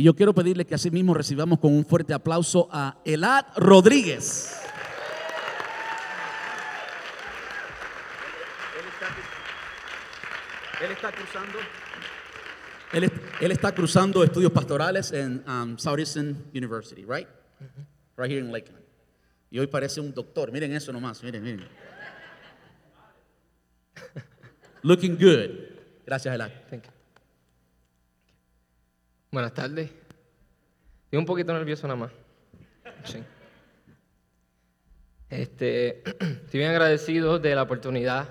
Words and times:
Y 0.00 0.02
yo 0.04 0.16
quiero 0.16 0.32
pedirle 0.32 0.64
que 0.64 0.74
así 0.74 0.90
mismo 0.90 1.12
recibamos 1.12 1.58
con 1.58 1.74
un 1.74 1.84
fuerte 1.84 2.14
aplauso 2.14 2.70
a 2.72 3.02
Elad 3.04 3.44
Rodríguez. 3.54 4.56
Él 10.82 10.90
está 10.92 11.12
cruzando. 11.12 11.58
Él, 12.94 13.04
es- 13.04 13.12
él 13.42 13.52
está 13.52 13.74
cruzando 13.74 14.24
estudios 14.24 14.50
pastorales 14.52 15.12
en 15.12 15.44
um, 15.46 15.76
Southeastern 15.76 16.46
University, 16.54 17.04
right? 17.04 17.28
Right 18.16 18.30
here 18.30 18.40
in 18.40 18.50
Lakeland. 18.50 18.82
Y 19.50 19.58
hoy 19.58 19.66
parece 19.66 20.00
un 20.00 20.14
doctor. 20.14 20.50
Miren 20.50 20.72
eso 20.72 20.90
nomás, 20.94 21.22
miren, 21.22 21.42
miren. 21.42 21.68
Looking 24.82 25.16
good. 25.18 25.50
Gracias, 26.06 26.34
Elad. 26.34 26.50
Thank 26.70 26.84
you. 26.86 26.99
Buenas 29.32 29.54
tardes. 29.54 29.88
Estoy 31.04 31.18
un 31.20 31.24
poquito 31.24 31.52
nervioso 31.52 31.86
nada 31.86 32.00
más. 32.00 32.10
Sí. 33.04 33.22
Este, 35.28 36.02
estoy 36.20 36.58
bien 36.58 36.70
agradecido 36.72 37.38
de 37.38 37.54
la 37.54 37.62
oportunidad 37.62 38.28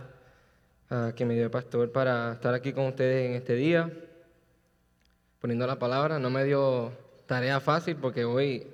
ah, 0.89 1.13
que 1.16 1.23
me 1.23 1.35
dio 1.35 1.45
el 1.45 1.52
pastor 1.52 1.94
para 1.94 2.34
estar 2.34 2.53
aquí 2.53 2.73
con 2.73 2.88
ustedes 2.88 3.30
en 3.30 3.35
este 3.35 3.55
día, 3.55 3.89
poniendo 5.39 5.66
la 5.66 5.80
palabra. 5.80 6.20
No 6.20 6.30
me 6.30 6.44
dio 6.44 6.91
tarea 7.27 7.61
fácil 7.61 7.95
porque 7.95 8.25
hoy 8.25 8.67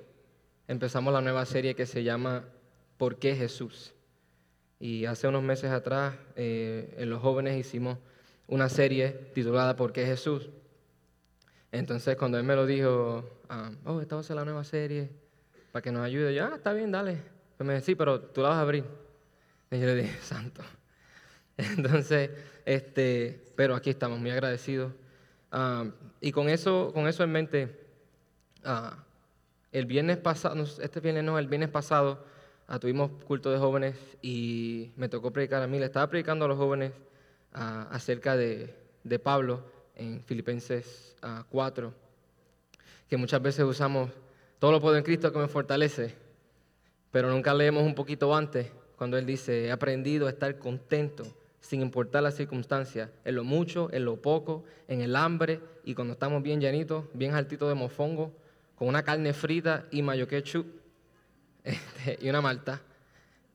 empezamos 0.67 1.13
la 1.13 1.21
nueva 1.21 1.45
serie 1.45 1.75
que 1.75 1.85
se 1.85 2.03
llama 2.03 2.45
¿Por 2.97 3.19
qué 3.19 3.35
Jesús? 3.35 3.93
Y 4.79 5.05
hace 5.05 5.27
unos 5.27 5.43
meses 5.43 5.69
atrás, 5.69 6.15
eh, 6.35 6.95
en 6.97 7.11
los 7.11 7.21
jóvenes 7.21 7.55
hicimos 7.55 7.99
una 8.47 8.67
serie 8.67 9.09
titulada 9.35 9.75
¿Por 9.75 9.93
qué 9.93 10.07
Jesús? 10.07 10.49
Entonces, 11.79 12.15
cuando 12.15 12.37
él 12.37 12.45
me 12.45 12.55
lo 12.55 12.65
dijo, 12.65 13.29
ah, 13.49 13.69
oh, 13.83 13.99
esta 13.99 14.15
va 14.15 14.21
a 14.21 14.23
ser 14.23 14.37
la 14.37 14.45
nueva 14.45 14.63
serie, 14.63 15.09
para 15.73 15.83
que 15.83 15.91
nos 15.91 16.03
ayude, 16.03 16.33
yo, 16.33 16.45
ah, 16.45 16.53
está 16.55 16.71
bien, 16.71 16.89
dale. 16.89 17.21
Pues 17.57 17.67
me 17.67 17.73
dice, 17.73 17.87
sí, 17.87 17.95
pero 17.95 18.21
tú 18.21 18.41
la 18.41 18.49
vas 18.49 18.57
a 18.59 18.61
abrir. 18.61 18.85
Y 19.71 19.79
yo 19.79 19.85
le 19.85 19.95
dije, 19.95 20.17
santo. 20.21 20.63
Entonces, 21.57 22.31
este, 22.63 23.51
pero 23.57 23.75
aquí 23.75 23.89
estamos, 23.89 24.19
muy 24.19 24.31
agradecidos. 24.31 24.93
Ah, 25.51 25.85
y 26.21 26.31
con 26.31 26.47
eso, 26.47 26.91
con 26.93 27.09
eso 27.09 27.25
en 27.25 27.31
mente, 27.33 27.77
ah, 28.63 29.03
el 29.73 29.85
viernes 29.85 30.17
pasado, 30.17 30.63
este 30.81 31.01
viernes 31.01 31.25
no, 31.25 31.37
el 31.37 31.47
viernes 31.47 31.69
pasado, 31.69 32.25
ah, 32.67 32.79
tuvimos 32.79 33.11
culto 33.25 33.51
de 33.51 33.57
jóvenes 33.57 33.97
y 34.21 34.93
me 34.95 35.09
tocó 35.09 35.31
predicar 35.31 35.61
a 35.61 35.67
mí. 35.67 35.77
Le 35.77 35.87
estaba 35.87 36.09
predicando 36.09 36.45
a 36.45 36.47
los 36.47 36.57
jóvenes 36.57 36.93
ah, 37.51 37.89
acerca 37.91 38.37
de, 38.37 38.73
de 39.03 39.19
Pablo 39.19 39.74
en 39.95 40.21
Filipenses 40.21 41.15
ah, 41.21 41.45
4, 41.49 41.93
que 43.09 43.17
muchas 43.17 43.41
veces 43.41 43.65
usamos 43.65 44.11
todo 44.59 44.71
lo 44.71 44.81
puedo 44.81 44.97
en 44.97 45.03
Cristo 45.03 45.31
que 45.31 45.39
me 45.39 45.47
fortalece, 45.47 46.15
pero 47.11 47.29
nunca 47.29 47.53
leemos 47.53 47.83
un 47.83 47.95
poquito 47.95 48.35
antes 48.35 48.71
cuando 48.97 49.17
él 49.17 49.25
dice, 49.25 49.65
he 49.65 49.71
aprendido 49.71 50.27
a 50.27 50.29
estar 50.29 50.57
contento 50.57 51.25
sin 51.59 51.81
importar 51.81 52.23
las 52.23 52.35
circunstancias, 52.35 53.09
en 53.23 53.35
lo 53.35 53.43
mucho, 53.43 53.89
en 53.91 54.05
lo 54.05 54.21
poco, 54.21 54.63
en 54.87 55.01
el 55.01 55.15
hambre 55.15 55.59
y 55.83 55.95
cuando 55.95 56.13
estamos 56.13 56.41
bien 56.43 56.61
llenitos, 56.61 57.05
bien 57.13 57.33
altitos 57.33 57.67
de 57.67 57.75
mofongo, 57.75 58.31
con 58.75 58.87
una 58.87 59.03
carne 59.03 59.33
frita 59.33 59.85
y 59.91 60.01
mayo 60.01 60.27
ketchup 60.27 60.67
este, 61.63 62.17
y 62.21 62.29
una 62.29 62.41
malta. 62.41 62.81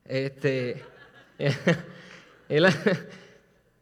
Este, 0.04 0.82
él, 2.48 2.66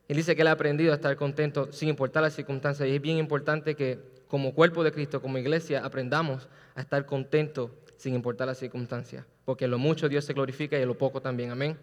él 0.08 0.16
dice 0.16 0.34
que 0.34 0.40
él 0.40 0.48
ha 0.48 0.52
aprendido 0.52 0.92
a 0.92 0.94
estar 0.96 1.14
contento 1.16 1.70
sin 1.70 1.90
importar 1.90 2.22
las 2.22 2.32
circunstancias 2.32 2.88
y 2.88 2.94
es 2.94 3.00
bien 3.00 3.18
importante 3.18 3.74
que 3.74 3.98
como 4.26 4.54
cuerpo 4.54 4.82
de 4.82 4.90
Cristo, 4.90 5.20
como 5.20 5.36
iglesia, 5.36 5.84
aprendamos 5.84 6.48
a 6.74 6.80
estar 6.80 7.04
contentos 7.04 7.70
sin 7.96 8.14
importar 8.14 8.46
las 8.46 8.58
circunstancias, 8.58 9.26
porque 9.44 9.66
en 9.66 9.70
lo 9.70 9.78
mucho 9.78 10.08
Dios 10.08 10.24
se 10.24 10.32
glorifica 10.32 10.78
y 10.78 10.82
en 10.82 10.88
lo 10.88 10.96
poco 10.96 11.20
también. 11.20 11.50
Amén. 11.50 11.76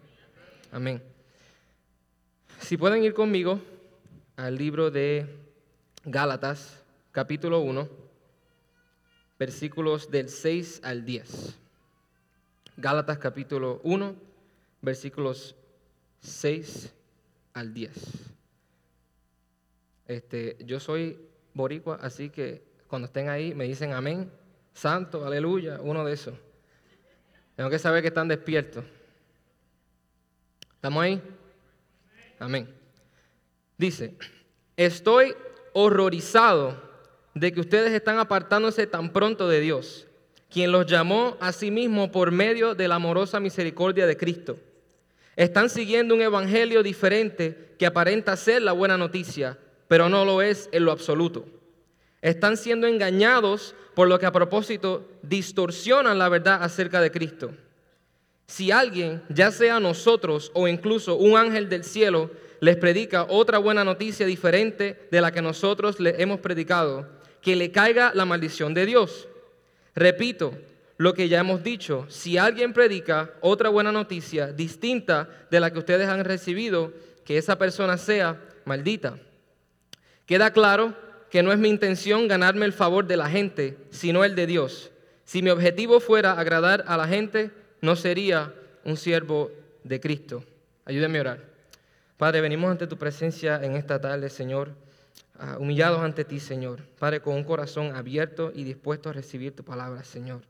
Amén. 0.72 1.02
Si 2.60 2.76
pueden 2.76 3.04
ir 3.04 3.14
conmigo 3.14 3.60
al 4.36 4.56
libro 4.56 4.90
de 4.90 5.26
Gálatas, 6.04 6.82
capítulo 7.12 7.60
1, 7.60 7.88
versículos 9.38 10.10
del 10.10 10.30
6 10.30 10.80
al 10.82 11.04
10. 11.04 11.54
Gálatas 12.76 13.18
capítulo 13.18 13.80
1, 13.84 14.16
versículos 14.82 15.54
6 16.20 16.92
al 17.56 17.72
10. 17.72 17.90
Este, 20.06 20.58
yo 20.60 20.78
soy 20.78 21.18
boricua, 21.54 21.98
así 22.02 22.28
que 22.28 22.62
cuando 22.86 23.06
estén 23.06 23.30
ahí 23.30 23.54
me 23.54 23.64
dicen 23.64 23.94
amén, 23.94 24.30
santo, 24.74 25.24
aleluya, 25.24 25.80
uno 25.80 26.04
de 26.04 26.12
esos. 26.12 26.34
Tengo 27.56 27.70
que 27.70 27.78
saber 27.78 28.02
que 28.02 28.08
están 28.08 28.28
despiertos. 28.28 28.84
¿Estamos 30.74 31.02
ahí? 31.02 31.22
Amén. 32.38 32.68
Dice, 33.78 34.14
estoy 34.76 35.34
horrorizado 35.72 36.78
de 37.34 37.52
que 37.52 37.60
ustedes 37.60 37.92
están 37.92 38.18
apartándose 38.18 38.86
tan 38.86 39.14
pronto 39.14 39.48
de 39.48 39.60
Dios, 39.60 40.06
quien 40.50 40.72
los 40.72 40.84
llamó 40.84 41.38
a 41.40 41.52
sí 41.52 41.70
mismo 41.70 42.12
por 42.12 42.30
medio 42.32 42.74
de 42.74 42.86
la 42.86 42.96
amorosa 42.96 43.40
misericordia 43.40 44.06
de 44.06 44.18
Cristo. 44.18 44.58
Están 45.36 45.68
siguiendo 45.68 46.14
un 46.14 46.22
evangelio 46.22 46.82
diferente 46.82 47.74
que 47.78 47.86
aparenta 47.86 48.36
ser 48.36 48.62
la 48.62 48.72
buena 48.72 48.96
noticia, 48.96 49.58
pero 49.86 50.08
no 50.08 50.24
lo 50.24 50.40
es 50.40 50.70
en 50.72 50.86
lo 50.86 50.92
absoluto. 50.92 51.46
Están 52.22 52.56
siendo 52.56 52.86
engañados 52.86 53.74
por 53.94 54.08
lo 54.08 54.18
que 54.18 54.26
a 54.26 54.32
propósito 54.32 55.06
distorsionan 55.22 56.18
la 56.18 56.30
verdad 56.30 56.62
acerca 56.62 57.02
de 57.02 57.10
Cristo. 57.10 57.52
Si 58.46 58.70
alguien, 58.70 59.22
ya 59.28 59.50
sea 59.50 59.78
nosotros 59.78 60.50
o 60.54 60.68
incluso 60.68 61.16
un 61.16 61.36
ángel 61.36 61.68
del 61.68 61.84
cielo, 61.84 62.30
les 62.60 62.76
predica 62.76 63.26
otra 63.28 63.58
buena 63.58 63.84
noticia 63.84 64.24
diferente 64.24 65.08
de 65.10 65.20
la 65.20 65.32
que 65.32 65.42
nosotros 65.42 66.00
le 66.00 66.20
hemos 66.22 66.40
predicado, 66.40 67.06
que 67.42 67.56
le 67.56 67.70
caiga 67.70 68.12
la 68.14 68.24
maldición 68.24 68.72
de 68.72 68.86
Dios. 68.86 69.28
Repito 69.94 70.54
lo 70.98 71.14
que 71.14 71.28
ya 71.28 71.40
hemos 71.40 71.62
dicho, 71.62 72.06
si 72.08 72.38
alguien 72.38 72.72
predica 72.72 73.30
otra 73.40 73.68
buena 73.68 73.92
noticia 73.92 74.52
distinta 74.52 75.28
de 75.50 75.60
la 75.60 75.70
que 75.70 75.78
ustedes 75.78 76.08
han 76.08 76.24
recibido, 76.24 76.92
que 77.24 77.38
esa 77.38 77.58
persona 77.58 77.98
sea 77.98 78.40
maldita. 78.64 79.18
Queda 80.24 80.52
claro 80.52 80.94
que 81.30 81.42
no 81.42 81.52
es 81.52 81.58
mi 81.58 81.68
intención 81.68 82.28
ganarme 82.28 82.64
el 82.64 82.72
favor 82.72 83.06
de 83.06 83.16
la 83.16 83.28
gente, 83.28 83.76
sino 83.90 84.24
el 84.24 84.34
de 84.34 84.46
Dios. 84.46 84.90
Si 85.24 85.42
mi 85.42 85.50
objetivo 85.50 86.00
fuera 86.00 86.32
agradar 86.32 86.84
a 86.86 86.96
la 86.96 87.06
gente, 87.06 87.50
no 87.80 87.96
sería 87.96 88.54
un 88.84 88.96
siervo 88.96 89.50
de 89.84 90.00
Cristo. 90.00 90.44
Ayúdeme 90.84 91.18
a 91.18 91.20
orar. 91.22 91.40
Padre, 92.16 92.40
venimos 92.40 92.70
ante 92.70 92.86
tu 92.86 92.96
presencia 92.96 93.60
en 93.62 93.76
esta 93.76 94.00
tarde, 94.00 94.30
Señor, 94.30 94.70
ah, 95.38 95.56
humillados 95.58 96.00
ante 96.00 96.24
ti, 96.24 96.40
Señor. 96.40 96.80
Padre, 96.98 97.20
con 97.20 97.34
un 97.34 97.44
corazón 97.44 97.94
abierto 97.94 98.52
y 98.54 98.64
dispuesto 98.64 99.10
a 99.10 99.12
recibir 99.12 99.54
tu 99.54 99.64
palabra, 99.64 100.02
Señor. 100.04 100.40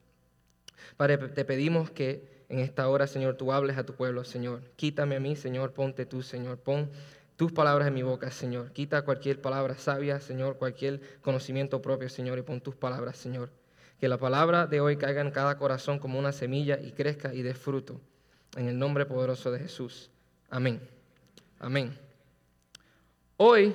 Padre, 0.97 1.19
te 1.19 1.45
pedimos 1.45 1.91
que 1.91 2.37
en 2.49 2.61
esta 2.61 2.89
hora, 2.89 3.07
Señor, 3.07 3.37
tú 3.37 3.53
hables 3.53 3.77
a 3.77 3.85
tu 3.85 3.95
pueblo, 3.95 4.25
Señor. 4.25 4.63
Quítame 4.77 5.17
a 5.17 5.21
mí, 5.21 5.37
Señor, 5.37 5.73
ponte 5.73 6.07
tú, 6.07 6.23
Señor. 6.23 6.59
Pon 6.59 6.89
tus 7.37 7.53
palabras 7.53 7.89
en 7.89 7.95
mi 7.95 8.03
boca, 8.03 8.31
Señor. 8.31 8.73
Quita 8.73 9.03
cualquier 9.03 9.41
palabra 9.41 9.77
sabia, 9.77 10.21
Señor, 10.21 10.57
cualquier 10.57 11.01
conocimiento 11.23 11.83
propio, 11.83 12.09
Señor, 12.09 12.39
y 12.39 12.43
pon 12.43 12.61
tus 12.61 12.77
palabras, 12.77 13.17
Señor. 13.17 13.51
Que 13.99 14.09
la 14.09 14.19
palabra 14.19 14.67
de 14.67 14.81
hoy 14.81 14.97
caiga 14.97 15.23
en 15.23 15.31
cada 15.31 15.59
corazón 15.59 15.99
como 15.99 16.19
una 16.19 16.33
semilla 16.33 16.79
y 16.81 16.93
crezca 16.93 17.35
y 17.35 17.43
dé 17.43 17.55
fruto. 17.55 18.01
En 18.57 18.69
el 18.69 18.79
nombre 18.79 19.07
poderoso 19.07 19.51
de 19.51 19.59
Jesús. 19.59 20.11
Amén. 20.49 20.81
Amén. 21.59 21.99
Hoy 23.39 23.75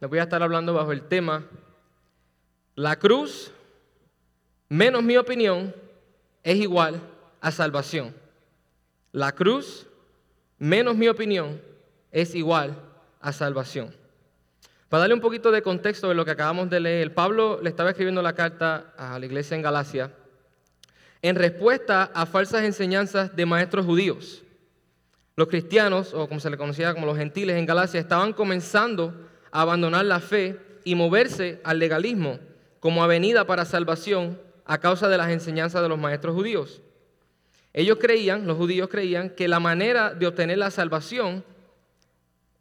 les 0.00 0.10
voy 0.10 0.18
a 0.18 0.24
estar 0.24 0.42
hablando 0.42 0.74
bajo 0.74 0.92
el 0.92 1.02
tema 1.02 1.44
La 2.74 2.98
cruz, 2.98 3.52
menos 4.68 5.02
mi 5.02 5.16
opinión, 5.16 5.74
es 6.42 6.56
igual 6.58 7.00
a 7.40 7.50
salvación. 7.50 8.14
La 9.12 9.32
cruz, 9.32 9.86
menos 10.58 10.96
mi 10.96 11.08
opinión, 11.08 11.60
es 12.10 12.34
igual 12.34 12.76
a 13.20 13.32
salvación. 13.32 13.94
Para 14.88 15.02
darle 15.02 15.14
un 15.14 15.20
poquito 15.20 15.50
de 15.50 15.62
contexto 15.62 16.08
de 16.08 16.14
lo 16.14 16.24
que 16.24 16.32
acabamos 16.32 16.68
de 16.68 16.80
leer, 16.80 17.14
Pablo 17.14 17.60
le 17.62 17.70
estaba 17.70 17.90
escribiendo 17.90 18.20
la 18.22 18.34
carta 18.34 18.92
a 18.96 19.18
la 19.18 19.26
iglesia 19.26 19.54
en 19.54 19.62
Galacia 19.62 20.12
en 21.22 21.36
respuesta 21.36 22.10
a 22.14 22.26
falsas 22.26 22.64
enseñanzas 22.64 23.34
de 23.34 23.46
maestros 23.46 23.86
judíos. 23.86 24.42
Los 25.36 25.48
cristianos, 25.48 26.12
o 26.12 26.28
como 26.28 26.40
se 26.40 26.50
le 26.50 26.58
conocía 26.58 26.92
como 26.92 27.06
los 27.06 27.16
gentiles 27.16 27.56
en 27.56 27.64
Galacia, 27.64 28.00
estaban 28.00 28.32
comenzando 28.32 29.14
a 29.52 29.62
abandonar 29.62 30.04
la 30.04 30.20
fe 30.20 30.58
y 30.84 30.96
moverse 30.96 31.60
al 31.62 31.78
legalismo 31.78 32.40
como 32.80 33.04
avenida 33.04 33.46
para 33.46 33.64
salvación 33.64 34.38
a 34.72 34.78
causa 34.78 35.06
de 35.10 35.18
las 35.18 35.28
enseñanzas 35.28 35.82
de 35.82 35.88
los 35.90 35.98
maestros 35.98 36.34
judíos. 36.34 36.80
Ellos 37.74 37.98
creían, 38.00 38.46
los 38.46 38.56
judíos 38.56 38.88
creían, 38.88 39.28
que 39.28 39.46
la 39.46 39.60
manera 39.60 40.14
de 40.14 40.26
obtener 40.26 40.56
la 40.56 40.70
salvación, 40.70 41.44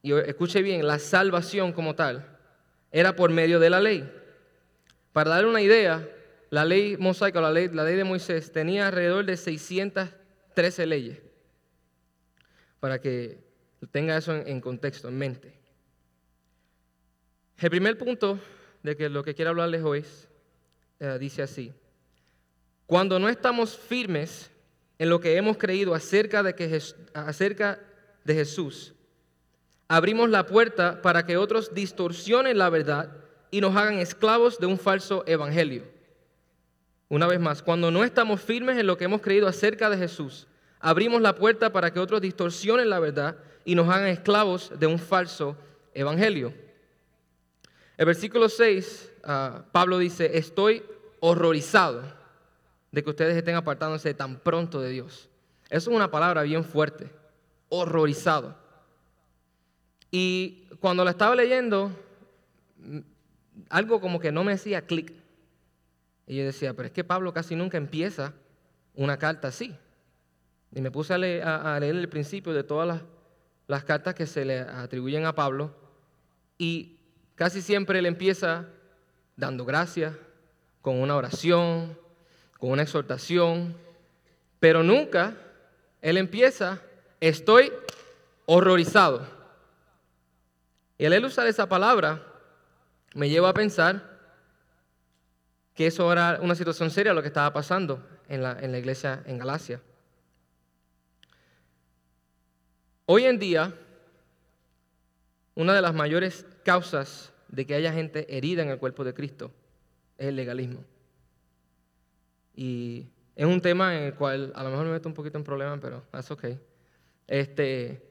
y 0.01 0.11
escuche 0.11 0.61
bien, 0.61 0.85
la 0.85 0.99
salvación 0.99 1.71
como 1.71 1.95
tal, 1.95 2.37
era 2.91 3.15
por 3.15 3.31
medio 3.31 3.61
de 3.61 3.69
la 3.69 3.79
ley. 3.79 4.11
Para 5.13 5.29
darle 5.29 5.49
una 5.49 5.61
idea, 5.61 6.05
la 6.49 6.65
ley 6.65 6.97
mosaica, 6.97 7.39
la 7.39 7.49
ley, 7.49 7.69
la 7.69 7.85
ley 7.85 7.95
de 7.95 8.03
Moisés, 8.03 8.51
tenía 8.51 8.89
alrededor 8.89 9.23
de 9.23 9.37
613 9.37 10.85
leyes. 10.87 11.17
Para 12.81 12.99
que 12.99 13.39
tenga 13.91 14.17
eso 14.17 14.35
en, 14.35 14.59
contexto, 14.59 15.07
en 15.07 15.17
mente. 15.17 15.53
El 17.57 17.69
primer 17.69 17.97
punto 17.97 18.37
de 18.83 18.97
que 18.97 19.07
lo 19.07 19.23
que 19.23 19.33
quiero 19.33 19.51
hablarles 19.51 19.81
hoy 19.81 20.03
eh, 20.99 21.17
dice 21.17 21.43
así. 21.43 21.73
Cuando 22.91 23.19
no 23.19 23.29
estamos 23.29 23.77
firmes 23.77 24.51
en 24.99 25.09
lo 25.09 25.21
que 25.21 25.37
hemos 25.37 25.55
creído 25.55 25.95
acerca 25.95 26.43
de, 26.43 26.55
que, 26.55 26.77
acerca 27.13 27.79
de 28.25 28.33
Jesús, 28.33 28.93
abrimos 29.87 30.29
la 30.29 30.45
puerta 30.45 31.01
para 31.01 31.25
que 31.25 31.37
otros 31.37 31.73
distorsionen 31.73 32.57
la 32.57 32.69
verdad 32.69 33.15
y 33.49 33.61
nos 33.61 33.77
hagan 33.77 33.99
esclavos 33.99 34.59
de 34.59 34.65
un 34.65 34.77
falso 34.77 35.23
evangelio. 35.25 35.85
Una 37.07 37.27
vez 37.27 37.39
más, 37.39 37.63
cuando 37.63 37.91
no 37.91 38.03
estamos 38.03 38.41
firmes 38.41 38.77
en 38.77 38.87
lo 38.87 38.97
que 38.97 39.05
hemos 39.05 39.21
creído 39.21 39.47
acerca 39.47 39.89
de 39.89 39.97
Jesús, 39.97 40.47
abrimos 40.81 41.21
la 41.21 41.35
puerta 41.35 41.71
para 41.71 41.93
que 41.93 41.99
otros 42.01 42.19
distorsionen 42.19 42.89
la 42.89 42.99
verdad 42.99 43.37
y 43.63 43.73
nos 43.73 43.87
hagan 43.87 44.09
esclavos 44.09 44.69
de 44.77 44.87
un 44.87 44.99
falso 44.99 45.55
evangelio. 45.93 46.53
El 47.95 48.05
versículo 48.05 48.49
6, 48.49 49.13
ah, 49.23 49.63
Pablo 49.71 49.97
dice, 49.97 50.37
estoy 50.37 50.83
horrorizado 51.21 52.19
de 52.91 53.03
que 53.03 53.09
ustedes 53.09 53.35
estén 53.35 53.55
apartándose 53.55 54.13
tan 54.13 54.39
pronto 54.39 54.81
de 54.81 54.89
Dios. 54.89 55.29
Eso 55.69 55.89
es 55.89 55.95
una 55.95 56.11
palabra 56.11 56.43
bien 56.43 56.63
fuerte, 56.63 57.09
horrorizado. 57.69 58.55
Y 60.09 60.67
cuando 60.79 61.05
la 61.05 61.11
estaba 61.11 61.35
leyendo, 61.35 61.91
algo 63.69 64.01
como 64.01 64.19
que 64.19 64.31
no 64.31 64.43
me 64.43 64.53
hacía 64.53 64.85
clic. 64.85 65.13
Y 66.27 66.37
yo 66.37 66.43
decía, 66.43 66.73
pero 66.73 66.87
es 66.87 66.91
que 66.91 67.03
Pablo 67.03 67.33
casi 67.33 67.55
nunca 67.55 67.77
empieza 67.77 68.33
una 68.93 69.17
carta 69.17 69.47
así. 69.47 69.75
Y 70.73 70.81
me 70.81 70.91
puse 70.91 71.13
a 71.13 71.17
leer, 71.17 71.83
el 71.83 72.09
principio 72.09 72.53
de 72.53 72.63
todas 72.63 72.87
las, 72.87 73.01
las 73.67 73.83
cartas 73.83 74.15
que 74.15 74.25
se 74.25 74.43
le 74.43 74.59
atribuyen 74.59 75.25
a 75.25 75.35
Pablo. 75.35 75.73
Y 76.57 76.97
Casi 77.41 77.63
siempre 77.63 77.97
él 77.97 78.05
empieza 78.05 78.67
dando 79.35 79.65
gracias, 79.65 80.13
con 80.83 80.99
una 80.99 81.15
oración, 81.15 81.97
con 82.61 82.69
una 82.69 82.83
exhortación, 82.83 83.75
pero 84.59 84.83
nunca 84.83 85.35
él 85.99 86.15
empieza, 86.15 86.79
estoy 87.19 87.73
horrorizado. 88.45 89.27
Y 90.99 91.05
el 91.05 91.13
él 91.13 91.25
usar 91.25 91.47
esa 91.47 91.67
palabra 91.67 92.23
me 93.15 93.29
lleva 93.29 93.49
a 93.49 93.53
pensar 93.55 94.19
que 95.73 95.87
eso 95.87 96.11
era 96.11 96.37
una 96.39 96.53
situación 96.53 96.91
seria 96.91 97.15
lo 97.15 97.23
que 97.23 97.29
estaba 97.29 97.51
pasando 97.51 98.07
en 98.29 98.43
la, 98.43 98.55
en 98.59 98.71
la 98.71 98.77
iglesia 98.77 99.23
en 99.25 99.39
Galacia. 99.39 99.81
Hoy 103.07 103.25
en 103.25 103.39
día, 103.39 103.73
una 105.55 105.73
de 105.73 105.81
las 105.81 105.95
mayores 105.95 106.45
causas 106.63 107.33
de 107.47 107.65
que 107.65 107.73
haya 107.73 107.91
gente 107.91 108.37
herida 108.37 108.61
en 108.61 108.69
el 108.69 108.77
cuerpo 108.77 109.03
de 109.03 109.15
Cristo 109.15 109.51
es 110.19 110.27
el 110.27 110.35
legalismo. 110.35 110.85
Y 112.55 113.07
es 113.35 113.45
un 113.45 113.61
tema 113.61 113.97
en 113.97 114.03
el 114.03 114.15
cual 114.15 114.51
a 114.55 114.63
lo 114.63 114.69
mejor 114.69 114.85
me 114.85 114.91
meto 114.91 115.09
un 115.09 115.15
poquito 115.15 115.37
en 115.37 115.43
problemas, 115.43 115.79
pero 115.81 116.03
es 116.13 116.31
ok. 116.31 116.45
Este, 117.27 118.01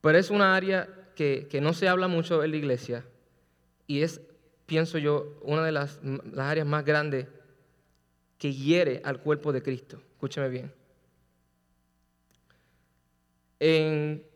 pero 0.00 0.18
es 0.18 0.30
una 0.30 0.56
área 0.56 0.88
que, 1.14 1.48
no 1.60 1.72
se 1.72 1.88
habla 1.88 2.08
mucho 2.08 2.42
en 2.42 2.50
la 2.50 2.56
iglesia 2.56 3.04
y 3.86 4.02
es, 4.02 4.20
pienso 4.66 4.98
yo, 4.98 5.38
una 5.42 5.64
de 5.64 5.72
las, 5.72 6.00
las 6.02 6.46
áreas 6.46 6.66
más 6.66 6.84
grandes 6.84 7.26
que 8.38 8.52
hiere 8.54 9.02
al 9.04 9.20
cuerpo 9.20 9.52
de 9.52 9.62
Cristo. 9.62 10.00
Escúcheme 10.14 10.48
bien. 10.48 10.72
En 13.58 14.30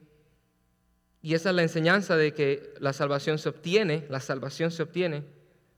y 1.24 1.32
esa 1.32 1.48
es 1.48 1.56
la 1.56 1.62
enseñanza 1.62 2.18
de 2.18 2.34
que 2.34 2.74
la 2.80 2.92
salvación 2.92 3.38
se 3.38 3.48
obtiene, 3.48 4.04
la 4.10 4.20
salvación 4.20 4.70
se 4.70 4.82
obtiene 4.82 5.24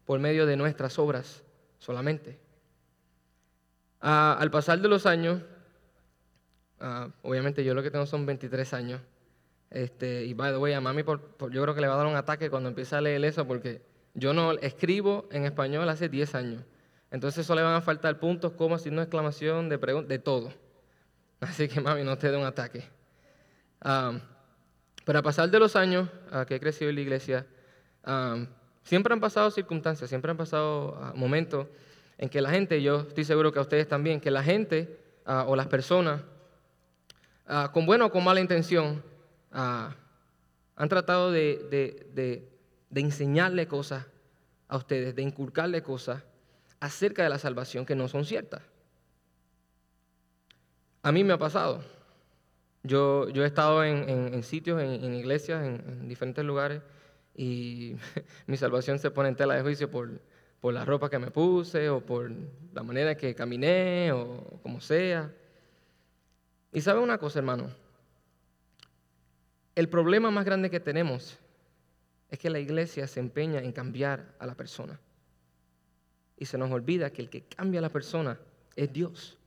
por 0.04 0.18
medio 0.18 0.44
de 0.44 0.56
nuestras 0.56 0.98
obras 0.98 1.44
solamente. 1.78 2.40
Al 4.08 4.50
pasar 4.52 4.80
de 4.80 4.88
los 4.88 5.04
años, 5.04 5.42
obviamente 7.22 7.64
yo 7.64 7.74
lo 7.74 7.82
que 7.82 7.90
tengo 7.90 8.06
son 8.06 8.24
23 8.24 8.72
años, 8.74 9.00
este, 9.68 10.24
y 10.24 10.32
by 10.32 10.52
the 10.52 10.58
way, 10.58 10.74
a 10.74 10.80
mami 10.80 11.02
por, 11.02 11.20
yo 11.50 11.60
creo 11.62 11.74
que 11.74 11.80
le 11.80 11.88
va 11.88 11.94
a 11.94 11.96
dar 11.96 12.06
un 12.06 12.14
ataque 12.14 12.48
cuando 12.48 12.68
empiece 12.68 12.94
a 12.94 13.00
leer 13.00 13.24
eso, 13.24 13.46
porque 13.48 13.82
yo 14.14 14.32
no 14.32 14.52
escribo 14.52 15.28
en 15.32 15.44
español 15.44 15.88
hace 15.88 16.08
10 16.08 16.34
años. 16.36 16.62
Entonces 17.10 17.44
eso 17.44 17.54
le 17.56 17.62
van 17.62 17.74
a 17.74 17.80
faltar 17.80 18.20
puntos, 18.20 18.52
comas, 18.52 18.82
signo 18.82 18.98
de 18.98 19.04
exclamación, 19.04 19.68
de 19.68 19.76
de 19.76 20.18
todo. 20.20 20.52
Así 21.40 21.66
que 21.68 21.80
mami, 21.80 22.04
no 22.04 22.16
te 22.16 22.30
dé 22.30 22.36
un 22.36 22.44
ataque. 22.44 22.84
Ah, 23.80 24.18
pero 25.04 25.18
a 25.18 25.22
pasar 25.22 25.50
de 25.50 25.58
los 25.58 25.74
años 25.74 26.08
que 26.46 26.54
he 26.54 26.60
crecido 26.60 26.90
en 26.90 26.94
la 26.94 27.00
iglesia, 27.02 27.46
siempre 28.84 29.12
han 29.12 29.20
pasado 29.20 29.50
circunstancias, 29.50 30.08
siempre 30.08 30.30
han 30.30 30.36
pasado 30.36 31.12
momentos 31.16 31.66
en 32.18 32.28
que 32.28 32.40
la 32.40 32.50
gente, 32.50 32.82
yo 32.82 33.00
estoy 33.00 33.24
seguro 33.24 33.52
que 33.52 33.58
a 33.58 33.62
ustedes 33.62 33.88
también, 33.88 34.20
que 34.20 34.30
la 34.30 34.42
gente 34.42 34.98
ah, 35.24 35.44
o 35.46 35.56
las 35.56 35.66
personas, 35.66 36.22
ah, 37.46 37.70
con 37.72 37.86
buena 37.86 38.06
o 38.06 38.10
con 38.10 38.24
mala 38.24 38.40
intención, 38.40 39.02
han 39.52 40.88
tratado 40.88 41.32
de, 41.32 42.50
de 42.90 43.00
enseñarle 43.00 43.66
cosas 43.66 44.06
a 44.68 44.76
ustedes, 44.76 45.14
de 45.14 45.22
inculcarle 45.22 45.82
cosas 45.82 46.22
acerca 46.80 47.22
de 47.22 47.30
la 47.30 47.38
salvación 47.38 47.86
que 47.86 47.94
no 47.94 48.08
son 48.08 48.24
ciertas. 48.24 48.62
A 51.02 51.12
mí 51.12 51.24
me 51.24 51.32
ha 51.32 51.38
pasado. 51.38 51.82
Yo, 52.82 53.28
he 53.28 53.44
estado 53.46 53.84
en, 53.84 54.42
sitios, 54.42 54.80
en, 54.80 55.14
iglesias, 55.14 55.64
en, 55.64 56.08
diferentes 56.08 56.44
lugares, 56.44 56.82
y 57.34 57.96
mi 58.46 58.56
salvación 58.56 58.98
se 58.98 59.10
pone 59.10 59.28
en 59.28 59.36
tela 59.36 59.54
de 59.54 59.62
juicio 59.62 59.90
por, 59.90 60.20
por 60.60 60.74
la 60.74 60.84
ropa 60.84 61.10
que 61.10 61.18
me 61.18 61.30
puse, 61.30 61.88
o 61.88 62.00
por 62.00 62.30
la 62.72 62.82
manera 62.82 63.16
que 63.16 63.34
caminé, 63.34 64.12
o 64.12 64.60
como 64.62 64.80
sea. 64.80 65.32
Y 66.72 66.80
sabe 66.80 67.00
una 67.00 67.18
cosa, 67.18 67.38
hermano, 67.38 67.70
el 69.74 69.88
problema 69.88 70.30
más 70.30 70.44
grande 70.44 70.70
que 70.70 70.80
tenemos 70.80 71.38
es 72.30 72.38
que 72.38 72.50
la 72.50 72.58
iglesia 72.58 73.06
se 73.06 73.20
empeña 73.20 73.60
en 73.60 73.72
cambiar 73.72 74.34
a 74.38 74.46
la 74.46 74.54
persona. 74.54 74.98
Y 76.36 76.46
se 76.46 76.58
nos 76.58 76.70
olvida 76.70 77.10
que 77.10 77.22
el 77.22 77.30
que 77.30 77.42
cambia 77.42 77.80
a 77.80 77.82
la 77.82 77.90
persona 77.90 78.38
es 78.74 78.92
Dios. 78.92 79.38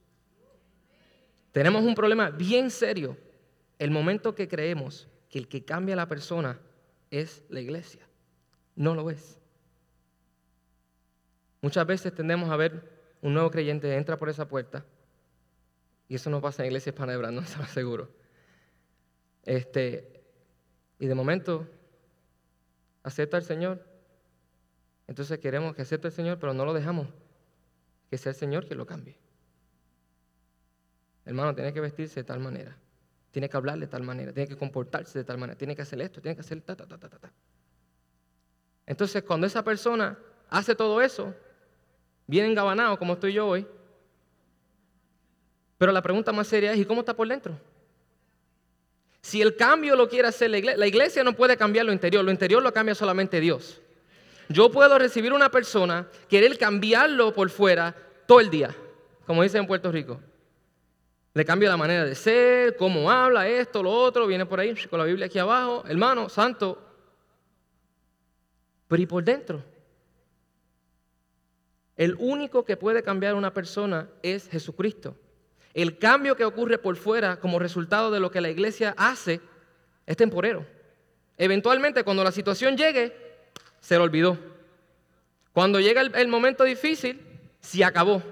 Tenemos 1.52 1.84
un 1.84 1.96
problema 1.96 2.30
bien 2.30 2.70
serio 2.70 3.18
el 3.80 3.92
momento 3.92 4.36
que 4.36 4.48
creemos 4.48 5.08
que 5.30 5.40
el 5.40 5.48
que 5.48 5.64
cambia 5.64 5.94
a 5.94 5.98
la 5.98 6.08
persona 6.08 6.60
es 7.10 7.44
la 7.50 7.62
iglesia, 7.62 8.02
no 8.76 8.94
lo 8.94 9.10
es. 9.10 9.39
Muchas 11.62 11.86
veces 11.86 12.14
tendemos 12.14 12.50
a 12.50 12.56
ver 12.56 12.82
un 13.22 13.34
nuevo 13.34 13.52
creyente 13.52 13.96
entra 13.96 14.18
por 14.18 14.30
esa 14.30 14.48
puerta, 14.48 14.86
y 16.08 16.16
eso 16.16 16.30
no 16.30 16.42
pasa 16.42 16.64
en 16.64 16.68
iglesias 16.68 16.96
panebras, 16.96 17.32
no 17.34 17.42
lo 17.42 17.66
seguro. 17.66 18.10
Este, 19.44 20.22
y 21.00 21.08
de 21.08 21.16
momento 21.16 21.68
acepta 23.04 23.38
al 23.38 23.44
Señor. 23.44 23.86
Entonces 25.08 25.40
queremos 25.40 25.76
que 25.76 25.82
acepte 25.82 26.08
al 26.08 26.14
Señor, 26.14 26.40
pero 26.40 26.54
no 26.54 26.66
lo 26.66 26.74
dejamos 26.74 27.08
que 28.10 28.18
sea 28.18 28.32
el 28.32 28.36
Señor 28.36 28.68
que 28.68 28.76
lo 28.76 28.86
cambie. 28.86 29.18
Hermano, 31.26 31.56
tiene 31.56 31.74
que 31.74 31.82
vestirse 31.82 32.20
de 32.20 32.24
tal 32.24 32.40
manera 32.40 32.78
tiene 33.32 33.50
que 33.50 33.58
hablar 33.58 33.80
de 33.80 33.88
tal 33.88 34.04
manera, 34.04 34.34
tiene 34.34 34.48
que 34.48 34.58
comportarse 34.58 35.20
de 35.20 35.26
tal 35.26 35.38
manera, 35.38 35.58
tiene 35.58 35.76
que 35.76 35.82
hacer 35.82 36.02
esto, 36.02 36.22
tiene 36.22 36.36
que 36.36 36.42
hacer 36.42 36.62
ta, 36.62 36.76
ta, 36.76 36.88
ta, 36.88 36.98
ta, 36.98 37.10
ta. 37.10 37.32
Entonces, 38.86 39.24
cuando 39.24 39.46
esa 39.46 39.64
persona 39.64 40.18
hace 40.50 40.76
todo 40.76 41.02
eso, 41.02 41.36
viene 42.30 42.48
engabanado 42.48 43.00
como 43.00 43.14
estoy 43.14 43.34
yo 43.34 43.48
hoy, 43.48 43.66
pero 45.80 45.92
la 45.92 46.02
pregunta 46.02 46.32
más 46.32 46.48
seria 46.48 46.74
es, 46.74 46.78
¿y 46.78 46.86
cómo 46.86 47.02
está 47.02 47.16
por 47.16 47.28
dentro? 47.28 47.60
Si 49.20 49.42
el 49.42 49.56
cambio 49.56 49.96
lo 49.96 50.08
quiere 50.08 50.28
hacer 50.28 50.52
la 50.52 50.60
iglesia, 50.60 50.78
la 50.78 50.88
iglesia 50.88 51.24
no 51.24 51.34
puede 51.34 51.58
cambiar 51.58 51.88
lo 51.88 51.92
interior, 51.92 52.24
lo 52.24 52.30
interior 52.30 52.62
lo 52.62 52.72
cambia 52.72 52.94
solamente 52.94 53.40
Dios. 53.40 53.82
Yo 54.48 54.70
puedo 54.70 55.00
recibir 55.00 55.34
una 55.34 55.50
persona, 55.50 56.08
querer 56.28 56.56
cambiarlo 56.60 57.34
por 57.34 57.50
fuera 57.50 57.96
todo 58.28 58.40
el 58.40 58.52
día, 58.52 58.76
como 59.26 59.42
dicen 59.42 59.62
en 59.62 59.68
Puerto 59.68 59.92
Rico. 59.92 60.22
Le 61.34 61.44
cambia 61.44 61.70
la 61.70 61.78
manera 61.78 62.06
de 62.06 62.14
ser, 62.14 62.76
cómo 62.76 63.10
habla, 63.10 63.48
esto, 63.48 63.82
lo 63.82 63.92
otro, 63.92 64.28
viene 64.28 64.46
por 64.46 64.60
ahí 64.60 64.76
con 64.88 65.00
la 65.00 65.06
Biblia 65.06 65.26
aquí 65.26 65.40
abajo, 65.40 65.84
hermano, 65.88 66.30
santo. 66.30 66.80
Pero 68.88 69.02
¿y 69.02 69.06
por 69.08 69.24
dentro? 69.24 69.64
El 72.00 72.16
único 72.18 72.64
que 72.64 72.78
puede 72.78 73.04
cambiar 73.04 73.34
a 73.34 73.36
una 73.36 73.54
persona 73.54 74.08
es 74.24 74.48
Jesucristo. 74.48 75.18
El 75.74 75.98
cambio 75.98 76.38
que 76.38 76.46
ocurre 76.46 76.78
por 76.78 76.96
fuera 76.96 77.42
como 77.42 77.60
resultado 77.60 78.10
de 78.10 78.22
lo 78.22 78.32
que 78.32 78.40
la 78.40 78.50
iglesia 78.50 78.96
hace 78.98 79.42
es 80.06 80.16
temporero. 80.16 80.66
Eventualmente, 81.38 82.06
cuando 82.06 82.24
la 82.24 82.32
situación 82.32 82.78
llegue, 82.78 83.14
se 83.82 83.98
lo 83.98 84.06
olvidó. 84.06 84.38
Cuando 85.52 85.82
llega 85.82 86.00
el, 86.00 86.28
momento 86.30 86.64
difícil, 86.64 87.20
se 87.60 87.84
acabó. 87.84 88.24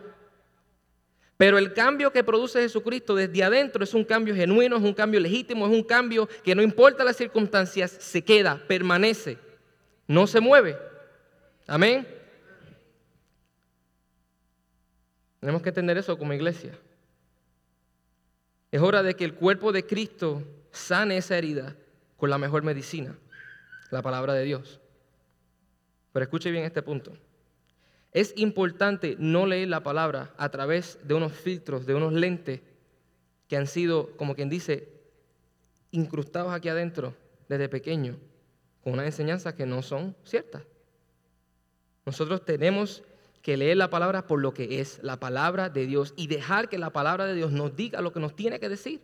Pero 1.36 1.58
el 1.58 1.74
cambio 1.74 2.14
que 2.14 2.24
produce 2.24 2.62
Jesucristo 2.62 3.16
desde 3.16 3.44
adentro 3.44 3.84
es 3.84 3.94
un 3.94 4.06
cambio 4.06 4.34
genuino, 4.34 4.78
es 4.78 4.84
un 4.84 4.94
cambio 4.94 5.20
legítimo, 5.20 5.68
es 5.68 5.74
un 5.74 5.84
cambio 5.84 6.30
que 6.42 6.56
no 6.56 6.62
importa 6.62 7.04
las 7.04 7.18
circunstancias, 7.18 7.92
se 7.92 8.24
queda, 8.24 8.64
permanece, 8.66 9.38
no 10.08 10.26
se 10.26 10.40
mueve. 10.40 10.78
Amén. 11.68 12.17
Tenemos 15.40 15.62
que 15.62 15.70
entender 15.70 15.98
eso 15.98 16.18
como 16.18 16.34
iglesia. 16.34 16.78
Es 18.72 18.82
hora 18.82 19.04
de 19.04 19.16
que 19.16 19.26
el 19.26 19.36
cuerpo 19.36 19.72
de 19.72 19.86
Cristo 19.86 20.44
sane 20.72 21.18
esa 21.18 21.38
herida 21.38 21.76
con 22.18 22.30
la 22.30 22.38
mejor 22.38 22.64
medicina, 22.64 23.18
la 23.92 24.02
palabra 24.02 24.34
de 24.34 24.44
Dios. 24.44 24.80
Pero 26.12 26.24
escuche 26.24 26.52
bien 26.52 26.66
este 26.66 26.82
punto. 26.82 27.14
Es 28.12 28.34
importante 28.36 29.16
no 29.20 29.46
leer 29.46 29.68
la 29.68 29.84
palabra 29.84 30.34
a 30.38 30.50
través 30.50 31.00
de 31.04 31.14
unos 31.14 31.34
filtros, 31.34 31.86
de 31.86 31.94
unos 31.94 32.14
lentes 32.14 32.62
que 33.48 33.58
han 33.58 33.68
sido, 33.68 34.16
como 34.18 34.36
quien 34.36 34.50
dice, 34.50 34.90
incrustados 35.92 36.52
aquí 36.52 36.70
adentro 36.70 37.16
desde 37.48 37.70
pequeño, 37.70 38.18
con 38.84 38.94
unas 38.94 39.06
enseñanzas 39.06 39.54
que 39.54 39.66
no 39.66 39.82
son 39.82 40.16
ciertas. 40.24 40.64
Nosotros 42.06 42.44
tenemos 42.44 43.04
que 43.48 43.56
leer 43.56 43.78
la 43.78 43.90
palabra 43.90 44.28
por 44.28 44.42
lo 44.42 44.54
que 44.54 44.82
es 44.82 45.00
la 45.04 45.22
palabra 45.22 45.70
de 45.70 45.86
Dios 45.86 46.14
y 46.18 46.28
dejar 46.28 46.68
que 46.68 46.78
la 46.78 46.90
palabra 46.90 47.26
de 47.26 47.34
Dios 47.34 47.54
nos 47.54 47.74
diga 47.78 48.02
lo 48.02 48.12
que 48.12 48.20
nos 48.20 48.36
tiene 48.36 48.60
que 48.60 48.68
decir. 48.68 49.00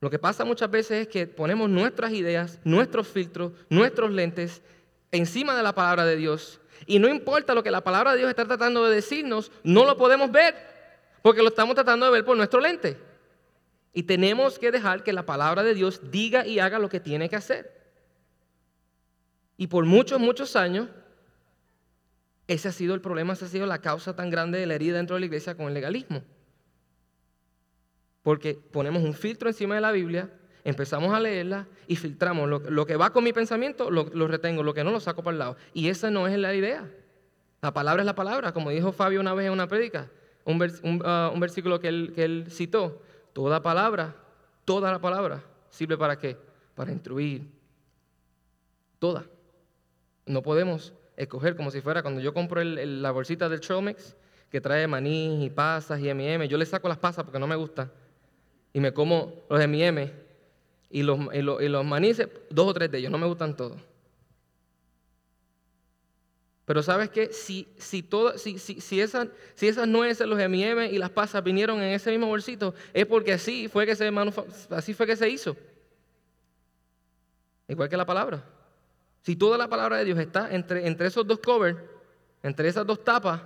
Lo 0.00 0.10
que 0.10 0.18
pasa 0.18 0.44
muchas 0.44 0.68
veces 0.72 1.02
es 1.02 1.06
que 1.06 1.28
ponemos 1.28 1.70
nuestras 1.70 2.10
ideas, 2.10 2.58
nuestros 2.64 3.06
filtros, 3.06 3.52
nuestros 3.70 4.10
lentes 4.10 4.60
encima 5.12 5.56
de 5.56 5.62
la 5.62 5.72
palabra 5.72 6.04
de 6.04 6.16
Dios. 6.16 6.60
Y 6.84 6.98
no 6.98 7.08
importa 7.08 7.54
lo 7.54 7.62
que 7.62 7.70
la 7.70 7.84
palabra 7.84 8.10
de 8.10 8.18
Dios 8.18 8.28
está 8.28 8.44
tratando 8.44 8.84
de 8.88 8.96
decirnos, 8.96 9.52
no 9.62 9.84
lo 9.84 9.96
podemos 9.96 10.32
ver, 10.32 10.56
porque 11.22 11.42
lo 11.42 11.48
estamos 11.50 11.76
tratando 11.76 12.06
de 12.06 12.10
ver 12.10 12.24
por 12.24 12.36
nuestro 12.36 12.58
lente. 12.58 12.98
Y 13.92 14.02
tenemos 14.02 14.58
que 14.58 14.72
dejar 14.72 15.04
que 15.04 15.12
la 15.12 15.26
palabra 15.26 15.62
de 15.62 15.74
Dios 15.74 16.00
diga 16.10 16.44
y 16.44 16.58
haga 16.58 16.80
lo 16.80 16.88
que 16.88 16.98
tiene 16.98 17.28
que 17.28 17.36
hacer. 17.36 17.72
Y 19.56 19.68
por 19.68 19.84
muchos, 19.84 20.18
muchos 20.18 20.56
años, 20.56 20.88
ese 22.46 22.68
ha 22.68 22.72
sido 22.72 22.94
el 22.94 23.00
problema, 23.00 23.32
esa 23.32 23.46
ha 23.46 23.48
sido 23.48 23.66
la 23.66 23.80
causa 23.80 24.14
tan 24.14 24.30
grande 24.30 24.58
de 24.58 24.66
la 24.66 24.74
herida 24.74 24.96
dentro 24.96 25.16
de 25.16 25.20
la 25.20 25.26
iglesia 25.26 25.56
con 25.56 25.66
el 25.66 25.74
legalismo. 25.74 26.22
Porque 28.22 28.54
ponemos 28.54 29.02
un 29.02 29.14
filtro 29.14 29.48
encima 29.48 29.74
de 29.74 29.80
la 29.80 29.92
Biblia, 29.92 30.30
empezamos 30.64 31.14
a 31.14 31.20
leerla 31.20 31.68
y 31.86 31.96
filtramos. 31.96 32.48
Lo, 32.48 32.86
que 32.86 32.96
va 32.96 33.12
con 33.12 33.24
mi 33.24 33.32
pensamiento 33.32 33.90
lo, 33.90 34.26
retengo, 34.26 34.62
lo 34.62 34.74
que 34.74 34.84
no 34.84 34.90
lo 34.90 35.00
saco 35.00 35.22
para 35.22 35.32
el 35.32 35.38
lado. 35.38 35.56
Y 35.72 35.88
esa 35.88 36.10
no 36.10 36.26
es 36.26 36.38
la 36.38 36.54
idea. 36.54 36.90
La 37.62 37.72
palabra 37.72 38.02
es 38.02 38.06
la 38.06 38.14
palabra, 38.14 38.52
como 38.52 38.70
dijo 38.70 38.92
Fabio 38.92 39.20
una 39.20 39.32
vez 39.32 39.46
en 39.46 39.52
una 39.52 39.68
prédica, 39.68 40.10
un, 40.44 41.02
ah, 41.04 41.32
versículo 41.38 41.80
que 41.80 41.88
él, 41.88 42.12
que 42.14 42.24
él 42.24 42.46
citó. 42.50 43.02
Toda 43.32 43.62
palabra, 43.62 44.14
toda 44.64 44.92
la 44.92 45.00
palabra, 45.00 45.42
sirve 45.70 45.96
para 45.96 46.18
qué? 46.18 46.36
Para 46.74 46.92
instruir. 46.92 47.50
Toda. 48.98 49.24
No 50.26 50.42
podemos 50.42 50.92
escoger 51.16 51.56
como 51.56 51.70
si 51.70 51.80
fuera 51.80 52.02
cuando 52.02 52.20
yo 52.20 52.34
compro 52.34 52.62
la 52.62 53.10
bolsita 53.10 53.48
del 53.48 53.60
Chomex 53.60 54.16
que 54.50 54.60
trae 54.60 54.86
maní 54.86 55.44
y 55.44 55.50
pasas 55.50 56.00
y 56.00 56.08
M&M. 56.08 56.46
Yo 56.48 56.58
le 56.58 56.66
saco 56.66 56.88
las 56.88 56.98
pasas 56.98 57.24
porque 57.24 57.38
no 57.38 57.46
me 57.46 57.56
gusta 57.56 57.90
y 58.72 58.80
me 58.80 58.92
como 58.92 59.44
los 59.48 59.60
M&M 59.60 60.12
y 60.90 61.02
los, 61.02 61.18
y 61.32 61.42
los, 61.42 61.62
y 61.62 61.68
los 61.68 61.84
dos 62.50 62.68
o 62.68 62.74
tres 62.74 62.90
de 62.90 62.98
ellos, 62.98 63.10
no 63.10 63.18
me 63.18 63.26
gustan 63.26 63.56
todos. 63.56 63.80
Pero 66.64 66.82
sabes 66.82 67.10
qué, 67.10 67.32
si, 67.32 67.68
si, 67.76 68.02
todo, 68.02 68.38
si, 68.38 68.58
si, 68.58 68.80
si, 68.80 69.00
esas, 69.00 69.28
si 69.54 69.68
esas 69.68 69.86
nueces, 69.86 70.26
los 70.26 70.40
M&M 70.40 70.86
y 70.86 70.98
las 70.98 71.10
pasas 71.10 71.44
vinieron 71.44 71.82
en 71.82 71.92
ese 71.92 72.10
mismo 72.10 72.26
bolsito, 72.26 72.74
es 72.92 73.06
porque 73.06 73.34
así 73.34 73.68
fue 73.68 73.84
que 73.84 73.94
se, 73.94 74.10
así 74.70 74.94
fue 74.94 75.06
que 75.06 75.16
se 75.16 75.28
hizo. 75.28 75.56
Igual 77.68 77.88
que 77.88 77.96
la 77.96 78.06
palabra. 78.06 78.42
Si 79.24 79.36
toda 79.36 79.56
la 79.56 79.68
palabra 79.68 79.96
de 79.96 80.04
Dios 80.04 80.18
está 80.18 80.54
entre, 80.54 80.86
entre 80.86 81.06
esos 81.06 81.26
dos 81.26 81.38
covers, 81.38 81.78
entre 82.42 82.68
esas 82.68 82.86
dos 82.86 83.02
tapas, 83.02 83.40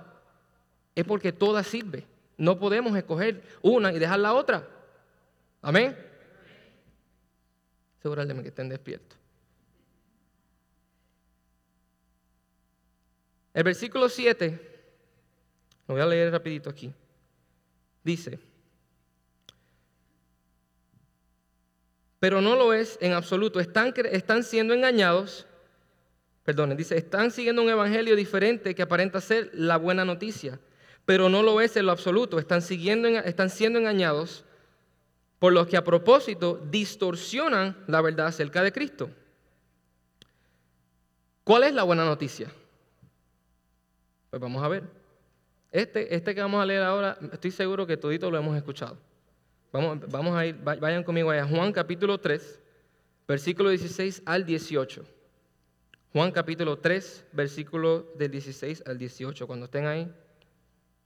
es 0.93 1.05
porque 1.05 1.31
toda 1.31 1.63
sirve. 1.63 2.05
No 2.37 2.59
podemos 2.59 2.95
escoger 2.97 3.41
una 3.61 3.93
y 3.93 3.99
dejar 3.99 4.19
la 4.19 4.33
otra. 4.33 4.67
Amén. 5.61 5.97
Seguramente 8.01 8.43
que 8.43 8.49
estén 8.49 8.67
despiertos. 8.67 9.17
El 13.53 13.63
versículo 13.63 14.09
7, 14.09 14.59
lo 15.87 15.95
voy 15.95 16.01
a 16.01 16.05
leer 16.05 16.31
rapidito 16.31 16.69
aquí. 16.69 16.93
Dice, 18.03 18.39
pero 22.19 22.41
no 22.41 22.55
lo 22.55 22.73
es 22.73 22.97
en 23.01 23.13
absoluto. 23.13 23.61
Están, 23.61 23.93
están 24.11 24.43
siendo 24.43 24.73
engañados, 24.73 25.47
perdón, 26.43 26.75
dice, 26.75 26.97
están 26.97 27.31
siguiendo 27.31 27.61
un 27.61 27.69
evangelio 27.69 28.15
diferente 28.15 28.73
que 28.73 28.81
aparenta 28.81 29.21
ser 29.21 29.51
la 29.53 29.77
buena 29.77 30.05
noticia, 30.05 30.59
pero 31.05 31.29
no 31.29 31.43
lo 31.43 31.61
es 31.61 31.75
en 31.77 31.85
lo 31.85 31.91
absoluto. 31.91 32.39
Están, 32.39 32.61
siguiendo, 32.61 33.07
están 33.07 33.49
siendo 33.49 33.79
engañados 33.79 34.45
por 35.39 35.53
los 35.53 35.67
que 35.67 35.77
a 35.77 35.83
propósito 35.83 36.61
distorsionan 36.69 37.77
la 37.87 38.01
verdad 38.01 38.27
acerca 38.27 38.61
de 38.61 38.71
Cristo. 38.71 39.09
¿Cuál 41.43 41.63
es 41.63 41.73
la 41.73 41.83
buena 41.83 42.05
noticia? 42.05 42.51
Pues 44.29 44.41
vamos 44.41 44.63
a 44.63 44.67
ver. 44.67 44.83
Este, 45.71 46.13
este 46.13 46.35
que 46.35 46.41
vamos 46.41 46.61
a 46.61 46.65
leer 46.65 46.83
ahora, 46.83 47.17
estoy 47.31 47.51
seguro 47.51 47.87
que 47.87 47.97
todito 47.97 48.29
lo 48.29 48.37
hemos 48.37 48.55
escuchado. 48.55 48.97
Vamos, 49.71 49.99
vamos 50.09 50.35
a 50.35 50.45
ir, 50.45 50.55
vayan 50.61 51.03
conmigo 51.03 51.31
a 51.31 51.45
Juan 51.45 51.71
capítulo 51.71 52.17
3, 52.17 52.59
versículo 53.27 53.69
16 53.69 54.23
al 54.25 54.45
18. 54.45 55.18
Juan 56.11 56.31
capítulo 56.31 56.79
3, 56.79 57.25
versículo 57.33 58.11
del 58.15 58.31
16 58.31 58.83
al 58.87 58.97
18. 58.97 59.45
Cuando 59.45 59.65
estén 59.65 59.85
ahí, 59.85 60.11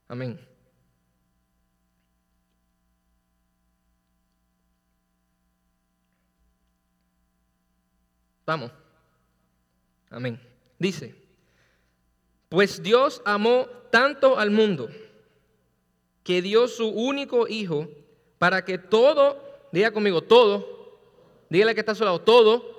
amén. 0.08 0.40
Vamos. 8.46 8.72
Amén. 10.08 10.40
Dice, 10.78 11.14
pues 12.48 12.82
Dios 12.82 13.20
amó 13.26 13.66
tanto 13.90 14.38
al 14.38 14.50
mundo 14.50 14.88
que 16.22 16.40
dio 16.40 16.66
su 16.66 16.88
único 16.88 17.46
hijo 17.46 17.88
para 18.38 18.64
que 18.64 18.78
todo, 18.78 19.68
diga 19.70 19.90
conmigo, 19.92 20.22
todo, 20.22 20.98
dígale 21.50 21.74
que 21.74 21.80
está 21.80 21.92
a 21.92 21.94
su 21.94 22.04
lado, 22.04 22.22
todo, 22.22 22.73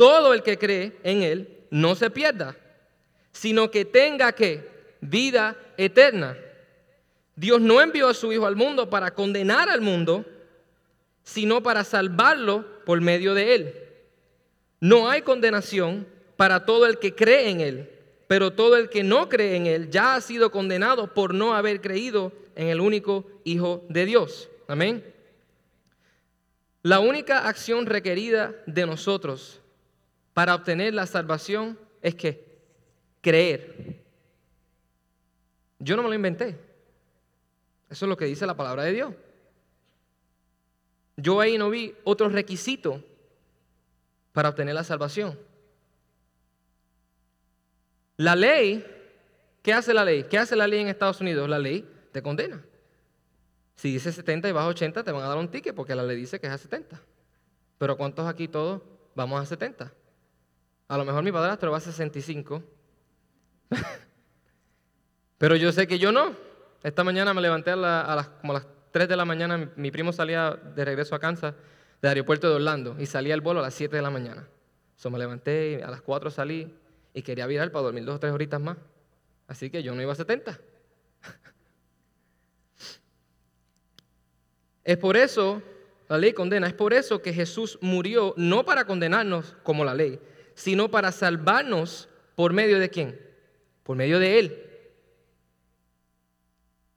todo 0.00 0.32
el 0.32 0.42
que 0.42 0.56
cree 0.56 0.96
en 1.02 1.22
él 1.22 1.58
no 1.68 1.94
se 1.94 2.08
pierda, 2.08 2.56
sino 3.32 3.70
que 3.70 3.84
tenga 3.84 4.32
que 4.32 4.66
vida 5.02 5.58
eterna. 5.76 6.38
Dios 7.36 7.60
no 7.60 7.82
envió 7.82 8.08
a 8.08 8.14
su 8.14 8.32
hijo 8.32 8.46
al 8.46 8.56
mundo 8.56 8.88
para 8.88 9.10
condenar 9.10 9.68
al 9.68 9.82
mundo, 9.82 10.24
sino 11.22 11.62
para 11.62 11.84
salvarlo 11.84 12.64
por 12.86 13.02
medio 13.02 13.34
de 13.34 13.54
él. 13.54 13.74
No 14.80 15.10
hay 15.10 15.20
condenación 15.20 16.06
para 16.38 16.64
todo 16.64 16.86
el 16.86 16.98
que 16.98 17.14
cree 17.14 17.50
en 17.50 17.60
Él, 17.60 17.90
pero 18.26 18.54
todo 18.54 18.78
el 18.78 18.88
que 18.88 19.02
no 19.02 19.28
cree 19.28 19.56
en 19.56 19.66
Él 19.66 19.90
ya 19.90 20.14
ha 20.14 20.22
sido 20.22 20.50
condenado 20.50 21.12
por 21.12 21.34
no 21.34 21.54
haber 21.54 21.82
creído 21.82 22.32
en 22.56 22.68
el 22.68 22.80
único 22.80 23.26
Hijo 23.44 23.84
de 23.90 24.06
Dios. 24.06 24.48
Amén. 24.66 25.04
La 26.82 27.00
única 27.00 27.46
acción 27.46 27.84
requerida 27.84 28.54
de 28.64 28.86
nosotros 28.86 29.60
para 30.40 30.54
obtener 30.54 30.94
la 30.94 31.06
salvación 31.06 31.78
es 32.00 32.14
que 32.14 32.62
creer. 33.20 34.02
Yo 35.78 35.96
no 35.96 36.02
me 36.02 36.08
lo 36.08 36.14
inventé. 36.14 36.58
Eso 37.90 38.06
es 38.06 38.08
lo 38.08 38.16
que 38.16 38.24
dice 38.24 38.46
la 38.46 38.56
palabra 38.56 38.84
de 38.84 38.92
Dios. 38.92 39.14
Yo 41.18 41.42
ahí 41.42 41.58
no 41.58 41.68
vi 41.68 41.94
otro 42.04 42.30
requisito 42.30 43.04
para 44.32 44.48
obtener 44.48 44.74
la 44.74 44.82
salvación. 44.82 45.38
La 48.16 48.34
ley, 48.34 48.82
¿qué 49.62 49.74
hace 49.74 49.92
la 49.92 50.06
ley? 50.06 50.24
¿Qué 50.24 50.38
hace 50.38 50.56
la 50.56 50.66
ley 50.66 50.80
en 50.80 50.88
Estados 50.88 51.20
Unidos? 51.20 51.50
La 51.50 51.58
ley 51.58 51.86
te 52.12 52.22
condena. 52.22 52.64
Si 53.76 53.92
dice 53.92 54.10
70 54.10 54.48
y 54.48 54.52
vas 54.52 54.64
a 54.64 54.68
80, 54.68 55.04
te 55.04 55.12
van 55.12 55.22
a 55.22 55.28
dar 55.28 55.36
un 55.36 55.50
ticket 55.50 55.74
porque 55.74 55.94
la 55.94 56.02
ley 56.02 56.16
dice 56.16 56.40
que 56.40 56.46
es 56.46 56.52
a 56.54 56.56
70. 56.56 56.98
Pero 57.76 57.98
¿cuántos 57.98 58.26
aquí 58.26 58.48
todos 58.48 58.80
vamos 59.14 59.38
a 59.38 59.44
70? 59.44 59.99
A 60.90 60.98
lo 60.98 61.04
mejor 61.04 61.22
mi 61.22 61.30
padrastro 61.30 61.70
va 61.70 61.76
a 61.76 61.80
65. 61.80 62.64
Pero 65.38 65.54
yo 65.54 65.70
sé 65.70 65.86
que 65.86 66.00
yo 66.00 66.10
no. 66.10 66.34
Esta 66.82 67.04
mañana 67.04 67.32
me 67.32 67.40
levanté 67.40 67.70
a, 67.70 67.76
las, 67.76 68.26
como 68.40 68.54
las 68.54 68.66
3 68.90 69.08
de 69.08 69.16
la 69.16 69.24
mañana, 69.24 69.70
mi, 69.76 69.92
primo 69.92 70.12
salía 70.12 70.50
de 70.50 70.84
regreso 70.84 71.14
a 71.14 71.20
Kansas 71.20 71.54
del 72.02 72.08
aeropuerto 72.08 72.48
de 72.48 72.56
Orlando 72.56 72.96
y 72.98 73.06
salía 73.06 73.34
el 73.34 73.40
vuelo 73.40 73.60
a 73.60 73.62
las 73.62 73.74
7 73.74 73.94
de 73.94 74.02
la 74.02 74.10
mañana. 74.10 74.48
So, 74.96 75.10
me 75.10 75.18
levanté, 75.20 75.80
a 75.84 75.92
las 75.92 76.02
4 76.02 76.28
salí 76.28 76.74
y 77.14 77.22
quería 77.22 77.46
virar 77.46 77.70
para 77.70 77.84
dormir 77.84 78.04
dos 78.04 78.16
o 78.16 78.18
tres 78.18 78.32
horitas 78.32 78.60
más. 78.60 78.76
Así 79.46 79.70
que 79.70 79.84
yo 79.84 79.94
no 79.94 80.02
iba 80.02 80.12
a 80.12 80.16
70. 80.16 80.58
Es 84.82 84.96
por 84.96 85.16
eso, 85.16 85.62
la 86.08 86.18
ley 86.18 86.32
condena, 86.32 86.66
es 86.66 86.74
por 86.74 86.94
eso 86.94 87.22
que 87.22 87.32
Jesús 87.32 87.78
murió, 87.80 88.34
no 88.36 88.64
para 88.64 88.86
condenarnos 88.86 89.54
como 89.62 89.84
la 89.84 89.94
ley, 89.94 90.18
sino 90.60 90.90
para 90.90 91.10
salvarnos 91.10 92.06
por 92.36 92.52
medio 92.52 92.78
de 92.78 92.90
quién? 92.90 93.18
Por 93.82 93.96
medio 93.96 94.18
de 94.18 94.38
Él. 94.38 94.66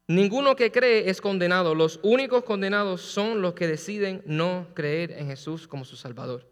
Ninguno 0.06 0.58
que 0.58 0.70
cree 0.70 1.10
es 1.10 1.22
condenado. 1.22 1.74
Los 1.74 2.02
únicos 2.04 2.44
condenados 2.44 3.02
son 3.02 3.42
los 3.42 3.54
que 3.54 3.68
deciden 3.68 4.22
no 4.26 4.68
creer 4.74 5.12
en 5.12 5.28
Jesús 5.28 5.66
como 5.66 5.86
su 5.86 5.96
Salvador. 5.96 6.46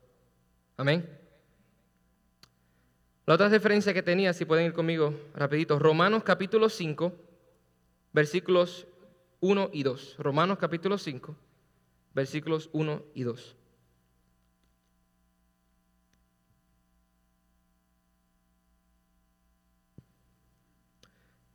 Amén. 0.77 1.19
La 3.25 3.35
otra 3.35 3.49
referencia 3.49 3.93
que 3.93 4.01
tenía, 4.01 4.31
si 4.31 4.45
pueden 4.45 4.67
ir 4.67 4.73
conmigo 4.73 5.13
rapidito, 5.35 5.79
Romanos 5.79 6.23
capítulo 6.23 6.69
5, 6.69 7.13
versículos 8.13 8.87
1 9.41 9.69
y 9.73 9.83
2. 9.83 10.15
Romanos 10.17 10.57
capítulo 10.59 10.97
5, 10.97 11.35
versículos 12.13 12.69
1 12.71 13.03
y 13.13 13.23
2. 13.23 13.57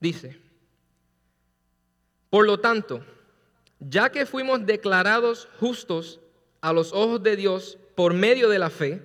Dice, 0.00 0.38
por 2.30 2.46
lo 2.46 2.58
tanto, 2.60 3.04
ya 3.80 4.10
que 4.10 4.26
fuimos 4.26 4.64
declarados 4.66 5.48
justos 5.58 6.20
a 6.60 6.72
los 6.72 6.92
ojos 6.92 7.22
de 7.22 7.36
Dios 7.36 7.78
por 7.94 8.14
medio 8.14 8.48
de 8.48 8.58
la 8.58 8.70
fe, 8.70 9.02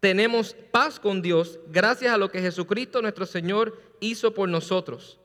tenemos 0.00 0.54
paz 0.70 0.98
con 0.98 1.22
Dios 1.22 1.58
gracias 1.68 2.12
a 2.12 2.18
lo 2.18 2.30
que 2.30 2.40
Jesucristo 2.40 3.02
nuestro 3.02 3.26
Señor 3.26 3.80
hizo 4.00 4.34
por 4.34 4.48
nosotros. 4.48 5.18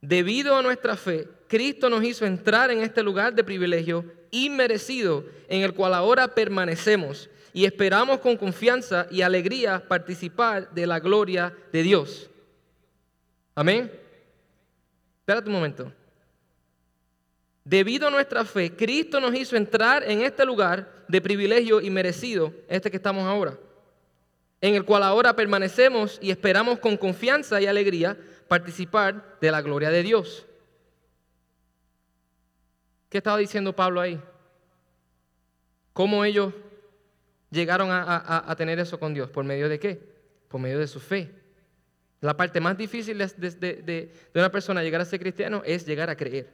Debido 0.00 0.56
a 0.56 0.62
nuestra 0.62 0.96
fe, 0.96 1.28
Cristo 1.48 1.90
nos 1.90 2.04
hizo 2.04 2.24
entrar 2.24 2.70
en 2.70 2.82
este 2.82 3.02
lugar 3.02 3.34
de 3.34 3.44
privilegio 3.44 4.04
inmerecido 4.30 5.24
en 5.48 5.62
el 5.62 5.74
cual 5.74 5.94
ahora 5.94 6.34
permanecemos 6.34 7.28
y 7.52 7.64
esperamos 7.64 8.20
con 8.20 8.36
confianza 8.36 9.06
y 9.10 9.22
alegría 9.22 9.86
participar 9.88 10.72
de 10.72 10.86
la 10.86 11.00
gloria 11.00 11.56
de 11.72 11.82
Dios. 11.82 12.30
Amén. 13.54 14.05
Espérate 15.26 15.48
un 15.48 15.56
momento. 15.56 15.92
Debido 17.64 18.06
a 18.06 18.12
nuestra 18.12 18.44
fe, 18.44 18.76
Cristo 18.76 19.18
nos 19.18 19.34
hizo 19.34 19.56
entrar 19.56 20.08
en 20.08 20.20
este 20.20 20.44
lugar 20.44 21.04
de 21.08 21.20
privilegio 21.20 21.80
y 21.80 21.90
merecido, 21.90 22.54
este 22.68 22.92
que 22.92 22.96
estamos 22.98 23.24
ahora, 23.24 23.58
en 24.60 24.76
el 24.76 24.84
cual 24.84 25.02
ahora 25.02 25.34
permanecemos 25.34 26.20
y 26.22 26.30
esperamos 26.30 26.78
con 26.78 26.96
confianza 26.96 27.60
y 27.60 27.66
alegría 27.66 28.16
participar 28.46 29.36
de 29.40 29.50
la 29.50 29.62
gloria 29.62 29.90
de 29.90 30.04
Dios. 30.04 30.46
¿Qué 33.08 33.18
estaba 33.18 33.38
diciendo 33.38 33.74
Pablo 33.74 34.00
ahí? 34.00 34.20
¿Cómo 35.92 36.24
ellos 36.24 36.54
llegaron 37.50 37.88
a, 37.90 38.54
tener 38.56 38.78
eso 38.78 39.00
con 39.00 39.12
Dios? 39.12 39.28
¿Por 39.28 39.44
medio 39.44 39.68
de 39.68 39.80
qué? 39.80 40.00
Por 40.46 40.60
medio 40.60 40.78
de 40.78 40.86
su 40.86 41.00
fe. 41.00 41.45
La 42.20 42.36
parte 42.36 42.60
más 42.60 42.76
difícil 42.78 43.18
de, 43.18 43.30
de 43.32 44.12
una 44.34 44.50
persona 44.50 44.82
llegar 44.82 45.00
a 45.00 45.04
ser 45.04 45.20
cristiano 45.20 45.62
es 45.64 45.86
llegar 45.86 46.10
a 46.10 46.16
creer. 46.16 46.48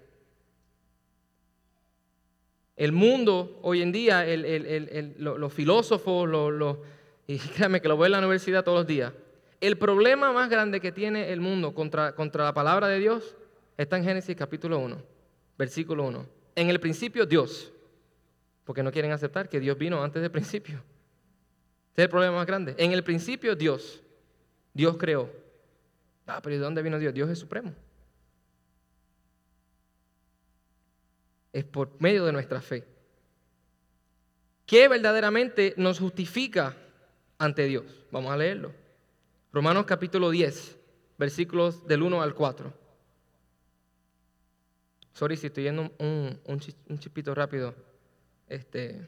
El 2.77 2.93
mundo 2.93 3.61
hoy 3.63 3.83
en 3.83 3.93
día, 3.93 4.25
los, 5.19 5.53
filósofos, 5.53 6.29
y 7.27 7.39
créanme 7.57 7.81
que 7.81 7.89
lo 7.89 7.97
veo 7.97 8.07
en 8.07 8.13
la 8.13 8.19
universidad 8.19 8.65
todos 8.65 8.79
los 8.79 8.87
días, 8.87 9.13
el 9.61 9.79
problema 9.79 10.33
más 10.33 10.51
grande 10.51 10.81
que 10.81 10.91
tiene 10.91 11.33
el 11.33 11.41
mundo 11.41 11.75
contra, 11.75 12.15
contra 12.15 12.45
la 12.45 12.55
palabra 12.55 12.89
de 12.89 12.99
Dios 12.99 13.37
está 13.77 13.97
en 13.99 14.05
Génesis 14.05 14.35
capítulo 14.35 14.79
1, 14.79 15.01
versículo 15.57 16.05
1. 16.05 16.27
En 16.57 16.71
el 16.71 16.81
principio 16.81 17.27
Dios, 17.27 17.73
porque 18.65 18.83
no 18.83 18.91
quieren 18.91 19.13
aceptar 19.13 19.49
que 19.49 19.61
Dios 19.61 19.79
vino 19.79 20.03
antes 20.03 20.21
del 20.21 20.31
principio. 20.31 20.83
Ese 21.93 22.03
es 22.03 22.05
el 22.05 22.09
problema 22.09 22.37
más 22.37 22.47
grande. 22.47 22.75
En 22.79 22.93
el 22.93 23.05
principio 23.05 23.55
Dios, 23.55 24.03
Dios 24.73 24.97
creó. 24.97 25.31
Ah, 26.27 26.41
pero 26.43 26.57
¿de 26.57 26.63
dónde 26.63 26.83
vino 26.83 26.99
Dios? 26.99 27.15
Dios 27.15 27.29
es 27.31 27.39
supremo. 27.39 27.75
es 31.53 31.65
por 31.65 32.01
medio 32.01 32.25
de 32.25 32.33
nuestra 32.33 32.61
fe. 32.61 32.85
¿Qué 34.67 34.89
verdaderamente 34.89 35.75
nos 35.77 35.99
justifica 35.99 36.75
ante 37.39 37.65
Dios? 37.65 37.85
Vamos 38.11 38.33
a 38.33 38.37
leerlo. 38.37 38.73
Romanos 39.53 39.85
capítulo 39.85 40.31
10, 40.31 40.79
versículos 41.19 41.87
del 41.87 42.03
1 42.03 42.23
al 42.23 42.35
4. 42.35 42.73
Sorry 45.13 45.37
si 45.37 45.49
estoy 45.49 45.65
yendo 45.65 45.93
un, 45.99 46.41
un, 46.47 46.99
chipito 46.99 47.35
rápido. 47.35 47.75
Este, 48.49 49.07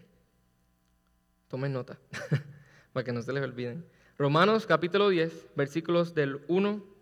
tomen 1.48 1.72
nota 1.72 1.98
para 2.92 3.04
que 3.04 3.12
no 3.12 3.22
se 3.22 3.32
les 3.32 3.42
olviden. 3.42 3.86
Romanos 4.18 4.66
capítulo 4.66 5.08
10, 5.08 5.52
versículos 5.56 6.14
del 6.14 6.44
1 6.48 6.68
al 6.68 6.93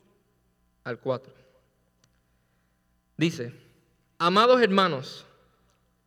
4. 0.85 1.33
Dice, 3.17 3.53
amados 4.19 4.61
hermanos, 4.61 5.25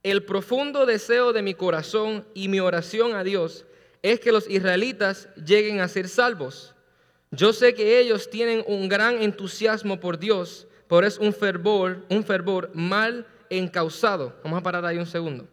el 0.03 0.23
profundo 0.23 0.85
deseo 0.85 1.33
de 1.33 1.41
mi 1.41 1.53
corazón 1.53 2.27
y 2.33 2.47
mi 2.47 2.59
oración 2.59 3.15
a 3.15 3.23
Dios 3.23 3.65
es 4.01 4.19
que 4.19 4.31
los 4.31 4.49
israelitas 4.49 5.29
lleguen 5.35 5.79
a 5.79 5.87
ser 5.87 6.07
salvos. 6.09 6.75
Yo 7.31 7.53
sé 7.53 7.73
que 7.73 7.99
ellos 7.99 8.29
tienen 8.29 8.63
un 8.67 8.87
gran 8.87 9.21
entusiasmo 9.21 9.99
por 9.99 10.19
Dios, 10.19 10.67
pero 10.87 11.07
es 11.07 11.17
un 11.17 11.33
fervor, 11.33 12.05
un 12.09 12.23
fervor 12.23 12.69
mal 12.73 13.25
encausado. 13.49 14.35
Vamos 14.43 14.59
a 14.59 14.63
parar 14.63 14.85
ahí 14.85 14.97
un 14.97 15.07
segundo. 15.07 15.47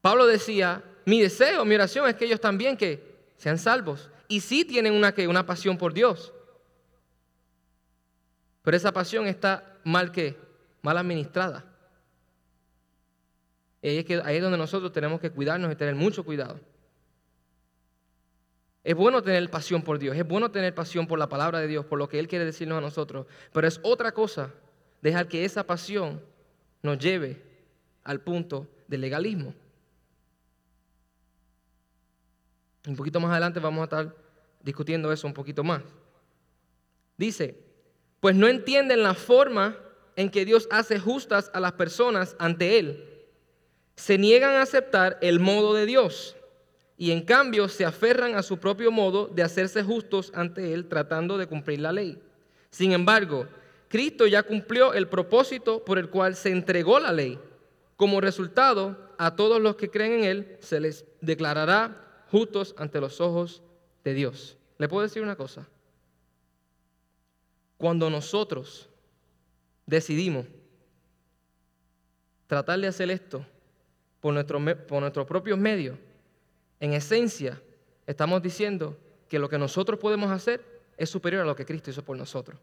Pablo 0.00 0.26
decía, 0.26 0.82
mi 1.04 1.20
deseo, 1.20 1.64
mi 1.64 1.74
oración 1.74 2.08
es 2.08 2.16
que 2.16 2.24
ellos 2.24 2.40
también 2.40 2.76
que 2.76 3.16
sean 3.36 3.58
salvos. 3.58 4.10
Y 4.26 4.40
sí 4.40 4.64
tienen 4.64 4.92
una, 4.92 5.14
que, 5.14 5.28
una 5.28 5.46
pasión 5.46 5.78
por 5.78 5.94
Dios. 5.94 6.32
Pero 8.68 8.76
esa 8.76 8.92
pasión 8.92 9.26
está 9.26 9.78
mal 9.82 10.12
que, 10.12 10.36
mal 10.82 10.98
administrada. 10.98 11.64
Ahí 13.82 14.04
es, 14.06 14.24
ahí 14.26 14.36
es 14.36 14.42
donde 14.42 14.58
nosotros 14.58 14.92
tenemos 14.92 15.20
que 15.20 15.30
cuidarnos 15.30 15.72
y 15.72 15.74
tener 15.74 15.94
mucho 15.94 16.22
cuidado. 16.22 16.60
Es 18.84 18.94
bueno 18.94 19.22
tener 19.22 19.48
pasión 19.48 19.80
por 19.80 19.98
Dios, 19.98 20.14
es 20.14 20.28
bueno 20.28 20.50
tener 20.50 20.74
pasión 20.74 21.06
por 21.06 21.18
la 21.18 21.30
palabra 21.30 21.60
de 21.60 21.66
Dios, 21.66 21.86
por 21.86 21.98
lo 21.98 22.10
que 22.10 22.18
Él 22.18 22.28
quiere 22.28 22.44
decirnos 22.44 22.76
a 22.76 22.82
nosotros, 22.82 23.26
pero 23.54 23.66
es 23.66 23.80
otra 23.82 24.12
cosa 24.12 24.52
dejar 25.00 25.28
que 25.28 25.46
esa 25.46 25.64
pasión 25.64 26.20
nos 26.82 26.98
lleve 26.98 27.42
al 28.04 28.20
punto 28.20 28.68
del 28.86 29.00
legalismo. 29.00 29.54
Un 32.86 32.96
poquito 32.96 33.18
más 33.18 33.30
adelante 33.30 33.60
vamos 33.60 33.80
a 33.80 33.84
estar 33.84 34.14
discutiendo 34.62 35.10
eso 35.10 35.26
un 35.26 35.32
poquito 35.32 35.64
más. 35.64 35.82
Dice, 37.16 37.67
pues 38.20 38.34
no 38.34 38.48
entienden 38.48 39.02
la 39.02 39.14
forma 39.14 39.76
en 40.16 40.30
que 40.30 40.44
Dios 40.44 40.68
hace 40.70 40.98
justas 40.98 41.50
a 41.54 41.60
las 41.60 41.72
personas 41.72 42.36
ante 42.38 42.78
Él 42.78 43.08
se 43.98 44.16
niegan 44.16 44.54
a 44.54 44.62
aceptar 44.62 45.18
el 45.22 45.40
modo 45.40 45.74
de 45.74 45.84
Dios 45.84 46.36
y 46.96 47.10
en 47.10 47.20
cambio 47.22 47.68
se 47.68 47.84
aferran 47.84 48.36
a 48.36 48.44
su 48.44 48.58
propio 48.58 48.92
modo 48.92 49.26
de 49.26 49.42
hacerse 49.42 49.82
justos 49.82 50.30
ante 50.36 50.72
Él 50.72 50.86
tratando 50.86 51.36
de 51.36 51.48
cumplir 51.48 51.80
la 51.80 51.92
ley. 51.92 52.22
Sin 52.70 52.92
embargo, 52.92 53.48
Cristo 53.88 54.28
ya 54.28 54.44
cumplió 54.44 54.94
el 54.94 55.08
propósito 55.08 55.84
por 55.84 55.98
el 55.98 56.10
cual 56.10 56.36
se 56.36 56.50
entregó 56.50 57.00
la 57.00 57.12
ley. 57.12 57.40
Como 57.96 58.20
resultado, 58.20 58.96
a 59.18 59.34
todos 59.34 59.60
los 59.60 59.74
que 59.74 59.90
creen 59.90 60.12
en 60.12 60.24
Él 60.24 60.56
se 60.60 60.78
les 60.78 61.04
declarará 61.20 62.24
justos 62.30 62.76
ante 62.78 63.00
los 63.00 63.20
ojos 63.20 63.62
de 64.04 64.14
Dios. 64.14 64.56
¿Le 64.78 64.88
puedo 64.88 65.02
decir 65.02 65.24
una 65.24 65.34
cosa? 65.34 65.66
Cuando 67.78 68.10
nosotros 68.10 68.88
decidimos 69.86 70.46
tratar 72.46 72.78
de 72.80 72.88
hacer 72.88 73.10
esto 73.10 73.46
por, 74.20 74.34
por 74.86 75.00
nuestros 75.00 75.26
propios 75.26 75.58
medios, 75.58 75.96
en 76.80 76.92
esencia 76.92 77.62
estamos 78.06 78.42
diciendo 78.42 78.96
que 79.28 79.38
lo 79.38 79.48
que 79.48 79.58
nosotros 79.58 79.98
podemos 79.98 80.30
hacer 80.30 80.64
es 80.96 81.08
superior 81.08 81.42
a 81.42 81.46
lo 81.46 81.56
que 81.56 81.64
Cristo 81.64 81.90
hizo 81.90 82.04
por 82.04 82.16
nosotros. 82.16 82.58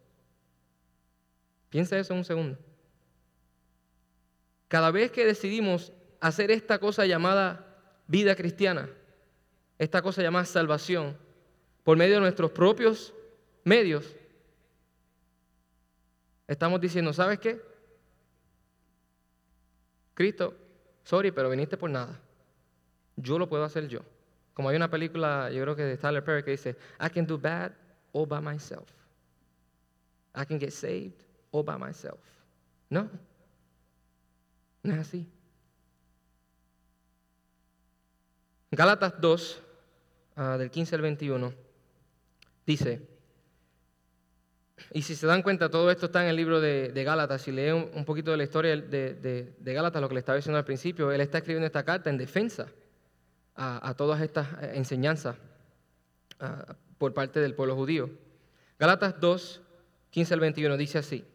Piensa 1.69 1.97
eso 1.97 2.13
en 2.13 2.19
un 2.19 2.25
segundo. 2.25 2.57
Cada 4.67 4.91
vez 4.91 5.11
que 5.11 5.25
decidimos 5.25 5.93
hacer 6.19 6.51
esta 6.51 6.79
cosa 6.79 7.05
llamada 7.05 7.77
vida 8.07 8.35
cristiana, 8.35 8.89
esta 9.77 10.01
cosa 10.01 10.21
llamada 10.21 10.45
salvación, 10.45 11.17
por 11.83 11.97
medio 11.97 12.15
de 12.15 12.21
nuestros 12.21 12.51
propios 12.51 13.13
medios, 13.63 14.15
estamos 16.47 16.79
diciendo, 16.81 17.13
¿sabes 17.13 17.39
qué? 17.39 17.61
Cristo 20.13 20.55
sorry, 21.05 21.31
pero 21.31 21.49
viniste 21.49 21.77
por 21.77 21.89
nada. 21.89 22.19
Yo 23.15 23.39
lo 23.39 23.47
puedo 23.47 23.63
hacer 23.63 23.87
yo. 23.87 24.01
Como 24.53 24.69
hay 24.69 24.75
una 24.75 24.89
película, 24.89 25.49
yo 25.51 25.61
creo 25.61 25.75
que 25.75 25.83
de 25.83 25.97
Tyler 25.97 26.23
Perry 26.23 26.43
que 26.43 26.51
dice, 26.51 26.75
I 26.99 27.09
can 27.09 27.25
do 27.25 27.37
bad 27.37 27.71
all 28.11 28.25
by 28.25 28.41
myself. 28.41 28.89
I 30.33 30.45
can 30.45 30.59
get 30.59 30.71
saved 30.71 31.23
all 31.51 31.63
by 31.63 31.77
myself. 31.77 32.19
No, 32.89 33.09
no 34.83 34.93
es 34.93 34.99
así. 34.99 35.27
Gálatas 38.71 39.19
2, 39.21 39.61
ah, 40.35 40.57
del 40.57 40.69
15 40.69 40.95
al 40.95 41.01
21, 41.01 41.53
dice, 42.65 43.07
y 44.91 45.01
si 45.01 45.15
se 45.15 45.25
dan 45.25 45.41
cuenta, 45.41 45.69
todo 45.69 45.89
esto 45.89 46.07
está 46.07 46.23
en 46.23 46.29
el 46.29 46.35
libro 46.35 46.59
de, 46.59 47.03
Gálatas. 47.03 47.41
Si 47.41 47.51
leen 47.51 47.89
un, 47.93 48.05
poquito 48.05 48.31
de 48.31 48.37
la 48.37 48.43
historia 48.43 48.75
de, 48.75 49.55
Gálatas, 49.59 50.01
lo 50.01 50.07
que 50.07 50.15
le 50.15 50.19
estaba 50.19 50.35
diciendo 50.35 50.57
al 50.57 50.65
principio, 50.65 51.11
él 51.11 51.21
está 51.21 51.37
escribiendo 51.37 51.65
esta 51.65 51.83
carta 51.83 52.09
en 52.09 52.17
defensa 52.17 52.67
a, 53.55 53.93
todas 53.95 54.21
estas 54.21 54.47
eh, 54.61 54.73
enseñanzas 54.75 55.37
ah, 56.39 56.75
por 56.97 57.13
parte 57.13 57.39
del 57.39 57.55
pueblo 57.55 57.75
judío. 57.75 58.09
Gálatas 58.77 59.19
2, 59.19 59.61
15 60.09 60.33
al 60.33 60.39
21 60.41 60.77
dice 60.77 60.97
así, 60.97 61.25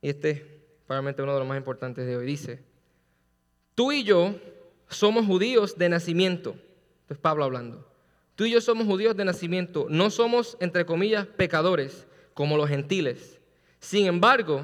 y 0.00 0.08
este 0.08 0.30
es 0.30 0.42
probablemente 0.86 1.22
uno 1.22 1.34
de 1.34 1.40
los 1.40 1.48
más 1.48 1.58
importantes 1.58 2.06
de 2.06 2.16
hoy, 2.16 2.26
dice, 2.26 2.62
tú 3.74 3.90
y 3.90 4.04
yo 4.04 4.36
somos 4.88 5.26
judíos 5.26 5.76
de 5.76 5.88
nacimiento. 5.88 6.54
Esto 7.02 7.14
es 7.14 7.20
Pablo 7.20 7.44
hablando. 7.44 7.88
Tú 8.36 8.44
y 8.44 8.52
yo 8.52 8.60
somos 8.60 8.86
judíos 8.86 9.16
de 9.16 9.24
nacimiento, 9.24 9.86
no 9.90 10.10
somos, 10.10 10.56
entre 10.60 10.86
comillas, 10.86 11.26
pecadores 11.26 12.06
como 12.40 12.56
los 12.56 12.70
gentiles. 12.70 13.38
Sin 13.80 14.06
embargo, 14.06 14.62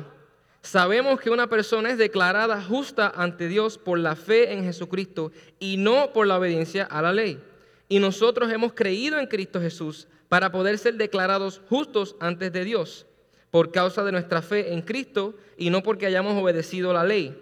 sabemos 0.63 1.21
que 1.21 1.29
una 1.29 1.47
persona 1.47 1.91
es 1.91 1.99
declarada 1.99 2.63
justa 2.63 3.13
ante 3.15 3.49
Dios 3.49 3.77
por 3.77 3.99
la 3.99 4.17
fe 4.17 4.55
en 4.55 4.65
Jesucristo 4.65 5.31
y 5.59 5.77
no 5.77 6.11
por 6.15 6.27
la 6.27 6.39
obediencia 6.39 6.85
a 6.85 7.03
la 7.03 7.13
ley. 7.13 7.39
Y 7.87 7.99
nosotros 7.99 8.51
hemos 8.51 8.73
creído 8.73 9.19
en 9.19 9.27
Cristo 9.27 9.61
Jesús 9.61 10.09
para 10.31 10.51
poder 10.51 10.79
ser 10.79 10.95
declarados 10.95 11.61
justos 11.69 12.17
antes 12.19 12.51
de 12.51 12.65
Dios, 12.65 13.05
por 13.51 13.73
causa 13.73 14.03
de 14.05 14.13
nuestra 14.13 14.41
fe 14.41 14.73
en 14.73 14.81
Cristo 14.81 15.35
y 15.59 15.69
no 15.69 15.83
porque 15.83 16.07
hayamos 16.07 16.33
obedecido 16.43 16.95
la 16.95 17.05
ley. 17.05 17.39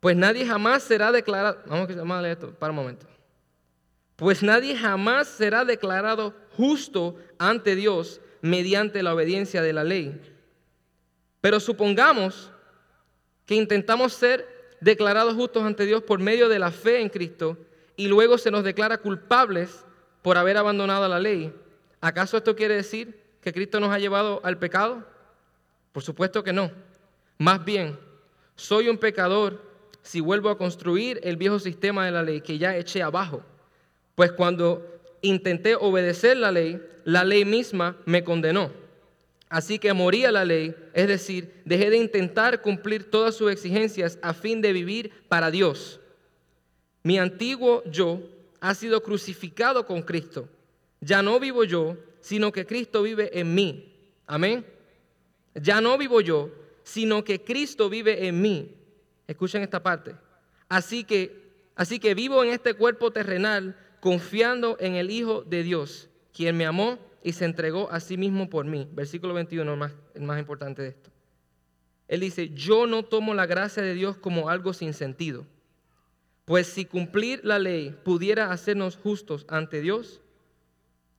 Pues 0.00 0.16
nadie 0.16 0.44
jamás 0.44 0.82
será 0.82 1.12
declarado, 1.12 1.58
vamos 1.64 1.88
a 1.88 2.22
leer 2.22 2.32
esto, 2.32 2.50
para 2.58 2.72
un 2.72 2.76
momento. 2.76 3.06
Pues 4.16 4.42
nadie 4.42 4.76
jamás 4.76 5.28
será 5.28 5.64
declarado 5.64 6.34
justo 6.56 7.14
ante 7.38 7.76
Dios 7.76 8.20
mediante 8.40 9.02
la 9.02 9.14
obediencia 9.14 9.62
de 9.62 9.72
la 9.72 9.84
ley. 9.84 10.20
Pero 11.40 11.60
supongamos 11.60 12.50
que 13.46 13.54
intentamos 13.54 14.12
ser 14.12 14.46
declarados 14.80 15.34
justos 15.34 15.64
ante 15.64 15.86
Dios 15.86 16.02
por 16.02 16.20
medio 16.20 16.48
de 16.48 16.58
la 16.58 16.70
fe 16.70 17.00
en 17.00 17.08
Cristo 17.08 17.56
y 17.96 18.06
luego 18.08 18.38
se 18.38 18.50
nos 18.50 18.64
declara 18.64 18.98
culpables 18.98 19.84
por 20.22 20.36
haber 20.36 20.56
abandonado 20.56 21.08
la 21.08 21.18
ley. 21.18 21.52
¿Acaso 22.00 22.36
esto 22.36 22.54
quiere 22.54 22.74
decir 22.74 23.20
que 23.40 23.52
Cristo 23.52 23.80
nos 23.80 23.90
ha 23.90 23.98
llevado 23.98 24.40
al 24.44 24.58
pecado? 24.58 25.04
Por 25.92 26.02
supuesto 26.02 26.44
que 26.44 26.52
no. 26.52 26.70
Más 27.38 27.64
bien, 27.64 27.98
soy 28.54 28.88
un 28.88 28.98
pecador 28.98 29.62
si 30.02 30.20
vuelvo 30.20 30.48
a 30.48 30.58
construir 30.58 31.20
el 31.22 31.36
viejo 31.36 31.58
sistema 31.58 32.04
de 32.04 32.12
la 32.12 32.22
ley 32.22 32.40
que 32.40 32.58
ya 32.58 32.76
eché 32.76 33.02
abajo. 33.02 33.42
Pues 34.14 34.32
cuando 34.32 34.97
intenté 35.22 35.74
obedecer 35.74 36.36
la 36.36 36.52
ley, 36.52 36.80
la 37.04 37.24
ley 37.24 37.44
misma 37.44 37.96
me 38.04 38.24
condenó. 38.24 38.70
Así 39.48 39.78
que 39.78 39.92
morí 39.94 40.24
a 40.24 40.32
la 40.32 40.44
ley, 40.44 40.74
es 40.92 41.08
decir, 41.08 41.62
dejé 41.64 41.90
de 41.90 41.96
intentar 41.96 42.60
cumplir 42.60 43.10
todas 43.10 43.34
sus 43.34 43.50
exigencias 43.50 44.18
a 44.20 44.34
fin 44.34 44.60
de 44.60 44.72
vivir 44.72 45.10
para 45.28 45.50
Dios. 45.50 46.00
Mi 47.02 47.18
antiguo 47.18 47.82
yo 47.90 48.20
ha 48.60 48.74
sido 48.74 49.02
crucificado 49.02 49.86
con 49.86 50.02
Cristo. 50.02 50.48
Ya 51.00 51.22
no 51.22 51.40
vivo 51.40 51.64
yo, 51.64 51.96
sino 52.20 52.52
que 52.52 52.66
Cristo 52.66 53.02
vive 53.02 53.38
en 53.38 53.54
mí. 53.54 53.94
Amén. 54.26 54.66
Ya 55.54 55.80
no 55.80 55.96
vivo 55.96 56.20
yo, 56.20 56.50
sino 56.82 57.24
que 57.24 57.42
Cristo 57.42 57.88
vive 57.88 58.26
en 58.26 58.42
mí. 58.42 58.74
Escuchen 59.26 59.62
esta 59.62 59.82
parte. 59.82 60.14
Así 60.68 61.04
que, 61.04 61.50
así 61.74 61.98
que 61.98 62.14
vivo 62.14 62.44
en 62.44 62.50
este 62.50 62.74
cuerpo 62.74 63.10
terrenal 63.10 63.76
confiando 64.00 64.76
en 64.80 64.94
el 64.94 65.10
Hijo 65.10 65.42
de 65.42 65.62
Dios, 65.62 66.08
quien 66.32 66.56
me 66.56 66.66
amó 66.66 66.98
y 67.22 67.32
se 67.32 67.44
entregó 67.44 67.90
a 67.90 68.00
sí 68.00 68.16
mismo 68.16 68.48
por 68.48 68.64
mí. 68.64 68.88
Versículo 68.92 69.34
21, 69.34 69.90
el 70.14 70.22
más, 70.22 70.38
importante 70.38 70.82
de 70.82 70.88
esto. 70.88 71.10
Él 72.06 72.20
dice, 72.20 72.50
yo 72.50 72.86
no 72.86 73.04
tomo 73.04 73.34
la 73.34 73.46
gracia 73.46 73.82
de 73.82 73.94
Dios 73.94 74.16
como 74.16 74.48
algo 74.48 74.72
sin 74.72 74.94
sentido. 74.94 75.44
Pues 76.44 76.66
si 76.66 76.86
cumplir 76.86 77.44
la 77.44 77.58
ley 77.58 77.94
pudiera 78.04 78.50
hacernos 78.50 78.96
justos 78.96 79.44
ante 79.48 79.82
Dios, 79.82 80.22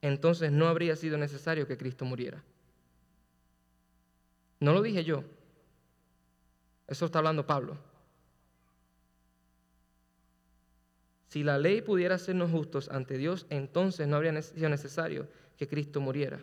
entonces 0.02 0.50
no 0.50 0.66
habría 0.66 0.96
sido 0.96 1.16
necesario 1.18 1.66
que 1.66 1.76
Cristo 1.76 2.04
muriera. 2.04 2.42
No 4.58 4.72
lo 4.72 4.82
dije 4.82 5.04
yo. 5.04 5.22
Eso 6.88 7.06
está 7.06 7.18
hablando 7.18 7.46
Pablo. 7.46 7.78
Si 11.30 11.44
la 11.44 11.58
ley 11.58 11.80
pudiera 11.80 12.16
hacernos 12.16 12.50
justos 12.50 12.88
ante 12.88 13.16
Dios, 13.16 13.46
entonces 13.50 14.08
no 14.08 14.16
habría 14.16 14.42
sido 14.42 14.68
necesario 14.68 15.28
que 15.56 15.68
Cristo 15.68 16.00
muriera. 16.00 16.40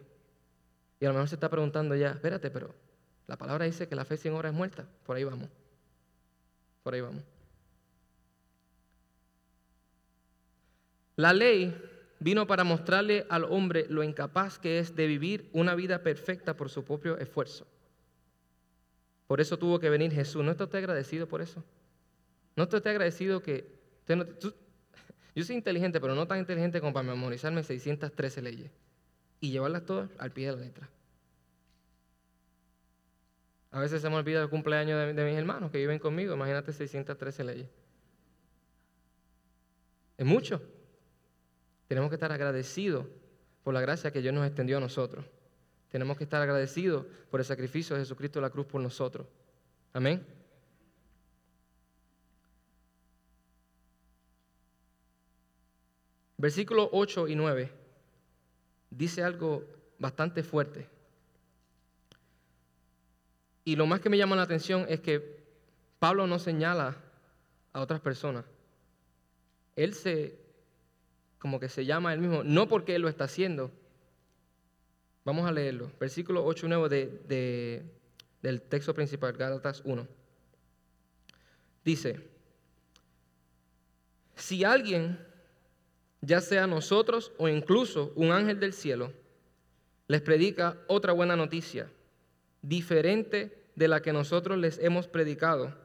Y 1.02 1.06
a 1.06 1.10
lo 1.10 1.16
mejor 1.16 1.28
se 1.28 1.36
está 1.36 1.50
preguntando 1.50 1.94
ya, 1.94 2.12
espérate, 2.12 2.50
pero 2.50 2.74
la 3.28 3.38
palabra 3.38 3.66
dice 3.66 3.90
que 3.90 3.96
la 3.96 4.06
fe 4.06 4.16
sin 4.16 4.32
obra 4.32 4.48
es 4.48 4.56
muerta. 4.56 4.88
Por 5.06 5.18
ahí 5.18 5.26
vamos. 5.26 5.50
Por 6.84 6.94
ahí 6.94 7.02
vamos. 7.02 7.22
La 11.18 11.34
ley 11.34 11.76
vino 12.20 12.48
para 12.48 12.64
mostrarle 12.64 13.26
al 13.30 13.44
hombre 13.44 13.88
lo 13.90 14.04
incapaz 14.04 14.58
que 14.58 14.80
es 14.80 14.96
de 14.96 15.06
vivir 15.06 15.50
una 15.52 15.76
vida 15.76 16.02
perfecta 16.02 16.56
por 16.56 16.70
su 16.70 16.86
propio 16.86 17.18
esfuerzo. 17.18 17.68
Por 19.28 19.42
eso 19.42 19.60
tuvo 19.60 19.82
que 19.82 19.90
venir 19.90 20.14
Jesús. 20.14 20.46
¿No 20.46 20.52
está 20.52 20.64
usted 20.64 20.78
agradecido 20.78 21.28
por 21.28 21.42
eso? 21.42 21.62
¿No 22.56 22.64
está 22.64 22.78
usted 22.78 22.92
agradecido 22.92 23.44
que... 23.44 23.76
Yo 25.38 25.44
soy 25.44 25.56
inteligente, 25.56 26.02
pero 26.02 26.16
no 26.16 26.26
tan 26.26 26.40
inteligente 26.40 26.82
como 26.82 26.94
para 26.94 27.08
memorizarme 27.08 27.62
613 27.62 28.42
leyes 28.42 28.72
y 29.40 29.52
llevarlas 29.52 29.86
todas 29.86 30.10
al 30.18 30.32
pie 30.32 30.48
de 30.48 30.56
la 30.56 30.64
letra. 30.64 30.90
A 33.70 33.80
veces 33.80 34.02
se 34.02 34.10
me 34.10 34.16
olvida 34.16 34.42
el 34.42 34.50
cumpleaños 34.50 35.16
de, 35.16 35.26
mis 35.26 35.38
hermanos 35.38 35.70
que 35.70 35.78
viven 35.78 36.00
conmigo. 36.00 36.34
Imagínate 36.34 36.74
613 36.74 37.44
leyes. 37.44 37.70
Es 40.18 40.26
mucho. 40.26 40.60
Tenemos 41.88 42.10
que 42.10 42.16
estar 42.16 42.32
agradecidos 42.32 43.06
por 43.64 43.76
la 43.76 43.82
gracia 43.82 44.10
que 44.10 44.24
Dios 44.24 44.34
nos 44.34 44.48
extendió 44.48 44.78
a 44.78 44.80
nosotros. 44.80 45.24
Tenemos 45.90 46.18
que 46.18 46.24
estar 46.24 46.42
agradecidos 46.42 47.06
por 47.30 47.42
el 47.42 47.46
sacrificio 47.46 47.96
de 47.96 48.02
Jesucristo 48.02 48.40
en 48.40 48.44
la 48.44 48.50
cruz 48.50 48.66
por 48.66 48.82
nosotros. 48.82 49.28
Amén. 49.94 50.26
Versículos 56.38 56.90
8 56.92 57.28
y 57.28 57.36
9 57.36 57.72
dice 58.92 59.24
algo 59.24 59.64
bastante 60.00 60.44
fuerte. 60.44 60.88
Y 63.66 63.76
lo 63.76 63.86
más 63.86 64.00
que 64.00 64.10
me 64.10 64.18
llama 64.18 64.36
la 64.36 64.44
atención 64.44 64.86
es 64.88 65.02
que 65.02 65.44
Pablo 66.00 66.28
no 66.28 66.40
señala 66.40 66.96
a 67.74 67.82
otras 67.82 68.00
personas. 68.00 68.46
Él 69.76 69.94
se, 69.94 70.40
como 71.40 71.60
que 71.60 71.70
se 71.70 71.86
llama 71.86 72.12
a 72.12 72.14
él 72.14 72.20
mismo, 72.20 72.44
no 72.44 72.68
porque 72.68 72.96
él 72.96 73.02
lo 73.02 73.10
está 73.10 73.26
haciendo. 73.26 73.72
Vamos 75.26 75.46
a 75.46 75.52
leerlo. 75.52 75.92
Versículo 76.00 76.46
8 76.46 76.66
y 76.66 76.70
9 76.70 76.90
de, 77.28 77.84
del 78.42 78.62
texto 78.62 78.94
principal, 78.94 79.34
Gálatas 79.34 79.82
1. 79.84 80.08
Dice, 81.84 82.22
si 84.36 84.64
alguien 84.64 85.27
ya 86.22 86.42
sea 86.42 86.68
nosotros 86.68 87.32
o 87.38 87.48
incluso 87.48 88.12
un 88.16 88.32
ángel 88.32 88.60
del 88.60 88.74
cielo, 88.74 89.14
les 90.08 90.22
predica 90.22 90.78
otra 90.88 91.14
buena 91.14 91.36
noticia, 91.36 91.90
diferente 92.62 93.68
de 93.76 93.88
la 93.88 94.02
que 94.02 94.14
nosotros 94.14 94.58
les 94.58 94.80
hemos 94.80 95.08
predicado, 95.08 95.76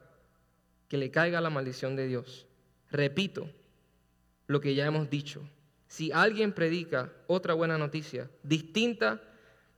que 0.88 0.96
le 0.96 1.10
caiga 1.10 1.40
la 1.40 1.50
maldición 1.50 1.96
de 1.96 2.06
Dios. 2.06 2.46
Repito 2.90 3.48
lo 4.46 4.60
que 4.60 4.74
ya 4.74 4.86
hemos 4.86 5.10
dicho. 5.10 5.42
Si 5.88 6.12
alguien 6.12 6.52
predica 6.52 7.12
otra 7.26 7.54
buena 7.54 7.78
noticia, 7.78 8.30
distinta 8.42 9.20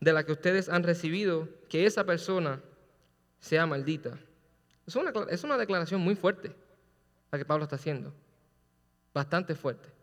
de 0.01 0.12
la 0.12 0.25
que 0.25 0.33
ustedes 0.33 0.69
han 0.69 0.83
recibido, 0.83 1.49
que 1.69 1.87
esa 1.87 2.05
persona 2.05 2.61
sea 3.40 3.67
maldita. 3.67 4.19
Es 4.87 4.97
una, 4.97 5.12
es 5.31 5.43
una 5.45 5.57
declaración 5.57 6.01
muy 6.01 6.14
fuerte 6.14 6.55
la 7.33 7.38
que 7.38 7.45
Pablo 7.45 7.64
está 7.64 7.77
haciendo, 7.77 8.12
bastante 9.12 9.55
fuerte. 9.55 9.93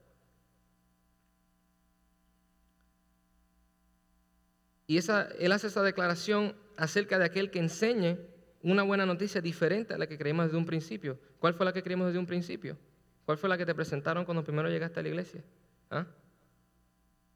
Y 4.92 4.98
esa, 4.98 5.30
él 5.40 5.54
hace 5.54 5.68
esa 5.68 5.82
declaración 5.84 6.54
acerca 6.76 7.18
de 7.18 7.24
aquel 7.24 7.50
que 7.50 7.60
enseñe 7.60 8.18
una 8.62 8.84
buena 8.84 9.06
noticia 9.06 9.40
diferente 9.40 9.94
a 9.94 9.98
la 9.98 10.06
que 10.06 10.18
creímos 10.18 10.48
desde 10.48 10.58
un 10.58 10.66
principio. 10.66 11.18
¿Cuál 11.40 11.54
fue 11.54 11.66
la 11.66 11.72
que 11.72 11.82
creímos 11.82 12.08
desde 12.08 12.20
un 12.20 12.26
principio? 12.26 12.78
¿Cuál 13.24 13.38
fue 13.38 13.48
la 13.48 13.58
que 13.58 13.66
te 13.66 13.74
presentaron 13.74 14.26
cuando 14.26 14.44
primero 14.44 14.68
llegaste 14.68 15.00
a 15.00 15.04
la 15.04 15.08
iglesia? 15.08 15.42
¿Ah? 15.90 16.06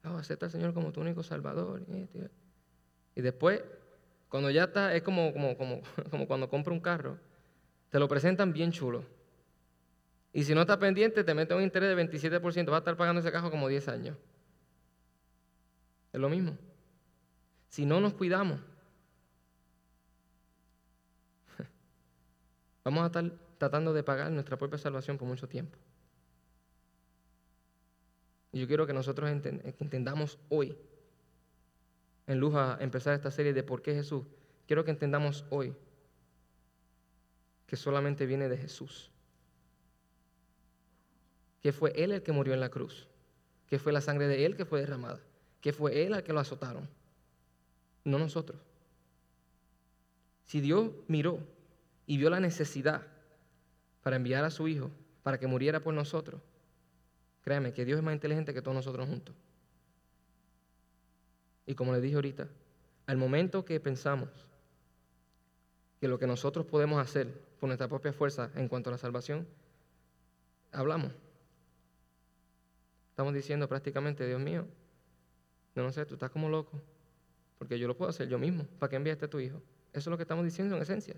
Oh, 0.04 0.18
acepta 0.18 0.44
al 0.44 0.52
Señor 0.52 0.74
como 0.74 0.92
tu 0.92 1.00
único 1.00 1.22
Salvador. 1.22 1.82
Y 3.14 3.22
después 3.22 3.62
Cuando 4.28 4.50
ya 4.50 4.64
está, 4.64 4.94
es 4.94 5.02
como, 5.02 5.32
como, 5.32 5.56
como, 6.10 6.26
cuando 6.26 6.50
compra 6.50 6.74
un 6.74 6.80
carro, 6.80 7.18
te 7.88 7.98
lo 7.98 8.06
presentan 8.06 8.52
bien 8.52 8.70
chulo. 8.70 9.02
Y 10.34 10.44
si 10.44 10.54
no 10.54 10.60
estás 10.60 10.76
pendiente, 10.76 11.24
te 11.24 11.32
mete 11.32 11.54
un 11.54 11.62
interés 11.62 11.96
de 11.96 12.04
27%, 12.04 12.66
vas 12.66 12.74
a 12.74 12.78
estar 12.80 12.98
pagando 12.98 13.20
ese 13.20 13.32
carro 13.32 13.50
como 13.50 13.66
10 13.66 13.88
años. 13.88 14.18
Es 16.12 16.20
lo 16.20 16.28
mismo. 16.28 16.58
Si 17.68 17.84
no 17.84 18.00
nos 18.00 18.14
cuidamos, 18.14 18.60
vamos 22.84 23.02
a 23.02 23.06
estar 23.06 23.32
tratando 23.58 23.92
de 23.92 24.02
pagar 24.02 24.30
nuestra 24.30 24.56
propia 24.56 24.78
salvación 24.78 25.18
por 25.18 25.28
mucho 25.28 25.48
tiempo. 25.48 25.78
Y 28.52 28.60
yo 28.60 28.66
quiero 28.66 28.86
que 28.86 28.92
nosotros 28.92 29.30
entendamos 29.30 30.38
hoy, 30.48 30.76
en 32.26 32.40
luz 32.40 32.54
a 32.54 32.78
empezar 32.80 33.14
esta 33.14 33.30
serie 33.30 33.52
de 33.52 33.62
por 33.62 33.82
qué 33.82 33.94
Jesús, 33.94 34.24
quiero 34.66 34.84
que 34.84 34.90
entendamos 34.90 35.44
hoy 35.50 35.74
que 37.66 37.76
solamente 37.76 38.26
viene 38.26 38.48
de 38.48 38.56
Jesús. 38.56 39.10
Que 41.60 41.72
fue 41.72 41.92
Él 41.96 42.12
el 42.12 42.22
que 42.22 42.32
murió 42.32 42.54
en 42.54 42.60
la 42.60 42.70
cruz. 42.70 43.08
Que 43.66 43.78
fue 43.78 43.92
la 43.92 44.00
sangre 44.00 44.28
de 44.28 44.46
Él 44.46 44.56
que 44.56 44.64
fue 44.64 44.80
derramada. 44.80 45.20
Que 45.60 45.72
fue 45.72 46.04
Él 46.04 46.14
el 46.14 46.22
que 46.22 46.32
lo 46.32 46.40
azotaron. 46.40 46.88
No 48.06 48.20
nosotros. 48.20 48.60
Si 50.44 50.60
Dios 50.60 50.92
miró 51.08 51.40
y 52.06 52.18
vio 52.18 52.30
la 52.30 52.38
necesidad 52.38 53.02
para 54.04 54.14
enviar 54.14 54.44
a 54.44 54.52
su 54.52 54.68
Hijo 54.68 54.92
para 55.24 55.40
que 55.40 55.48
muriera 55.48 55.80
por 55.80 55.92
nosotros, 55.92 56.40
créeme 57.42 57.72
que 57.72 57.84
Dios 57.84 57.98
es 57.98 58.04
más 58.04 58.14
inteligente 58.14 58.54
que 58.54 58.62
todos 58.62 58.76
nosotros 58.76 59.08
juntos. 59.08 59.34
Y 61.66 61.74
como 61.74 61.92
le 61.92 62.00
dije 62.00 62.14
ahorita, 62.14 62.46
al 63.06 63.16
momento 63.16 63.64
que 63.64 63.80
pensamos 63.80 64.28
que 66.00 66.06
lo 66.06 66.16
que 66.16 66.28
nosotros 66.28 66.64
podemos 66.64 67.00
hacer 67.02 67.26
por 67.58 67.66
nuestra 67.66 67.88
propia 67.88 68.12
fuerza 68.12 68.52
en 68.54 68.68
cuanto 68.68 68.88
a 68.88 68.92
la 68.92 68.98
salvación, 68.98 69.48
hablamos. 70.70 71.10
Estamos 73.10 73.34
diciendo 73.34 73.68
prácticamente, 73.68 74.24
Dios 74.28 74.40
mío, 74.40 74.64
no, 75.74 75.82
no 75.82 75.90
sé, 75.90 76.06
tú 76.06 76.14
estás 76.14 76.30
como 76.30 76.48
loco, 76.48 76.80
porque 77.58 77.78
yo 77.78 77.88
lo 77.88 77.96
puedo 77.96 78.10
hacer 78.10 78.28
yo 78.28 78.38
mismo. 78.38 78.66
¿Para 78.78 78.90
qué 78.90 78.96
enviaste 78.96 79.26
a 79.26 79.30
tu 79.30 79.40
hijo? 79.40 79.62
Eso 79.92 80.00
es 80.00 80.06
lo 80.06 80.16
que 80.16 80.24
estamos 80.24 80.44
diciendo 80.44 80.76
en 80.76 80.82
esencia. 80.82 81.14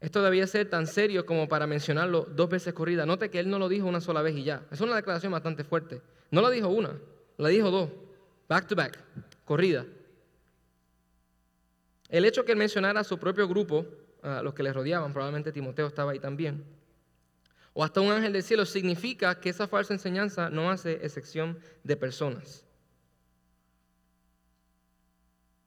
Esto 0.00 0.20
debía 0.20 0.46
ser 0.48 0.68
tan 0.68 0.88
serio 0.88 1.24
como 1.24 1.48
para 1.48 1.68
mencionarlo 1.68 2.22
dos 2.24 2.48
veces 2.48 2.74
corrida. 2.74 3.06
Note 3.06 3.30
que 3.30 3.38
él 3.38 3.48
no 3.48 3.60
lo 3.60 3.68
dijo 3.68 3.86
una 3.86 4.00
sola 4.00 4.20
vez 4.20 4.34
y 4.34 4.42
ya. 4.42 4.66
Es 4.72 4.80
una 4.80 4.96
declaración 4.96 5.30
bastante 5.30 5.62
fuerte. 5.62 6.02
No 6.32 6.40
lo 6.40 6.50
dijo 6.50 6.68
una, 6.68 6.98
la 7.38 7.48
dijo 7.48 7.70
dos. 7.70 7.88
Back 8.48 8.66
to 8.66 8.74
back, 8.74 8.98
corrida. 9.44 9.86
El 12.08 12.24
hecho 12.24 12.44
que 12.44 12.52
él 12.52 12.58
mencionara 12.58 13.00
a 13.00 13.04
su 13.04 13.16
propio 13.16 13.46
grupo, 13.46 13.86
a 14.22 14.42
los 14.42 14.54
que 14.54 14.64
le 14.64 14.72
rodeaban, 14.72 15.12
probablemente 15.12 15.52
Timoteo 15.52 15.86
estaba 15.86 16.12
ahí 16.12 16.18
también, 16.18 16.64
o 17.74 17.84
hasta 17.84 18.00
un 18.00 18.12
ángel 18.12 18.32
del 18.32 18.42
cielo, 18.42 18.66
significa 18.66 19.40
que 19.40 19.48
esa 19.48 19.66
falsa 19.66 19.94
enseñanza 19.94 20.50
no 20.50 20.70
hace 20.70 21.04
excepción 21.04 21.58
de 21.82 21.96
personas. 21.96 22.66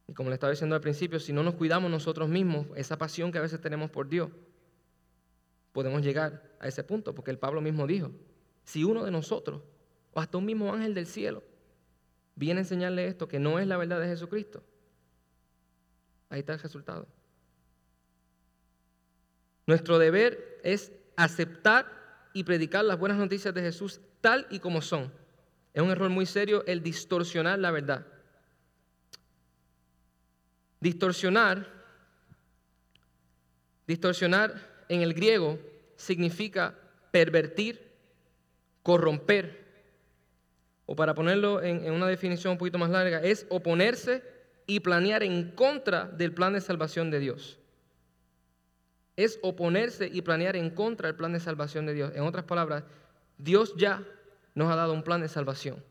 Y 0.08 0.14
como 0.14 0.30
le 0.30 0.36
estaba 0.36 0.52
diciendo 0.52 0.76
al 0.76 0.82
principio, 0.82 1.20
si 1.20 1.34
no 1.34 1.42
nos 1.42 1.56
cuidamos 1.56 1.90
nosotros 1.90 2.30
mismos, 2.30 2.68
esa 2.76 2.98
pasión 2.98 3.32
que 3.32 3.40
a 3.40 3.42
veces 3.42 3.60
tenemos 3.60 3.90
por 3.90 4.08
Dios, 4.08 4.30
podemos 5.72 6.04
llegar 6.04 6.56
a 6.60 6.68
ese 6.68 6.84
punto, 6.84 7.16
porque 7.16 7.32
el 7.32 7.40
Pablo 7.40 7.60
mismo 7.60 7.88
dijo, 7.88 8.12
si 8.64 8.84
uno 8.84 9.04
de 9.04 9.12
nosotros, 9.12 9.64
o 10.14 10.20
hasta 10.20 10.38
un 10.38 10.46
mismo 10.46 10.72
ángel 10.72 10.94
del 10.94 11.08
cielo, 11.08 11.44
viene 12.36 12.60
a 12.60 12.64
enseñarle 12.64 13.08
esto, 13.08 13.28
que 13.28 13.40
no 13.40 13.60
es 13.60 13.66
la 13.68 13.78
verdad 13.78 14.00
de 14.00 14.08
Jesucristo, 14.08 14.64
ahí 16.30 16.40
está 16.40 16.54
el 16.54 16.60
resultado. 16.60 17.08
Nuestro 19.66 19.98
deber 19.98 20.60
es 20.64 20.92
aceptar 21.16 21.86
y 22.34 22.44
predicar 22.44 22.84
las 22.84 23.00
buenas 23.00 23.18
noticias 23.18 23.54
de 23.54 23.62
Jesús 23.62 24.02
tal 24.22 24.46
y 24.50 24.60
como 24.60 24.82
son. 24.82 25.12
Es 25.74 25.82
un 25.82 25.90
error 25.90 26.10
muy 26.10 26.26
serio 26.26 26.64
el 26.68 26.82
distorsionar 26.82 27.60
la 27.60 27.72
verdad. 27.72 28.06
Distorsionar, 30.80 31.68
distorsionar 33.88 34.86
en 34.90 35.02
el 35.02 35.14
griego 35.14 35.60
significa 35.96 36.76
pervertir, 37.12 37.92
corromper, 38.84 39.66
o 40.86 40.96
para 40.96 41.16
ponerlo 41.16 41.64
en, 41.64 41.92
una 41.92 42.08
definición 42.08 42.52
un 42.52 42.58
poquito 42.58 42.78
más 42.78 42.90
larga, 42.90 43.22
es 43.22 43.46
oponerse 43.50 44.22
y 44.68 44.80
planear 44.82 45.24
en 45.24 45.52
contra 45.52 46.06
del 46.06 46.34
plan 46.34 46.54
de 46.54 46.62
salvación 46.62 47.10
de 47.10 47.20
Dios. 47.20 47.60
Es 49.16 49.40
oponerse 49.42 50.08
y 50.12 50.22
planear 50.22 50.56
en 50.56 50.70
contra 50.70 51.08
del 51.08 51.16
plan 51.16 51.34
de 51.34 51.40
salvación 51.40 51.86
de 51.86 51.94
Dios. 51.94 52.12
En 52.16 52.24
otras 52.24 52.46
palabras, 52.46 52.84
Dios 53.38 53.74
ya 53.78 54.06
nos 54.54 54.72
ha 54.72 54.76
dado 54.76 54.94
un 54.94 55.04
plan 55.04 55.22
de 55.22 55.30
salvación. 55.30 55.84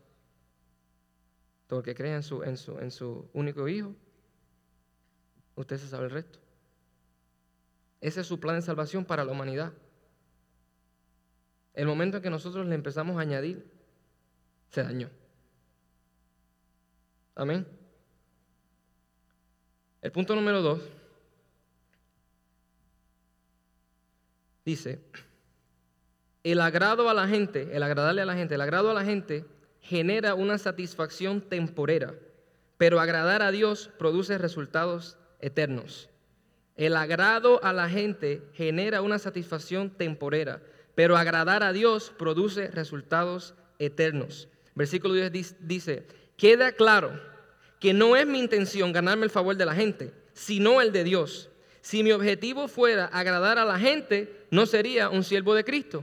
Todo 1.67 1.81
el 1.81 1.85
que 1.85 1.95
cree 1.95 2.15
en 2.15 2.23
su, 2.23 2.43
en 2.43 2.57
su, 2.57 2.79
en 2.79 2.91
su 2.91 3.29
único 3.33 3.69
Hijo 3.69 3.95
Usted 5.57 5.79
se 5.79 5.89
sabe 5.89 6.05
el 6.07 6.11
resto. 6.11 6.39
Ese 8.01 8.21
es 8.21 8.27
su 8.27 8.41
plan 8.41 8.57
de 8.57 8.63
salvación 8.63 9.05
para 9.05 9.25
la 9.25 9.33
humanidad. 9.33 9.73
El 11.75 11.87
momento 11.87 12.19
en 12.19 12.23
que 12.23 12.31
nosotros 12.31 12.67
le 12.67 12.75
empezamos 12.75 13.17
a 13.17 13.21
añadir, 13.21 13.71
se 14.71 14.83
dañó. 14.83 15.11
Amén. 17.35 17.67
El 20.03 20.13
punto 20.13 20.35
número 20.35 20.61
dos 20.61 20.83
dice, 24.65 25.01
el 26.43 26.61
agrado 26.61 27.09
a 27.09 27.15
la 27.15 27.27
gente, 27.27 27.69
el 27.73 27.83
agradarle 27.83 28.23
a 28.23 28.27
la 28.27 28.35
gente, 28.35 28.55
el 28.55 28.61
agrado 28.61 28.91
a 28.91 28.95
la 28.95 29.05
gente 29.05 29.45
genera 29.81 30.35
una 30.35 30.59
satisfacción 30.59 31.41
temporera, 31.41 32.15
pero 32.79 33.01
agradar 33.01 33.43
a 33.43 33.51
Dios 33.51 33.91
produce 33.99 34.39
resultados 34.39 35.17
eternos. 35.41 36.09
El 36.77 36.97
agrado 36.97 37.63
a 37.63 37.73
la 37.73 37.89
gente 37.89 38.43
genera 38.53 39.01
una 39.01 39.19
satisfacción 39.19 39.91
temporera, 39.91 40.61
pero 40.95 41.17
agradar 41.17 41.63
a 41.63 41.73
Dios 41.73 42.13
produce 42.19 42.69
resultados 42.69 43.55
eternos. 43.79 44.49
Versículo 44.75 45.15
10 45.15 45.57
dice, 45.61 46.07
queda 46.37 46.73
claro 46.73 47.21
que 47.79 47.93
no 47.93 48.17
es 48.17 48.27
mi 48.27 48.41
intención 48.41 48.93
ganarme 48.93 49.25
el 49.25 49.31
favor 49.31 49.57
de 49.57 49.67
la 49.67 49.75
gente, 49.75 50.13
sino 50.33 50.81
el 50.81 50.91
de 50.91 51.05
Dios. 51.05 51.51
Si 51.85 52.03
mi 52.03 52.13
objetivo 52.13 52.67
fuera 52.67 53.05
agradar 53.13 53.59
a 53.59 53.65
la 53.67 53.79
gente, 53.79 54.47
no 54.51 54.65
sería 54.65 55.11
un 55.11 55.23
siervo 55.23 55.55
de 55.55 55.65
Cristo. 55.65 56.03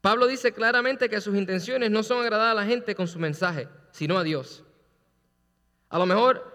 Pablo 0.00 0.28
dice 0.28 0.52
claramente 0.52 1.08
que 1.08 1.20
sus 1.20 1.34
intenciones 1.34 1.90
no 1.90 2.04
son 2.04 2.22
agradar 2.22 2.52
a 2.52 2.54
la 2.54 2.64
gente 2.64 2.94
con 2.94 3.08
su 3.08 3.18
mensaje, 3.18 3.68
sino 3.90 4.16
a 4.16 4.22
Dios. 4.22 4.62
A 5.88 5.98
lo 5.98 6.06
mejor 6.06 6.52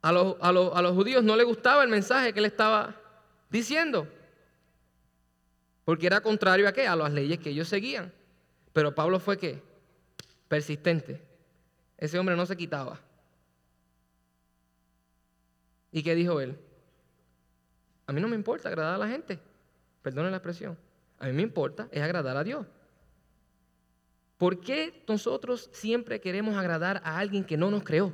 a 0.00 0.12
los, 0.12 0.94
judíos 0.94 1.24
no 1.24 1.34
les 1.34 1.44
gustaba 1.44 1.82
el 1.82 1.88
mensaje 1.88 2.32
que 2.32 2.38
él 2.38 2.46
estaba 2.46 2.94
diciendo, 3.50 4.06
porque 5.84 6.06
era 6.06 6.20
contrario 6.20 6.68
a 6.68 6.72
qué? 6.72 6.86
A 6.86 6.94
las 6.94 7.12
leyes 7.12 7.40
que 7.40 7.50
ellos 7.50 7.66
seguían. 7.66 8.12
Pero 8.72 8.94
Pablo 8.94 9.18
fue 9.18 9.38
qué? 9.38 9.60
Persistente. 10.46 11.20
Ese 11.98 12.16
hombre 12.16 12.36
no 12.36 12.46
se 12.46 12.56
quitaba. 12.56 13.00
¿Y 15.92 16.02
qué 16.02 16.14
dijo 16.14 16.40
él? 16.40 16.58
A 18.06 18.12
mí 18.12 18.20
no 18.20 18.28
me 18.28 18.36
importa 18.36 18.68
agradar 18.68 18.94
a 18.94 18.98
la 18.98 19.08
gente. 19.08 19.38
Perdone 20.02 20.30
la 20.30 20.38
expresión. 20.38 20.76
A 21.18 21.26
mí 21.26 21.32
me 21.32 21.42
importa 21.42 21.88
es 21.92 22.02
agradar 22.02 22.36
a 22.36 22.42
Dios. 22.42 22.66
¿Por 24.38 24.60
qué 24.60 25.04
nosotros 25.06 25.70
siempre 25.72 26.20
queremos 26.20 26.56
agradar 26.56 27.00
a 27.04 27.18
alguien 27.18 27.44
que 27.44 27.56
no 27.56 27.70
nos 27.70 27.84
creó? 27.84 28.12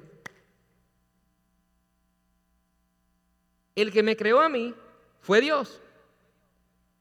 El 3.74 3.92
que 3.92 4.02
me 4.02 4.16
creó 4.16 4.40
a 4.40 4.48
mí 4.48 4.74
fue 5.20 5.40
Dios. 5.40 5.80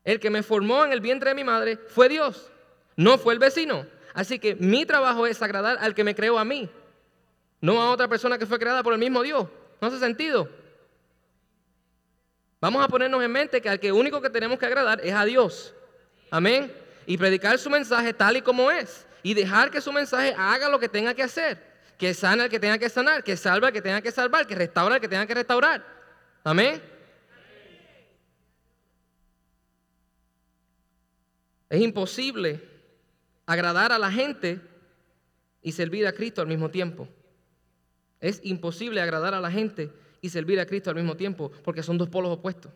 El 0.05 0.21
que 0.21 0.29
me 0.29 0.43
formó 0.43 0.85
en 0.85 0.93
el 0.93 1.01
vientre 1.01 1.31
de 1.31 1.35
mi 1.35 1.43
madre 1.43 1.75
fue 1.75 2.07
Dios, 2.07 2.49
no 2.95 3.17
fue 3.17 3.33
el 3.33 3.39
vecino. 3.39 3.85
Así 4.13 4.39
que 4.39 4.55
mi 4.55 4.85
trabajo 4.85 5.27
es 5.27 5.41
agradar 5.41 5.77
al 5.81 5.93
que 5.93 6.05
me 6.05 6.15
creó 6.15 6.39
a 6.39 6.45
mí, 6.45 6.69
no 7.59 7.81
a 7.81 7.91
otra 7.91 8.07
persona 8.07 8.37
que 8.37 8.45
fue 8.45 8.59
creada 8.59 8.83
por 8.83 8.93
el 8.93 8.99
mismo 8.99 9.21
Dios. 9.23 9.47
No 9.81 9.89
hace 9.89 9.99
sentido. 9.99 10.47
Vamos 12.59 12.83
a 12.83 12.87
ponernos 12.87 13.23
en 13.23 13.31
mente 13.31 13.61
que 13.61 13.69
al 13.69 13.79
que 13.79 13.91
único 13.91 14.21
que 14.21 14.29
tenemos 14.29 14.57
que 14.57 14.65
agradar 14.65 14.99
es 15.03 15.13
a 15.13 15.25
Dios. 15.25 15.73
Amén. 16.31 16.73
Y 17.05 17.17
predicar 17.17 17.57
su 17.59 17.69
mensaje 17.69 18.13
tal 18.13 18.37
y 18.37 18.41
como 18.41 18.71
es. 18.71 19.05
Y 19.21 19.33
dejar 19.33 19.69
que 19.69 19.79
su 19.79 19.91
mensaje 19.91 20.33
haga 20.37 20.69
lo 20.69 20.79
que 20.79 20.89
tenga 20.89 21.13
que 21.13 21.23
hacer. 21.23 21.65
Que 21.97 22.13
sana 22.13 22.43
al 22.43 22.49
que 22.49 22.59
tenga 22.59 22.77
que 22.77 22.89
sanar, 22.89 23.23
que 23.23 23.37
salva 23.37 23.67
al 23.67 23.73
que 23.73 23.81
tenga 23.81 24.01
que 24.01 24.11
salvar, 24.11 24.45
que 24.47 24.55
restaura 24.55 24.95
al 24.95 25.01
que 25.01 25.07
tenga 25.07 25.25
que 25.25 25.33
restaurar. 25.33 25.85
Amén. 26.43 26.81
Es 31.69 31.81
imposible 31.81 32.61
agradar 33.45 33.91
a 33.91 33.99
la 33.99 34.11
gente 34.11 34.61
y 35.61 35.71
servir 35.73 36.07
a 36.07 36.13
Cristo 36.13 36.41
al 36.41 36.47
mismo 36.47 36.69
tiempo. 36.69 37.07
Es 38.19 38.39
imposible 38.43 39.01
agradar 39.01 39.33
a 39.33 39.41
la 39.41 39.51
gente 39.51 39.91
y 40.27 40.29
servir 40.29 40.59
a 40.59 40.65
Cristo 40.65 40.89
al 40.89 40.95
mismo 40.95 41.15
tiempo 41.17 41.51
porque 41.63 41.81
son 41.81 41.97
dos 41.97 42.09
polos 42.09 42.31
opuestos. 42.31 42.71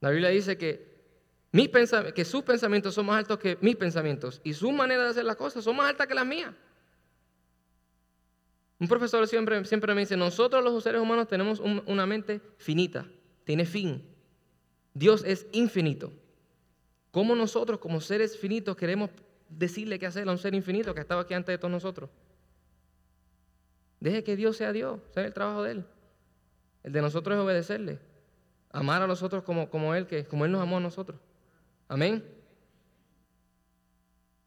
La 0.00 0.10
Biblia 0.10 0.30
dice 0.30 0.56
que, 0.56 0.90
mis 1.52 1.68
que 2.14 2.24
sus 2.24 2.42
pensamientos 2.42 2.94
son 2.94 3.06
más 3.06 3.18
altos 3.18 3.38
que 3.38 3.58
mis 3.60 3.76
pensamientos 3.76 4.40
y 4.42 4.54
sus 4.54 4.72
maneras 4.72 5.04
de 5.04 5.10
hacer 5.10 5.24
las 5.24 5.36
cosas 5.36 5.62
son 5.62 5.76
más 5.76 5.90
altas 5.90 6.06
que 6.06 6.14
las 6.14 6.26
mías. 6.26 6.54
Un 8.78 8.88
profesor 8.88 9.28
siempre, 9.28 9.62
siempre 9.66 9.94
me 9.94 10.00
dice, 10.00 10.16
nosotros 10.16 10.64
los 10.64 10.82
seres 10.82 11.02
humanos 11.02 11.28
tenemos 11.28 11.60
una 11.60 12.06
mente 12.06 12.40
finita, 12.56 13.06
tiene 13.44 13.66
fin. 13.66 14.02
Dios 14.94 15.22
es 15.26 15.46
infinito. 15.52 16.12
¿Cómo 17.10 17.34
nosotros 17.34 17.78
como 17.78 18.00
seres 18.00 18.38
finitos 18.38 18.76
queremos 18.76 19.10
decirle 19.50 19.98
qué 19.98 20.06
hacer 20.06 20.26
a 20.26 20.32
un 20.32 20.38
ser 20.38 20.54
infinito 20.54 20.94
que 20.94 21.00
estaba 21.00 21.22
aquí 21.22 21.34
antes 21.34 21.52
de 21.52 21.58
todos 21.58 21.72
nosotros? 21.72 22.08
Deje 24.00 24.24
que 24.24 24.34
Dios 24.34 24.56
sea 24.56 24.72
Dios, 24.72 24.98
sea 25.12 25.24
el 25.24 25.34
trabajo 25.34 25.62
de 25.62 25.72
Él. 25.72 25.84
El 26.82 26.92
de 26.92 27.02
nosotros 27.02 27.36
es 27.36 27.44
obedecerle, 27.44 27.98
amar 28.70 29.02
a 29.02 29.06
los 29.06 29.22
otros 29.22 29.44
como, 29.44 29.68
como 29.68 29.94
Él, 29.94 30.06
que, 30.06 30.24
como 30.24 30.46
Él 30.46 30.52
nos 30.52 30.62
amó 30.62 30.78
a 30.78 30.80
nosotros. 30.80 31.20
Amén. 31.86 32.24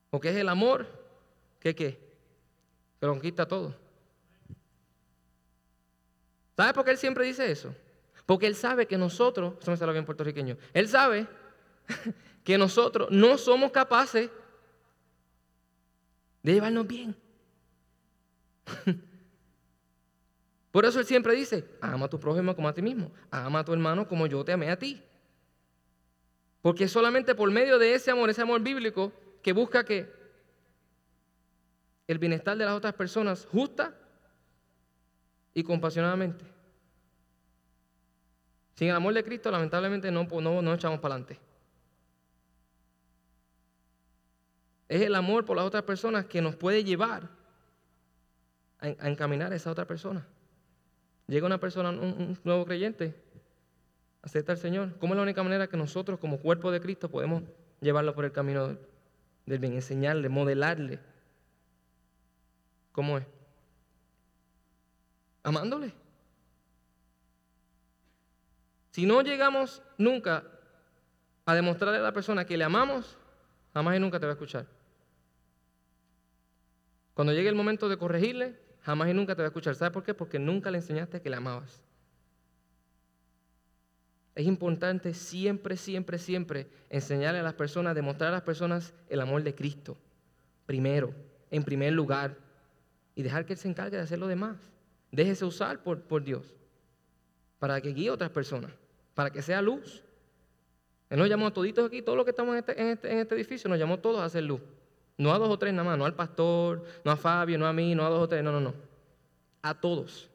Porque 0.10 0.30
es 0.30 0.36
el 0.36 0.50
amor 0.50 0.88
que 1.60 1.76
qué? 1.76 2.00
Que 3.00 3.06
lo 3.06 3.14
conquista 3.14 3.48
todo. 3.48 3.76
¿Sabe 6.58 6.74
por 6.74 6.84
qué 6.86 6.92
Él 6.92 6.98
siempre 6.98 7.26
dice 7.26 7.52
eso? 7.52 7.76
Porque 8.26 8.48
Él 8.48 8.56
sabe 8.56 8.88
que 8.88 8.98
nosotros, 8.98 9.56
eso 9.62 9.70
me 9.70 9.78
sale 9.78 9.92
bien 9.92 10.06
puertorriqueño, 10.06 10.58
Él 10.74 10.88
sabe 10.88 11.28
que 12.44 12.58
nosotros 12.58 13.10
no 13.12 13.38
somos 13.38 13.72
capaces 13.72 14.32
de 16.42 16.54
llevarnos 16.54 16.88
bien. 16.88 17.16
Por 20.74 20.86
eso 20.86 21.00
Él 21.00 21.06
siempre 21.06 21.36
dice, 21.36 21.70
ama 21.82 22.08
a 22.08 22.10
tu 22.10 22.20
prójimo 22.20 22.56
como 22.56 22.68
a 22.68 22.74
ti 22.74 22.82
mismo, 22.82 23.12
ama 23.30 23.60
a 23.60 23.64
tu 23.64 23.74
hermano 23.74 24.08
como 24.08 24.26
yo 24.26 24.44
te 24.44 24.54
amé 24.54 24.72
a 24.72 24.80
ti. 24.80 25.00
Porque 26.64 26.88
solamente 26.88 27.36
por 27.36 27.52
medio 27.52 27.78
de 27.78 27.94
ese 27.94 28.10
amor, 28.10 28.32
ese 28.32 28.42
amor 28.42 28.60
bíblico, 28.60 29.14
que 29.44 29.54
busca 29.54 29.84
que 29.84 30.12
el 32.08 32.18
bienestar 32.18 32.58
de 32.58 32.66
las 32.66 32.74
otras 32.74 32.96
personas 32.96 33.46
justa 33.46 33.94
y 35.54 35.62
compasionadamente. 35.62 36.44
Sin 38.74 38.90
el 38.90 38.96
amor 38.96 39.14
de 39.14 39.24
Cristo, 39.24 39.52
lamentablemente, 39.52 40.10
no, 40.10 40.24
no, 40.24 40.64
no 40.64 40.74
echamos 40.74 41.00
para 41.00 41.14
adelante. 41.14 41.40
Es 44.90 45.02
el 45.04 45.14
amor 45.14 45.46
por 45.46 45.56
las 45.56 45.68
otras 45.68 45.84
personas 45.84 46.26
que 46.26 46.42
nos 46.42 46.56
puede 46.56 46.84
llevar 46.84 47.30
a, 48.80 49.08
encaminar 49.08 49.54
a 49.54 49.56
esa 49.56 49.70
otra 49.70 49.86
persona. 49.86 50.26
Llega 51.28 51.46
una 51.46 51.60
persona, 51.60 51.90
un, 51.90 52.38
nuevo 52.44 52.66
creyente, 52.66 53.16
acepta 54.22 54.52
al 54.52 54.58
Señor. 54.58 54.98
¿Cómo 55.00 55.14
es 55.14 55.18
la 55.18 55.24
única 55.24 55.44
manera 55.44 55.68
que 55.68 55.78
nosotros, 55.78 56.20
como 56.20 56.40
cuerpo 56.40 56.72
de 56.72 56.82
Cristo, 56.82 57.10
podemos 57.10 57.44
llevarlo 57.82 58.14
por 58.14 58.26
el 58.26 58.32
camino 58.32 58.78
del 59.46 59.60
bien? 59.60 59.74
Enseñarle, 59.74 60.30
modelarle. 60.30 61.00
¿Cómo 62.92 63.18
es? 63.18 63.26
Amándole. 65.44 65.94
Si 68.92 69.06
no 69.06 69.22
llegamos 69.22 69.82
nunca 69.98 70.44
a 71.46 71.56
demostrarle 71.56 72.00
a 72.00 72.04
la 72.04 72.14
persona 72.14 72.46
que 72.46 72.58
le 72.58 72.64
amamos, 72.64 73.18
jamás 73.74 73.96
y 73.98 74.00
nunca 74.00 74.20
te 74.20 74.26
va 74.26 74.34
a 74.34 74.36
escuchar. 74.36 74.68
Cuando 77.14 77.34
llegue 77.34 77.50
el 77.50 77.56
momento 77.56 77.90
de 77.90 77.98
corregirle, 77.98 78.60
jamás 78.84 79.10
y 79.10 79.14
nunca 79.14 79.36
te 79.36 79.42
va 79.42 79.48
a 79.48 79.50
escuchar. 79.50 79.76
¿Sabes 79.76 79.94
por 79.94 80.04
qué? 80.04 80.14
Porque 80.14 80.38
nunca 80.38 80.70
le 80.70 80.78
enseñaste 80.78 81.22
que 81.22 81.30
le 81.30 81.38
amabas. 81.38 81.82
Es 84.36 84.46
importante 84.46 85.14
siempre, 85.14 85.78
siempre, 85.78 86.18
siempre 86.18 86.68
enseñarle 86.90 87.40
a 87.40 87.44
las 87.44 87.54
personas, 87.54 87.96
demostrar 87.96 88.30
a 88.30 88.34
las 88.34 88.42
personas 88.42 88.94
el 89.10 89.22
amor 89.22 89.44
de 89.44 89.54
Cristo. 89.54 89.98
Primero, 90.66 91.14
en 91.52 91.64
primer 91.64 91.94
lugar. 91.94 92.38
Y 93.16 93.22
dejar 93.22 93.46
que 93.46 93.54
Él 93.54 93.60
se 93.60 93.68
encargue 93.68 93.98
de 93.98 94.04
hacer 94.04 94.18
lo 94.18 94.28
demás. 94.28 94.58
Déjese 95.12 95.46
usar 95.46 95.84
por, 95.84 96.02
por 96.02 96.24
Dios. 96.24 96.56
Para 97.60 97.80
que 97.80 97.90
guíe 97.90 98.10
a 98.10 98.14
otras 98.14 98.32
personas. 98.32 98.72
Para 99.14 99.32
que 99.32 99.42
sea 99.42 99.62
luz. 99.62 100.04
Él 101.10 101.20
nos 101.20 101.30
llamó 101.30 101.48
a 101.48 101.54
toditos 101.54 101.86
aquí, 101.86 102.02
todos 102.02 102.18
los 102.18 102.26
que 102.26 102.32
estamos 102.32 102.54
en 102.54 102.60
este, 102.60 102.92
este, 102.92 103.22
este 103.22 103.36
edificio, 103.36 103.70
nos 103.70 103.78
llamó 103.78 104.00
todos 104.00 104.20
a 104.20 104.26
hacer 104.26 104.44
luz. 104.44 104.62
No 105.18 105.32
a 105.34 105.38
dos 105.38 105.50
o 105.50 105.60
tres 105.60 105.74
nada 105.74 105.90
más, 105.90 105.98
no 105.98 106.06
al 106.06 106.16
pastor, 106.16 106.84
no 107.04 107.12
a 107.12 107.18
Fabio, 107.18 107.58
no 107.58 107.68
a 107.68 107.74
mí, 107.74 107.94
no 107.94 108.06
a 108.06 108.10
dos 108.10 108.24
o 108.24 108.28
tres, 108.28 108.44
no, 108.44 108.52
no, 108.52 108.60
no. 108.60 108.74
A 109.62 109.80
todos. 109.80 110.30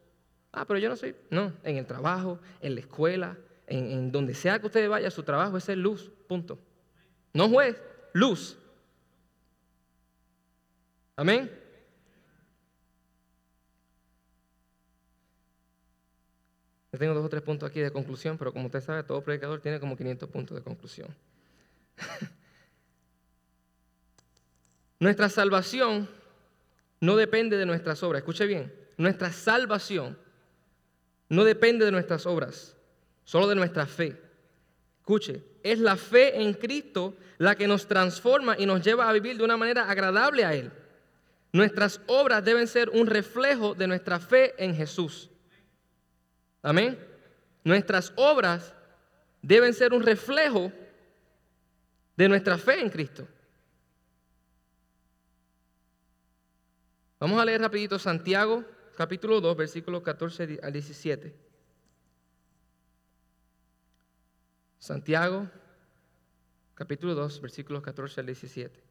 Ah, 0.53 0.64
pero 0.64 0.79
yo 0.79 0.88
no 0.88 0.97
soy. 0.97 1.14
No, 1.31 1.53
en 1.62 1.77
el 1.77 1.87
trabajo, 1.87 2.38
en 2.61 2.75
la 2.75 2.81
escuela, 2.81 3.37
en, 3.67 4.11
donde 4.11 4.35
sea 4.35 4.59
que 4.59 4.67
usted 4.67 4.88
vaya, 4.88 5.11
su 5.11 5.23
trabajo 5.23 5.57
es 5.57 5.64
ser 5.64 5.79
luz, 5.79 6.11
punto. 6.27 6.59
No 7.33 7.49
juez, 7.49 7.81
luz. 8.12 8.57
Amén. 11.17 11.51
Yo 16.93 16.99
tengo 16.99 17.14
dos 17.14 17.27
o 17.27 17.29
tres 17.29 17.43
puntos 17.43 17.69
aquí 17.69 17.81
de 17.81 17.91
conclusión, 17.91 18.38
pero 18.38 18.53
como 18.53 18.67
usted 18.67 18.81
sabe, 18.81 19.03
todo 19.03 19.23
predicador 19.23 19.61
tiene 19.61 19.79
como 19.79 19.97
500 19.97 20.29
puntos 20.31 20.57
de 20.57 20.62
conclusión. 20.62 21.14
Nuestra 25.01 25.29
salvación 25.29 26.09
no 27.01 27.17
depende 27.17 27.57
de 27.57 27.67
nuestras 27.67 28.03
obras. 28.03 28.21
Escuche 28.21 28.47
bien, 28.47 28.73
nuestra 28.97 29.33
salvación 29.33 30.19
no 31.29 31.45
depende 31.45 31.85
de 31.85 31.93
nuestras 31.93 32.27
obras, 32.27 32.77
solo 33.25 33.47
de 33.49 33.55
nuestra 33.55 33.87
fe. 33.87 34.21
Escuche, 34.99 35.43
es 35.63 35.79
la 35.79 35.97
fe 35.97 36.41
en 36.43 36.55
Cristo 36.55 37.17
la 37.39 37.55
que 37.55 37.69
nos 37.69 37.87
transforma 37.87 38.57
y 38.59 38.67
nos 38.67 38.83
lleva 38.83 39.09
a 39.09 39.13
vivir 39.13 39.37
de 39.39 39.45
una 39.45 39.57
manera 39.57 39.89
agradable 39.89 40.45
a 40.45 40.55
Él. 40.55 40.71
Nuestras 41.53 42.01
obras 42.07 42.45
deben 42.45 42.67
ser 42.67 42.91
un 42.91 43.07
reflejo 43.07 43.75
de 43.75 43.87
nuestra 43.87 44.19
fe 44.19 44.55
en 44.63 44.75
Jesús. 44.75 45.31
Amén. 46.63 46.99
Nuestras 47.65 48.13
obras 48.17 48.75
deben 49.41 49.73
ser 49.73 49.95
un 49.95 50.03
reflejo 50.03 50.73
de 52.17 52.29
nuestra 52.29 52.59
fe 52.59 52.81
en 52.81 52.91
Cristo. 52.91 53.27
Vamos 57.21 57.41
a 57.41 57.45
leer 57.45 57.61
rapidito 57.61 57.99
Santiago, 57.99 58.65
capítulo 58.97 59.41
2, 59.41 59.57
versículos 59.57 60.03
14 60.03 60.61
al 60.63 60.73
17. 60.73 61.35
Santiago, 64.79 65.51
capítulo 66.75 67.17
2, 67.17 67.41
versículos 67.41 67.83
14 67.83 68.21
al 68.21 68.27
17. 68.27 68.85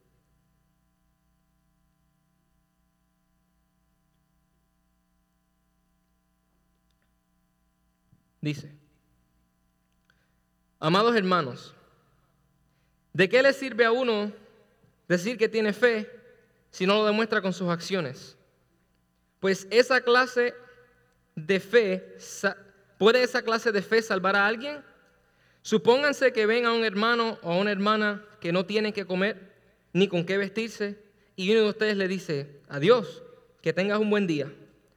Dice, 8.40 8.72
amados 10.78 11.16
hermanos, 11.16 11.74
¿de 13.12 13.28
qué 13.28 13.42
le 13.42 13.52
sirve 13.52 13.84
a 13.84 13.90
uno 13.90 14.32
decir 15.08 15.38
que 15.38 15.48
tiene 15.48 15.72
fe 15.72 16.17
si 16.70 16.86
no 16.86 16.94
lo 16.94 17.06
demuestra 17.06 17.40
con 17.40 17.52
sus 17.52 17.68
acciones. 17.68 18.36
Pues 19.40 19.66
esa 19.70 20.00
clase 20.00 20.54
de 21.34 21.60
fe, 21.60 22.16
¿puede 22.98 23.22
esa 23.22 23.42
clase 23.42 23.72
de 23.72 23.82
fe 23.82 24.02
salvar 24.02 24.36
a 24.36 24.46
alguien? 24.46 24.82
Supónganse 25.62 26.32
que 26.32 26.46
ven 26.46 26.66
a 26.66 26.72
un 26.72 26.84
hermano 26.84 27.38
o 27.42 27.52
a 27.52 27.56
una 27.56 27.70
hermana 27.70 28.24
que 28.40 28.52
no 28.52 28.66
tienen 28.66 28.92
que 28.92 29.04
comer 29.04 29.52
ni 29.92 30.08
con 30.08 30.24
qué 30.24 30.38
vestirse 30.38 30.98
y 31.36 31.50
uno 31.52 31.62
de 31.62 31.68
ustedes 31.68 31.96
le 31.96 32.08
dice, 32.08 32.60
adiós, 32.68 33.22
que 33.62 33.72
tengas 33.72 33.98
un 33.98 34.10
buen 34.10 34.26
día, 34.26 34.52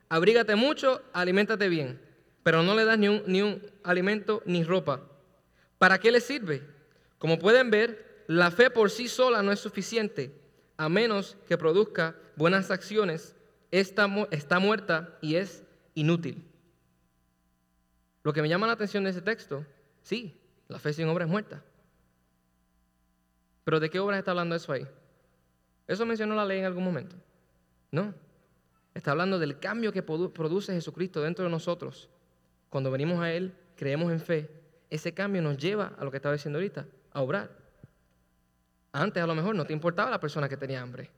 abrígate 0.10 0.56
mucho, 0.56 1.02
aliméntate 1.14 1.70
bien, 1.70 2.02
pero 2.44 2.64
no 2.64 2.76
le 2.76 2.86
das 2.86 2.98
ni 2.98 3.08
un, 3.08 3.24
ni 3.28 3.42
un 3.42 3.62
alimento 3.84 4.42
ni 4.46 4.64
ropa. 4.64 5.02
¿Para 5.78 6.00
qué 6.00 6.12
le 6.12 6.20
sirve? 6.22 6.64
Como 7.20 7.38
pueden 7.38 7.70
ver, 7.70 8.24
la 8.28 8.50
fe 8.50 8.70
por 8.70 8.90
sí 8.90 9.08
sola 9.08 9.44
no 9.44 9.52
es 9.52 9.60
suficiente 9.60 10.41
a 10.82 10.90
menos 10.90 11.38
que 11.48 11.60
produzca 11.60 12.16
buenas 12.36 12.72
acciones, 12.72 13.36
está, 13.70 14.08
muerta 14.08 15.16
y 15.22 15.36
es 15.36 15.64
inútil. 15.94 16.44
Lo 18.24 18.34
que 18.34 18.42
me 18.42 18.50
llama 18.50 18.66
la 18.66 18.74
atención 18.74 19.04
de 19.04 19.12
ese 19.12 19.22
texto, 19.22 19.64
sí, 20.02 20.42
la 20.68 20.80
fe 20.80 20.92
sin 20.92 21.08
obra 21.08 21.26
es 21.26 21.30
muerta. 21.30 21.64
Pero 23.64 23.80
¿de 23.80 23.92
qué 23.92 24.00
obras 24.00 24.18
está 24.18 24.32
hablando 24.32 24.56
eso 24.56 24.72
ahí? 24.74 24.88
¿Eso 25.88 26.04
mencionó 26.04 26.34
la 26.34 26.46
ley 26.46 26.58
en 26.58 26.66
algún 26.66 26.84
momento? 26.84 27.16
No. 27.92 28.16
Está 28.96 29.12
hablando 29.12 29.38
del 29.38 29.60
cambio 29.60 29.94
que 29.94 30.02
produce 30.02 30.74
Jesucristo 30.74 31.22
dentro 31.22 31.46
de 31.46 31.52
nosotros. 31.52 32.10
Cuando 32.72 32.90
venimos 32.90 33.20
a 33.20 33.32
Él, 33.32 33.54
creemos 33.76 34.12
en 34.12 34.20
fe. 34.20 34.50
Ese 34.90 35.14
cambio 35.14 35.44
nos 35.44 35.60
lleva 35.60 35.94
a 36.00 36.04
lo 36.04 36.10
que 36.10 36.18
estaba 36.18 36.34
diciendo 36.34 36.58
ahorita, 36.58 36.88
a 37.14 37.22
obrar. 37.22 37.61
Antes 38.94 39.24
a 39.24 39.28
lo 39.28 39.36
mejor 39.36 39.56
no 39.56 39.66
te 39.66 39.74
importaba 39.74 40.10
la 40.10 40.20
persona 40.20 40.50
que 40.50 40.58
tenía 40.58 40.82
hambre, 40.82 41.10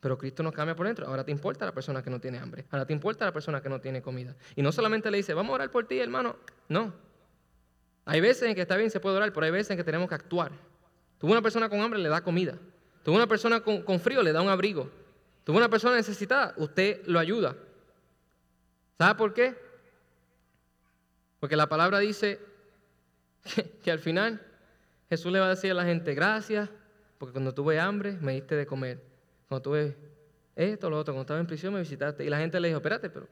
Pero 0.00 0.18
Cristo 0.18 0.42
nos 0.42 0.52
cambia 0.52 0.74
por 0.74 0.86
dentro. 0.86 1.06
Ahora 1.06 1.24
te 1.24 1.30
importa 1.30 1.64
la 1.64 1.72
persona 1.72 2.02
que 2.02 2.10
no 2.10 2.20
tiene 2.20 2.38
hambre. 2.38 2.64
Ahora 2.70 2.86
te 2.86 2.92
importa 2.92 3.24
la 3.24 3.32
persona 3.32 3.60
que 3.60 3.68
no 3.68 3.80
tiene 3.80 4.02
comida. 4.02 4.34
Y 4.56 4.62
no 4.62 4.72
solamente 4.72 5.10
le 5.10 5.18
dice, 5.18 5.34
vamos 5.34 5.50
a 5.50 5.54
orar 5.54 5.70
por 5.70 5.86
ti, 5.86 5.98
hermano. 5.98 6.36
No. 6.68 6.92
Hay 8.04 8.20
veces 8.20 8.48
en 8.48 8.54
que 8.54 8.62
está 8.62 8.76
bien, 8.76 8.90
se 8.90 8.98
puede 8.98 9.16
orar, 9.16 9.32
pero 9.32 9.46
hay 9.46 9.52
veces 9.52 9.70
en 9.70 9.76
que 9.76 9.84
tenemos 9.84 10.08
que 10.08 10.14
actuar. 10.14 10.50
Tuvo 11.18 11.30
una 11.30 11.42
persona 11.42 11.68
con 11.68 11.80
hambre, 11.80 12.00
le 12.00 12.08
da 12.08 12.22
comida. 12.22 12.58
Tuvo 13.04 13.16
una 13.16 13.26
persona 13.26 13.60
con, 13.60 14.00
frío, 14.00 14.22
le 14.22 14.32
da 14.32 14.42
un 14.42 14.48
abrigo. 14.48 14.90
Tuvo 15.44 15.56
una 15.56 15.68
persona 15.68 15.96
necesitada, 15.96 16.54
usted 16.56 17.02
lo 17.06 17.18
ayuda. 17.18 17.56
¿Sabe 18.98 19.14
por 19.16 19.34
qué? 19.34 19.56
Porque 21.40 21.56
la 21.56 21.68
palabra 21.68 21.98
dice 21.98 22.40
que, 23.82 23.90
al 23.90 23.98
final 23.98 24.40
Jesús 25.08 25.32
le 25.32 25.40
va 25.40 25.46
a 25.46 25.50
decir 25.50 25.72
a 25.72 25.74
la 25.74 25.84
gente, 25.84 26.14
gracias, 26.14 26.70
porque 27.22 27.34
cuando 27.34 27.54
tuve 27.54 27.78
hambre 27.78 28.18
me 28.20 28.32
diste 28.32 28.56
de 28.56 28.66
comer. 28.66 29.00
Cuando 29.46 29.62
tuve 29.62 29.96
esto, 30.56 30.90
lo 30.90 30.98
otro, 30.98 31.14
cuando 31.14 31.22
estaba 31.22 31.38
en 31.38 31.46
prisión 31.46 31.72
me 31.72 31.78
visitaste. 31.78 32.24
Y 32.24 32.28
la 32.28 32.38
gente 32.38 32.58
le 32.58 32.66
dijo, 32.66 32.78
espérate, 32.78 33.10
pero 33.10 33.28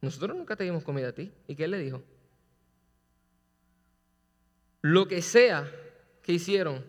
nosotros 0.00 0.34
nunca 0.34 0.56
te 0.56 0.64
dimos 0.64 0.82
comida 0.82 1.08
a 1.08 1.12
ti. 1.12 1.30
¿Y 1.46 1.54
qué 1.54 1.64
él 1.64 1.72
le 1.72 1.78
dijo? 1.78 2.02
Lo 4.80 5.06
que 5.06 5.20
sea 5.20 5.70
que 6.22 6.32
hicieron 6.32 6.82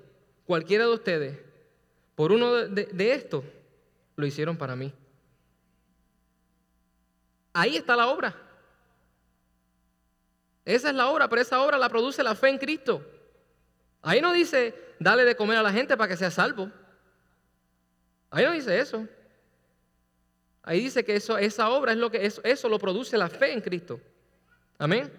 cualquiera 0.46 0.86
de 0.86 0.94
ustedes 0.94 1.38
por 2.16 2.32
uno 2.32 2.54
de, 2.54 2.86
de 2.86 3.12
estos, 3.12 3.44
lo 4.16 4.26
hicieron 4.26 4.56
para 4.56 4.74
mí. 4.78 4.94
Ahí 7.52 7.76
está 7.76 7.98
la 7.98 8.08
obra. 8.08 8.34
Esa 10.64 10.92
es 10.92 10.96
la 10.96 11.10
obra, 11.10 11.28
pero 11.28 11.42
esa 11.42 11.62
obra 11.62 11.78
la 11.78 11.90
produce 11.90 12.24
la 12.24 12.36
fe 12.36 12.48
en 12.48 12.58
Cristo. 12.58 13.06
Ahí 14.02 14.22
no 14.22 14.32
dice, 14.32 14.87
dale 15.00 15.26
de 15.26 15.36
comer 15.36 15.58
a 15.58 15.64
la 15.64 15.72
gente 15.72 15.96
para 15.96 16.10
que 16.10 16.18
sea 16.18 16.32
salvo. 16.32 16.72
Ahí 18.30 18.46
no 18.46 18.52
dice 18.52 18.80
eso. 18.80 19.08
Ahí 20.64 20.82
dice 20.82 21.04
que 21.06 21.16
eso, 21.16 21.38
esa 21.38 21.70
obra 21.70 21.94
es 21.94 21.98
lo 21.98 22.12
que 22.12 22.26
eso, 22.26 22.42
eso 22.44 22.68
lo 22.68 22.78
produce 22.78 23.18
la 23.18 23.30
fe 23.30 23.54
en 23.54 23.62
Cristo. 23.62 24.02
Amén. 24.78 25.12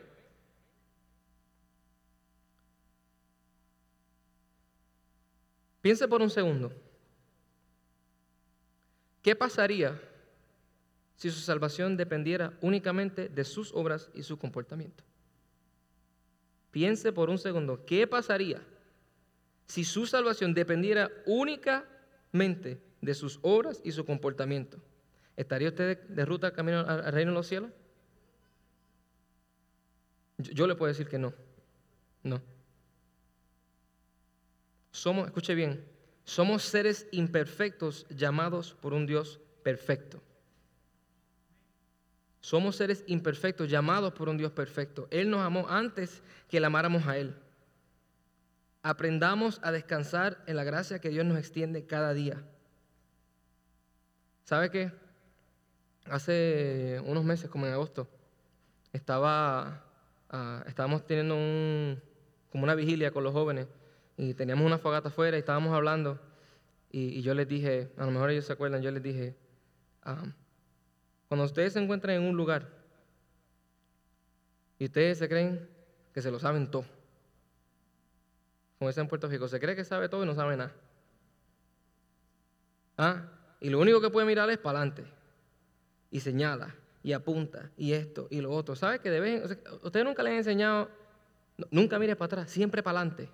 Piense 5.80 6.06
por 6.06 6.20
un 6.20 6.28
segundo. 6.28 6.70
¿Qué 9.22 9.34
pasaría 9.34 10.00
si 11.16 11.30
su 11.30 11.40
salvación 11.40 11.96
dependiera 11.96 12.52
únicamente 12.60 13.28
de 13.28 13.44
sus 13.44 13.72
obras 13.72 14.10
y 14.12 14.22
su 14.22 14.38
comportamiento? 14.38 15.02
Piense 16.70 17.12
por 17.12 17.30
un 17.30 17.38
segundo, 17.38 17.84
¿qué 17.86 18.06
pasaría 18.06 18.60
si 19.68 19.84
su 19.84 20.06
salvación 20.06 20.54
dependiera 20.54 21.10
únicamente 21.26 22.80
de 23.00 23.14
sus 23.14 23.38
obras 23.42 23.80
y 23.84 23.92
su 23.92 24.04
comportamiento? 24.04 24.78
¿Estaría 25.36 25.68
usted 25.68 26.00
de 26.08 26.24
ruta 26.24 26.52
camino 26.52 26.80
al 26.80 27.12
reino 27.12 27.30
de 27.30 27.36
los 27.36 27.46
cielos? 27.46 27.70
Yo, 30.38 30.66
le 30.66 30.74
puedo 30.74 30.88
decir 30.88 31.06
que 31.06 31.18
no. 31.18 31.34
No. 32.22 32.40
Somos, 34.90 35.26
escuche 35.26 35.54
bien, 35.54 35.84
somos 36.24 36.62
seres 36.62 37.06
imperfectos 37.12 38.06
llamados 38.08 38.74
por 38.80 38.94
un 38.94 39.06
Dios 39.06 39.40
perfecto. 39.62 40.22
Somos 42.40 42.76
seres 42.76 43.04
imperfectos 43.06 43.68
llamados 43.68 44.12
por 44.12 44.28
un 44.28 44.38
Dios 44.38 44.52
perfecto. 44.52 45.08
Él 45.10 45.28
nos 45.28 45.40
amó 45.40 45.68
antes 45.68 46.22
que 46.48 46.58
le 46.58 46.66
amáramos 46.66 47.06
a 47.06 47.18
Él. 47.18 47.34
Aprendamos 48.82 49.60
a 49.62 49.72
descansar 49.72 50.42
en 50.46 50.56
la 50.56 50.64
gracia 50.64 51.00
que 51.00 51.10
Dios 51.10 51.24
nos 51.24 51.38
extiende 51.38 51.86
cada 51.86 52.14
día. 52.14 52.42
¿Sabe 54.44 54.70
qué? 54.70 54.92
Hace 56.06 57.02
unos 57.04 57.24
meses, 57.24 57.50
como 57.50 57.66
en 57.66 57.72
agosto, 57.72 58.08
estaba, 58.92 59.84
ah, 60.30 60.64
estábamos 60.66 61.06
teniendo 61.06 61.34
un, 61.34 62.00
como 62.50 62.64
una 62.64 62.74
vigilia 62.74 63.10
con 63.10 63.24
los 63.24 63.32
jóvenes 63.32 63.66
y 64.16 64.34
teníamos 64.34 64.64
una 64.64 64.78
fogata 64.78 65.08
afuera 65.08 65.36
y 65.36 65.40
estábamos 65.40 65.74
hablando 65.74 66.18
y, 66.90 67.20
yo 67.20 67.34
les 67.34 67.46
dije, 67.46 67.92
a 67.98 68.06
lo 68.06 68.10
mejor 68.10 68.30
ellos 68.30 68.46
se 68.46 68.52
acuerdan, 68.52 68.80
yo 68.80 68.90
les 68.90 69.02
dije, 69.02 69.36
ah, 70.02 70.24
cuando 71.28 71.44
ustedes 71.44 71.74
se 71.74 71.80
encuentran 71.80 72.16
en 72.16 72.22
un 72.22 72.36
lugar 72.36 72.68
y 74.78 74.86
ustedes 74.86 75.18
se 75.18 75.28
creen 75.28 75.68
que 76.14 76.22
se 76.22 76.30
lo 76.30 76.38
saben 76.38 76.70
todo, 76.70 76.86
como 78.78 78.88
está 78.88 79.00
en 79.00 79.08
Puerto 79.08 79.28
Rico, 79.28 79.48
se 79.48 79.58
cree 79.58 79.74
que 79.74 79.84
sabe 79.84 80.08
todo 80.08 80.22
y 80.22 80.26
no 80.26 80.34
sabe 80.34 80.56
nada. 80.56 80.72
¿Ah? 82.96 83.24
Y 83.60 83.70
lo 83.70 83.80
único 83.80 84.00
que 84.00 84.10
puede 84.10 84.26
mirar 84.26 84.48
es 84.50 84.58
para 84.58 84.78
adelante 84.78 85.04
y 86.10 86.20
señala 86.20 86.74
y 87.02 87.12
apunta 87.12 87.70
y 87.76 87.92
esto 87.92 88.28
y 88.30 88.40
lo 88.40 88.52
otro. 88.52 88.76
¿Sabe 88.76 89.00
que 89.00 89.10
deben, 89.10 89.42
ustedes 89.82 90.04
nunca 90.04 90.22
les 90.22 90.32
han 90.32 90.38
enseñado, 90.38 90.90
nunca 91.70 91.98
mire 91.98 92.14
para 92.14 92.26
atrás, 92.26 92.50
siempre 92.50 92.82
para 92.82 93.00
adelante? 93.00 93.28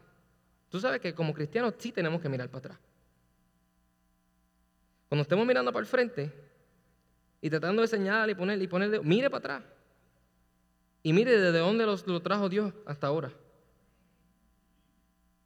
Tú 0.71 0.81
sabes 0.81 1.01
que 1.01 1.15
como 1.15 1.35
cristianos 1.35 1.75
sí 1.79 1.93
tenemos 1.93 2.21
que 2.21 2.29
mirar 2.29 2.49
para 2.49 2.59
atrás. 2.59 2.79
Cuando 5.09 5.23
estemos 5.23 5.47
mirando 5.47 5.73
para 5.73 5.83
el 5.83 5.87
frente 5.87 6.33
y 7.41 7.51
tratando 7.51 7.83
de 7.83 7.89
señalar 7.89 8.31
y 8.31 8.35
poner 8.35 8.61
y 8.61 8.67
poner, 8.67 9.03
mire 9.03 9.29
para 9.29 9.39
atrás. 9.39 9.63
Y 11.03 11.13
mire 11.13 11.39
desde 11.39 11.59
dónde 11.59 11.85
lo 11.85 12.23
trajo 12.23 12.49
Dios 12.49 12.73
hasta 12.87 13.07
ahora. 13.07 13.31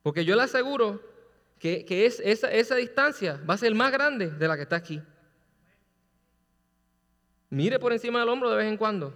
Porque 0.03 0.25
yo 0.25 0.37
le 0.37 0.43
aseguro 0.43 1.03
que, 1.59 1.85
es, 2.07 2.21
esa, 2.21 2.51
esa 2.51 2.77
distancia 2.77 3.41
va 3.49 3.55
a 3.55 3.59
ser 3.59 3.75
más 3.75 3.91
grande 3.91 4.31
de 4.31 4.49
la 4.49 4.57
que 4.57 4.63
está 4.63 4.77
aquí. 4.77 5.03
Mire 7.51 7.79
por 7.79 7.93
encima 7.93 8.21
del 8.21 8.29
hombro 8.29 8.51
de 8.51 8.57
vez 8.57 8.67
en 8.67 8.77
cuando. 8.77 9.13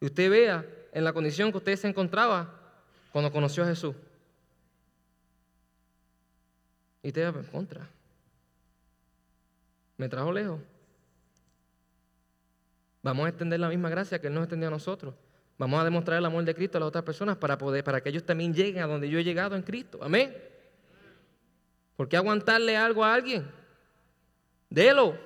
Y 0.00 0.06
usted 0.06 0.30
vea 0.30 0.66
en 0.92 1.04
la 1.04 1.12
condición 1.12 1.50
que 1.50 1.58
usted 1.58 1.76
se 1.76 1.88
encontraba 1.88 2.54
cuando 3.12 3.30
conoció 3.30 3.62
a 3.62 3.66
Jesús. 3.66 3.94
Y 7.02 7.12
te 7.12 7.30
va 7.30 7.38
en 7.38 7.46
contra. 7.46 7.88
Me 9.96 10.08
trajo 10.08 10.32
lejos. 10.32 10.60
Vamos 13.02 13.26
a 13.26 13.28
extender 13.28 13.60
la 13.60 13.68
misma 13.68 13.88
gracia 13.88 14.20
que 14.20 14.26
Él 14.26 14.34
nos 14.34 14.44
extendió 14.44 14.68
a 14.68 14.72
nosotros. 14.72 15.14
Vamos 15.58 15.80
a 15.80 15.84
demostrar 15.84 16.18
el 16.18 16.24
amor 16.24 16.44
de 16.44 16.54
Cristo 16.54 16.78
a 16.78 16.80
las 16.80 16.88
otras 16.88 17.02
personas 17.02 17.36
para 17.36 17.58
poder, 17.58 17.82
para 17.82 18.00
que 18.00 18.10
ellos 18.10 18.24
también 18.24 18.54
lleguen 18.54 18.80
a 18.80 18.86
donde 18.86 19.10
yo 19.10 19.18
he 19.18 19.24
llegado 19.24 19.56
en 19.56 19.62
Cristo. 19.62 19.98
Amén. 20.00 20.34
¿Por 21.96 22.08
qué 22.08 22.16
aguantarle 22.16 22.76
algo 22.76 23.04
a 23.04 23.12
alguien? 23.12 23.50
Delo. 24.70 25.18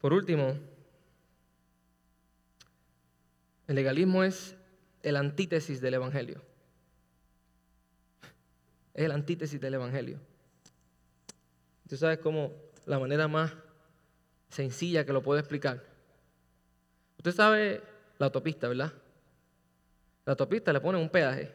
Por 0.00 0.12
último, 0.12 0.56
el 3.68 3.74
legalismo 3.76 4.24
es 4.24 4.56
el 5.02 5.16
antítesis 5.16 5.80
del 5.80 5.94
Evangelio. 5.94 6.42
Es 8.94 9.04
el 9.04 9.12
antítesis 9.12 9.60
del 9.60 9.74
Evangelio. 9.74 10.18
Tú 11.88 11.96
sabes 11.96 12.18
cómo 12.18 12.67
la 12.88 12.98
manera 12.98 13.28
más 13.28 13.52
sencilla 14.48 15.04
que 15.04 15.12
lo 15.12 15.22
puedo 15.22 15.38
explicar. 15.38 15.84
Usted 17.18 17.32
sabe 17.32 17.82
la 18.18 18.26
autopista, 18.26 18.66
¿verdad? 18.66 18.92
La 20.24 20.32
autopista 20.32 20.72
le 20.72 20.80
pone 20.80 20.98
un 20.98 21.10
peaje. 21.10 21.54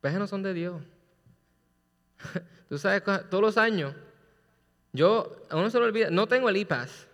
Peajes 0.00 0.18
no 0.18 0.26
son 0.26 0.42
de 0.42 0.52
Dios. 0.52 0.82
Tú 2.68 2.76
sabes, 2.76 3.04
todos 3.30 3.40
los 3.40 3.56
años, 3.56 3.94
yo, 4.92 5.44
a 5.48 5.56
uno 5.56 5.70
se 5.70 5.78
lo 5.78 5.84
olvida, 5.84 6.10
no 6.10 6.26
tengo 6.26 6.48
el 6.48 6.56
e-pass. 6.56 7.06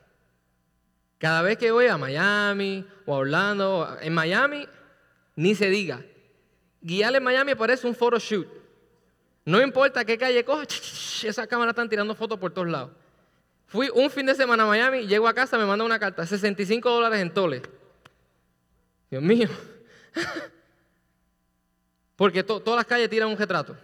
Cada 1.18 1.42
vez 1.42 1.58
que 1.58 1.70
voy 1.70 1.86
a 1.86 1.98
Miami 1.98 2.86
o 3.04 3.14
a 3.14 3.18
Orlando, 3.18 3.98
en 4.00 4.14
Miami, 4.14 4.66
ni 5.36 5.54
se 5.54 5.68
diga. 5.68 6.02
Guiar 6.80 7.14
en 7.14 7.22
Miami 7.22 7.54
parece 7.54 7.86
un 7.86 7.94
photoshoot. 7.94 8.61
No 9.44 9.60
importa 9.60 10.04
qué 10.04 10.16
calle 10.16 10.44
coja, 10.44 10.64
esa 11.24 11.46
cámara 11.46 11.70
están 11.70 11.88
tirando 11.88 12.14
fotos 12.14 12.38
por 12.38 12.52
todos 12.52 12.68
lados. 12.68 12.92
Fui 13.66 13.88
un 13.92 14.10
fin 14.10 14.26
de 14.26 14.34
semana 14.34 14.62
a 14.64 14.66
Miami, 14.66 15.06
llego 15.06 15.26
a 15.26 15.34
casa, 15.34 15.58
me 15.58 15.64
manda 15.64 15.84
una 15.84 15.98
carta, 15.98 16.26
65 16.26 16.90
dólares 16.90 17.20
en 17.20 17.32
toles. 17.32 17.62
Dios 19.10 19.22
mío. 19.22 19.48
Porque 22.16 22.44
todas 22.44 22.76
las 22.76 22.84
calles 22.84 23.10
tiran 23.10 23.30
un 23.30 23.36
retrato. 23.36 23.76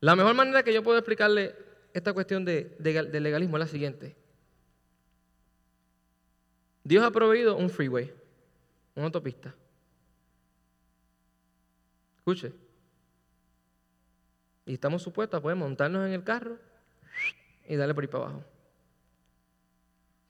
La 0.00 0.14
mejor 0.14 0.34
manera 0.34 0.62
que 0.62 0.74
yo 0.74 0.82
puedo 0.82 0.98
explicarle 0.98 1.54
esta 1.94 2.12
cuestión 2.12 2.44
de, 2.44 2.76
de 2.78 3.20
legalismo 3.20 3.56
es 3.56 3.60
la 3.60 3.66
siguiente. 3.68 4.14
Dios 6.84 7.04
ha 7.04 7.10
proveído 7.10 7.56
un 7.56 7.70
freeway, 7.70 8.12
una 8.94 9.06
autopista. 9.06 9.54
Escuche. 12.18 12.65
Y 14.66 14.74
estamos 14.74 15.02
supuestos 15.02 15.38
a 15.38 15.42
poder 15.42 15.56
montarnos 15.56 16.04
en 16.06 16.12
el 16.12 16.24
carro 16.24 16.58
y 17.68 17.76
darle 17.76 17.94
por 17.94 18.04
ahí 18.04 18.08
para 18.08 18.24
abajo. 18.24 18.44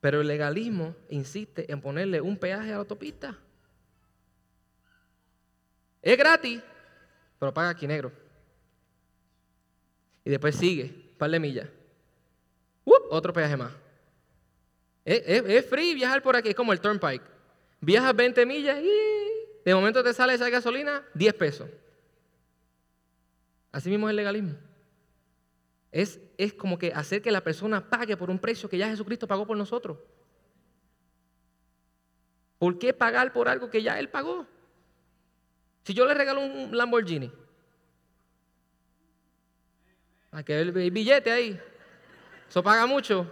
Pero 0.01 0.21
el 0.21 0.29
legalismo 0.29 0.95
insiste 1.09 1.71
en 1.73 1.81
ponerle 1.81 2.21
un 2.21 2.37
peaje 2.37 2.69
a 2.69 2.73
la 2.73 2.77
autopista. 2.77 3.37
Es 6.03 6.17
gratis, 6.17 6.63
pero 7.39 7.53
paga 7.53 7.71
aquí 7.71 7.87
negro. 7.87 8.13
Y 10.25 10.31
después 10.31 10.55
sigue, 10.57 10.89
par 11.19 11.31
de 11.31 11.41
millas. 11.41 11.69
Otro 13.11 13.33
peaje 13.33 13.57
más. 13.57 13.73
Es, 15.05 15.23
es- 15.27 15.45
es 15.47 15.67
free 15.67 15.95
viajar 15.95 16.23
por 16.23 16.37
aquí, 16.37 16.51
es 16.51 16.55
como 16.55 16.73
el 16.73 16.81
Turnpike. 16.81 17.23
Viajas 17.81 18.15
20 18.15 18.45
millas 18.47 18.79
y 18.83 18.91
de 19.65 19.75
momento 19.75 20.03
te 20.03 20.13
sale 20.13 20.35
esa 20.35 20.51
gasolina 20.51 21.05
10 21.15 21.35
pesos. 21.35 21.69
Así 23.77 23.91
mismo 23.91 24.09
es 24.09 24.13
el 24.13 24.17
legalismo. 24.17 24.55
Es, 25.93 26.19
es 26.39 26.55
como 26.55 26.79
que 26.79 26.95
hacer 26.95 27.21
que 27.21 27.31
la 27.31 27.43
persona 27.43 27.91
pague 27.91 28.17
por 28.17 28.31
un 28.31 28.39
precio 28.39 28.71
que 28.71 28.79
ya 28.79 28.89
Jesucristo 28.89 29.29
pagó 29.29 29.47
por 29.47 29.55
nosotros. 29.55 29.99
¿Por 32.59 32.79
qué 32.79 32.95
pagar 32.95 33.35
por 33.35 33.51
algo 33.51 33.69
que 33.69 33.83
ya 33.83 33.99
Él 33.99 34.09
pagó? 34.09 34.47
Si 35.85 35.93
yo 35.93 36.07
le 36.07 36.15
regalo 36.15 36.41
un 36.41 36.75
Lamborghini, 36.75 37.31
hay 40.31 40.45
que 40.45 40.55
ver 40.55 40.69
el 40.69 40.91
billete 40.91 41.31
ahí. 41.31 41.61
Eso 42.49 42.63
paga 42.63 42.87
mucho. 42.87 43.31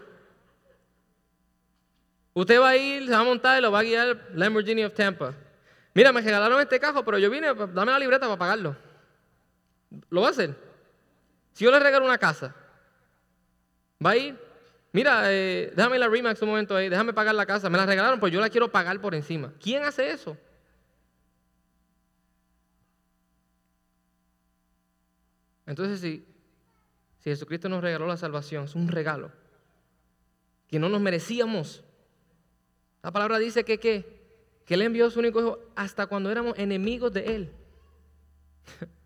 Usted 2.35 2.61
va 2.61 2.69
a 2.69 2.77
ir, 2.77 3.07
se 3.07 3.13
va 3.13 3.21
a 3.21 3.25
montar 3.25 3.59
y 3.59 3.63
lo 3.63 3.73
va 3.73 3.79
a 3.79 3.83
guiar 3.83 4.09
el 4.09 4.39
Lamborghini 4.39 4.85
of 4.85 4.93
Tampa. 4.93 5.35
Mira, 5.95 6.13
me 6.13 6.21
regalaron 6.21 6.61
este 6.61 6.79
cajo, 6.79 7.03
pero 7.03 7.17
yo 7.17 7.31
vine, 7.31 7.55
pues, 7.55 7.73
dame 7.73 7.93
la 7.93 7.99
libreta 7.99 8.27
para 8.27 8.39
pagarlo. 8.39 8.94
¿Lo 10.11 10.23
va 10.23 10.29
a 10.29 10.31
hacer? 10.31 10.55
Si 11.53 11.65
yo 11.65 11.71
le 11.71 11.79
regalo 11.79 12.05
una 12.05 12.19
casa, 12.19 12.55
va 14.05 14.11
a 14.11 14.17
ir, 14.17 14.39
mira, 14.93 15.33
eh, 15.33 15.73
déjame 15.75 15.99
la 15.99 16.09
Remax 16.09 16.41
un 16.43 16.49
momento 16.49 16.77
ahí, 16.77 16.89
déjame 16.89 17.13
pagar 17.13 17.35
la 17.35 17.47
casa. 17.47 17.71
Me 17.71 17.79
la 17.79 17.87
regalaron, 17.87 18.21
pues 18.21 18.33
yo 18.33 18.41
la 18.41 18.51
quiero 18.51 18.71
pagar 18.71 19.01
por 19.01 19.15
encima. 19.15 19.53
¿Quién 19.61 19.85
hace 19.85 20.11
eso? 20.11 20.37
Entonces, 25.67 26.01
si, 26.01 26.27
si 27.21 27.31
Jesucristo 27.31 27.69
nos 27.69 27.83
regaló 27.83 28.07
la 28.07 28.17
salvación, 28.17 28.65
es 28.65 28.75
un 28.75 28.89
regalo 28.89 29.31
que 30.69 30.79
no 30.79 30.89
nos 30.89 31.01
merecíamos. 31.01 31.83
La 33.03 33.13
palabra 33.13 33.39
dice 33.39 33.65
que, 33.65 33.79
¿qué? 33.79 34.25
que 34.65 34.75
Él 34.75 34.83
envió 34.83 35.07
a 35.07 35.11
su 35.11 35.19
único 35.19 35.41
hijo 35.41 35.59
hasta 35.77 36.07
cuando 36.07 36.31
éramos 36.31 36.59
enemigos 36.59 37.13
de 37.13 37.37
Él. 37.37 37.53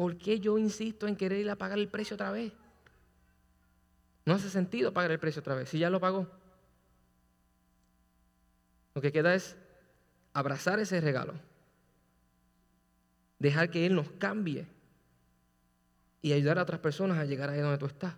¿Por 0.00 0.16
qué 0.16 0.40
yo 0.40 0.56
insisto 0.56 1.06
en 1.06 1.14
querer 1.14 1.40
ir 1.40 1.50
a 1.50 1.56
pagar 1.56 1.78
el 1.78 1.86
precio 1.86 2.14
otra 2.14 2.30
vez? 2.30 2.54
No 4.24 4.32
hace 4.32 4.48
sentido 4.48 4.94
pagar 4.94 5.10
el 5.10 5.18
precio 5.18 5.40
otra 5.40 5.54
vez, 5.54 5.68
si 5.68 5.78
ya 5.78 5.90
lo 5.90 6.00
pagó. 6.00 6.26
Lo 8.94 9.02
que 9.02 9.12
queda 9.12 9.34
es 9.34 9.58
abrazar 10.32 10.80
ese 10.80 11.02
regalo, 11.02 11.34
dejar 13.38 13.70
que 13.70 13.84
Él 13.84 13.94
nos 13.94 14.10
cambie 14.12 14.66
y 16.22 16.32
ayudar 16.32 16.58
a 16.58 16.62
otras 16.62 16.80
personas 16.80 17.18
a 17.18 17.26
llegar 17.26 17.50
ahí 17.50 17.60
donde 17.60 17.76
tú 17.76 17.84
estás. 17.84 18.14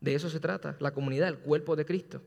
De 0.00 0.14
eso 0.14 0.30
se 0.30 0.40
trata, 0.40 0.76
la 0.80 0.94
comunidad, 0.94 1.28
el 1.28 1.40
cuerpo 1.40 1.76
de 1.76 1.84
Cristo. 1.84 2.22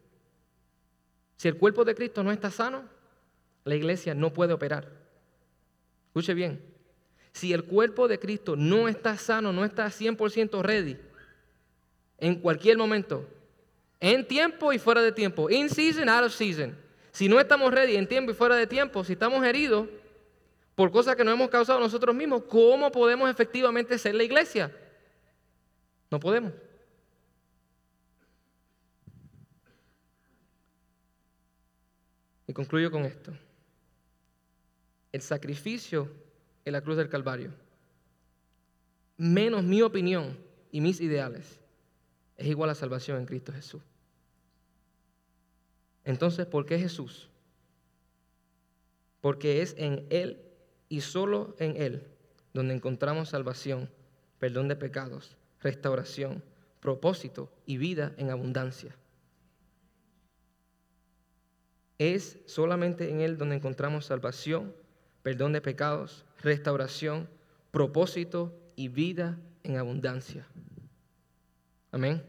Si 1.38 1.48
el 1.48 1.58
cuerpo 1.58 1.84
de 1.84 1.96
Cristo 1.96 2.24
no 2.24 2.32
está 2.32 2.52
sano, 2.52 2.84
la 3.64 3.74
iglesia 3.74 4.14
no 4.14 4.32
puede 4.34 4.54
operar. 4.54 4.88
Escuche 6.10 6.36
bien, 6.36 6.75
si 7.36 7.52
el 7.52 7.66
cuerpo 7.66 8.08
de 8.08 8.18
Cristo 8.18 8.56
no 8.56 8.88
está 8.88 9.18
sano, 9.18 9.52
no 9.52 9.66
está 9.66 9.88
100% 9.88 10.62
ready, 10.62 10.98
en 12.18 12.36
cualquier 12.36 12.78
momento, 12.78 13.28
en 14.00 14.26
tiempo 14.26 14.72
y 14.72 14.80
fuera 14.80 15.02
de 15.02 15.12
tiempo, 15.12 15.50
in 15.50 15.70
season, 15.70 16.08
out 16.08 16.24
of 16.24 16.34
season, 16.34 16.78
si 17.12 17.28
no 17.28 17.38
estamos 17.38 17.74
ready 17.74 17.98
en 17.98 18.08
tiempo 18.08 18.32
y 18.32 18.34
fuera 18.34 18.56
de 18.56 18.66
tiempo, 18.66 19.04
si 19.04 19.14
estamos 19.14 19.44
heridos 19.44 19.90
por 20.76 20.92
cosas 20.92 21.18
que 21.18 21.26
nos 21.26 21.34
hemos 21.34 21.50
causado 21.50 21.78
nosotros 21.78 22.16
mismos, 22.16 22.44
¿cómo 22.48 22.90
podemos 22.90 23.30
efectivamente 23.30 23.98
ser 23.98 24.16
la 24.16 24.24
iglesia? 24.24 24.74
No 26.10 26.22
podemos. 26.22 26.54
Y 32.48 32.54
concluyo 32.54 32.90
con 32.90 33.04
esto. 33.04 33.34
El 35.12 35.22
sacrificio 35.22 36.25
en 36.66 36.74
la 36.74 36.82
cruz 36.82 36.98
del 36.98 37.10
Calvario, 37.10 37.54
menos 39.18 39.64
mi 39.64 39.82
opinión 39.82 40.38
y 40.72 40.82
mis 40.82 41.00
ideales, 41.00 41.60
es 42.38 42.48
igual 42.48 42.70
a 42.70 42.76
salvación 42.76 43.20
en 43.20 43.26
Cristo 43.26 43.54
Jesús. 43.54 43.82
Entonces, 46.04 46.46
¿por 46.46 46.66
qué 46.66 46.78
Jesús? 46.78 47.30
Porque 49.22 49.62
es 49.62 49.74
en 49.78 50.06
Él 50.10 50.42
y 50.90 51.02
solo 51.02 51.56
en 51.60 51.78
Él 51.78 52.08
donde 52.54 52.74
encontramos 52.74 53.30
salvación, 53.30 53.90
perdón 54.40 54.68
de 54.68 54.76
pecados, 54.76 55.36
restauración, 55.62 56.44
propósito 56.80 57.52
y 57.66 57.78
vida 57.78 58.14
en 58.18 58.30
abundancia. 58.30 58.96
Es 61.98 62.38
solamente 62.46 63.10
en 63.10 63.22
Él 63.22 63.38
donde 63.38 63.56
encontramos 63.56 64.06
salvación, 64.06 64.74
perdón 65.24 65.54
de 65.54 65.62
pecados, 65.62 66.26
restauración, 66.46 67.28
propósito 67.72 68.58
y 68.76 68.88
vida 68.88 69.38
en 69.64 69.78
abundancia. 69.78 70.48
Amén. 71.92 72.24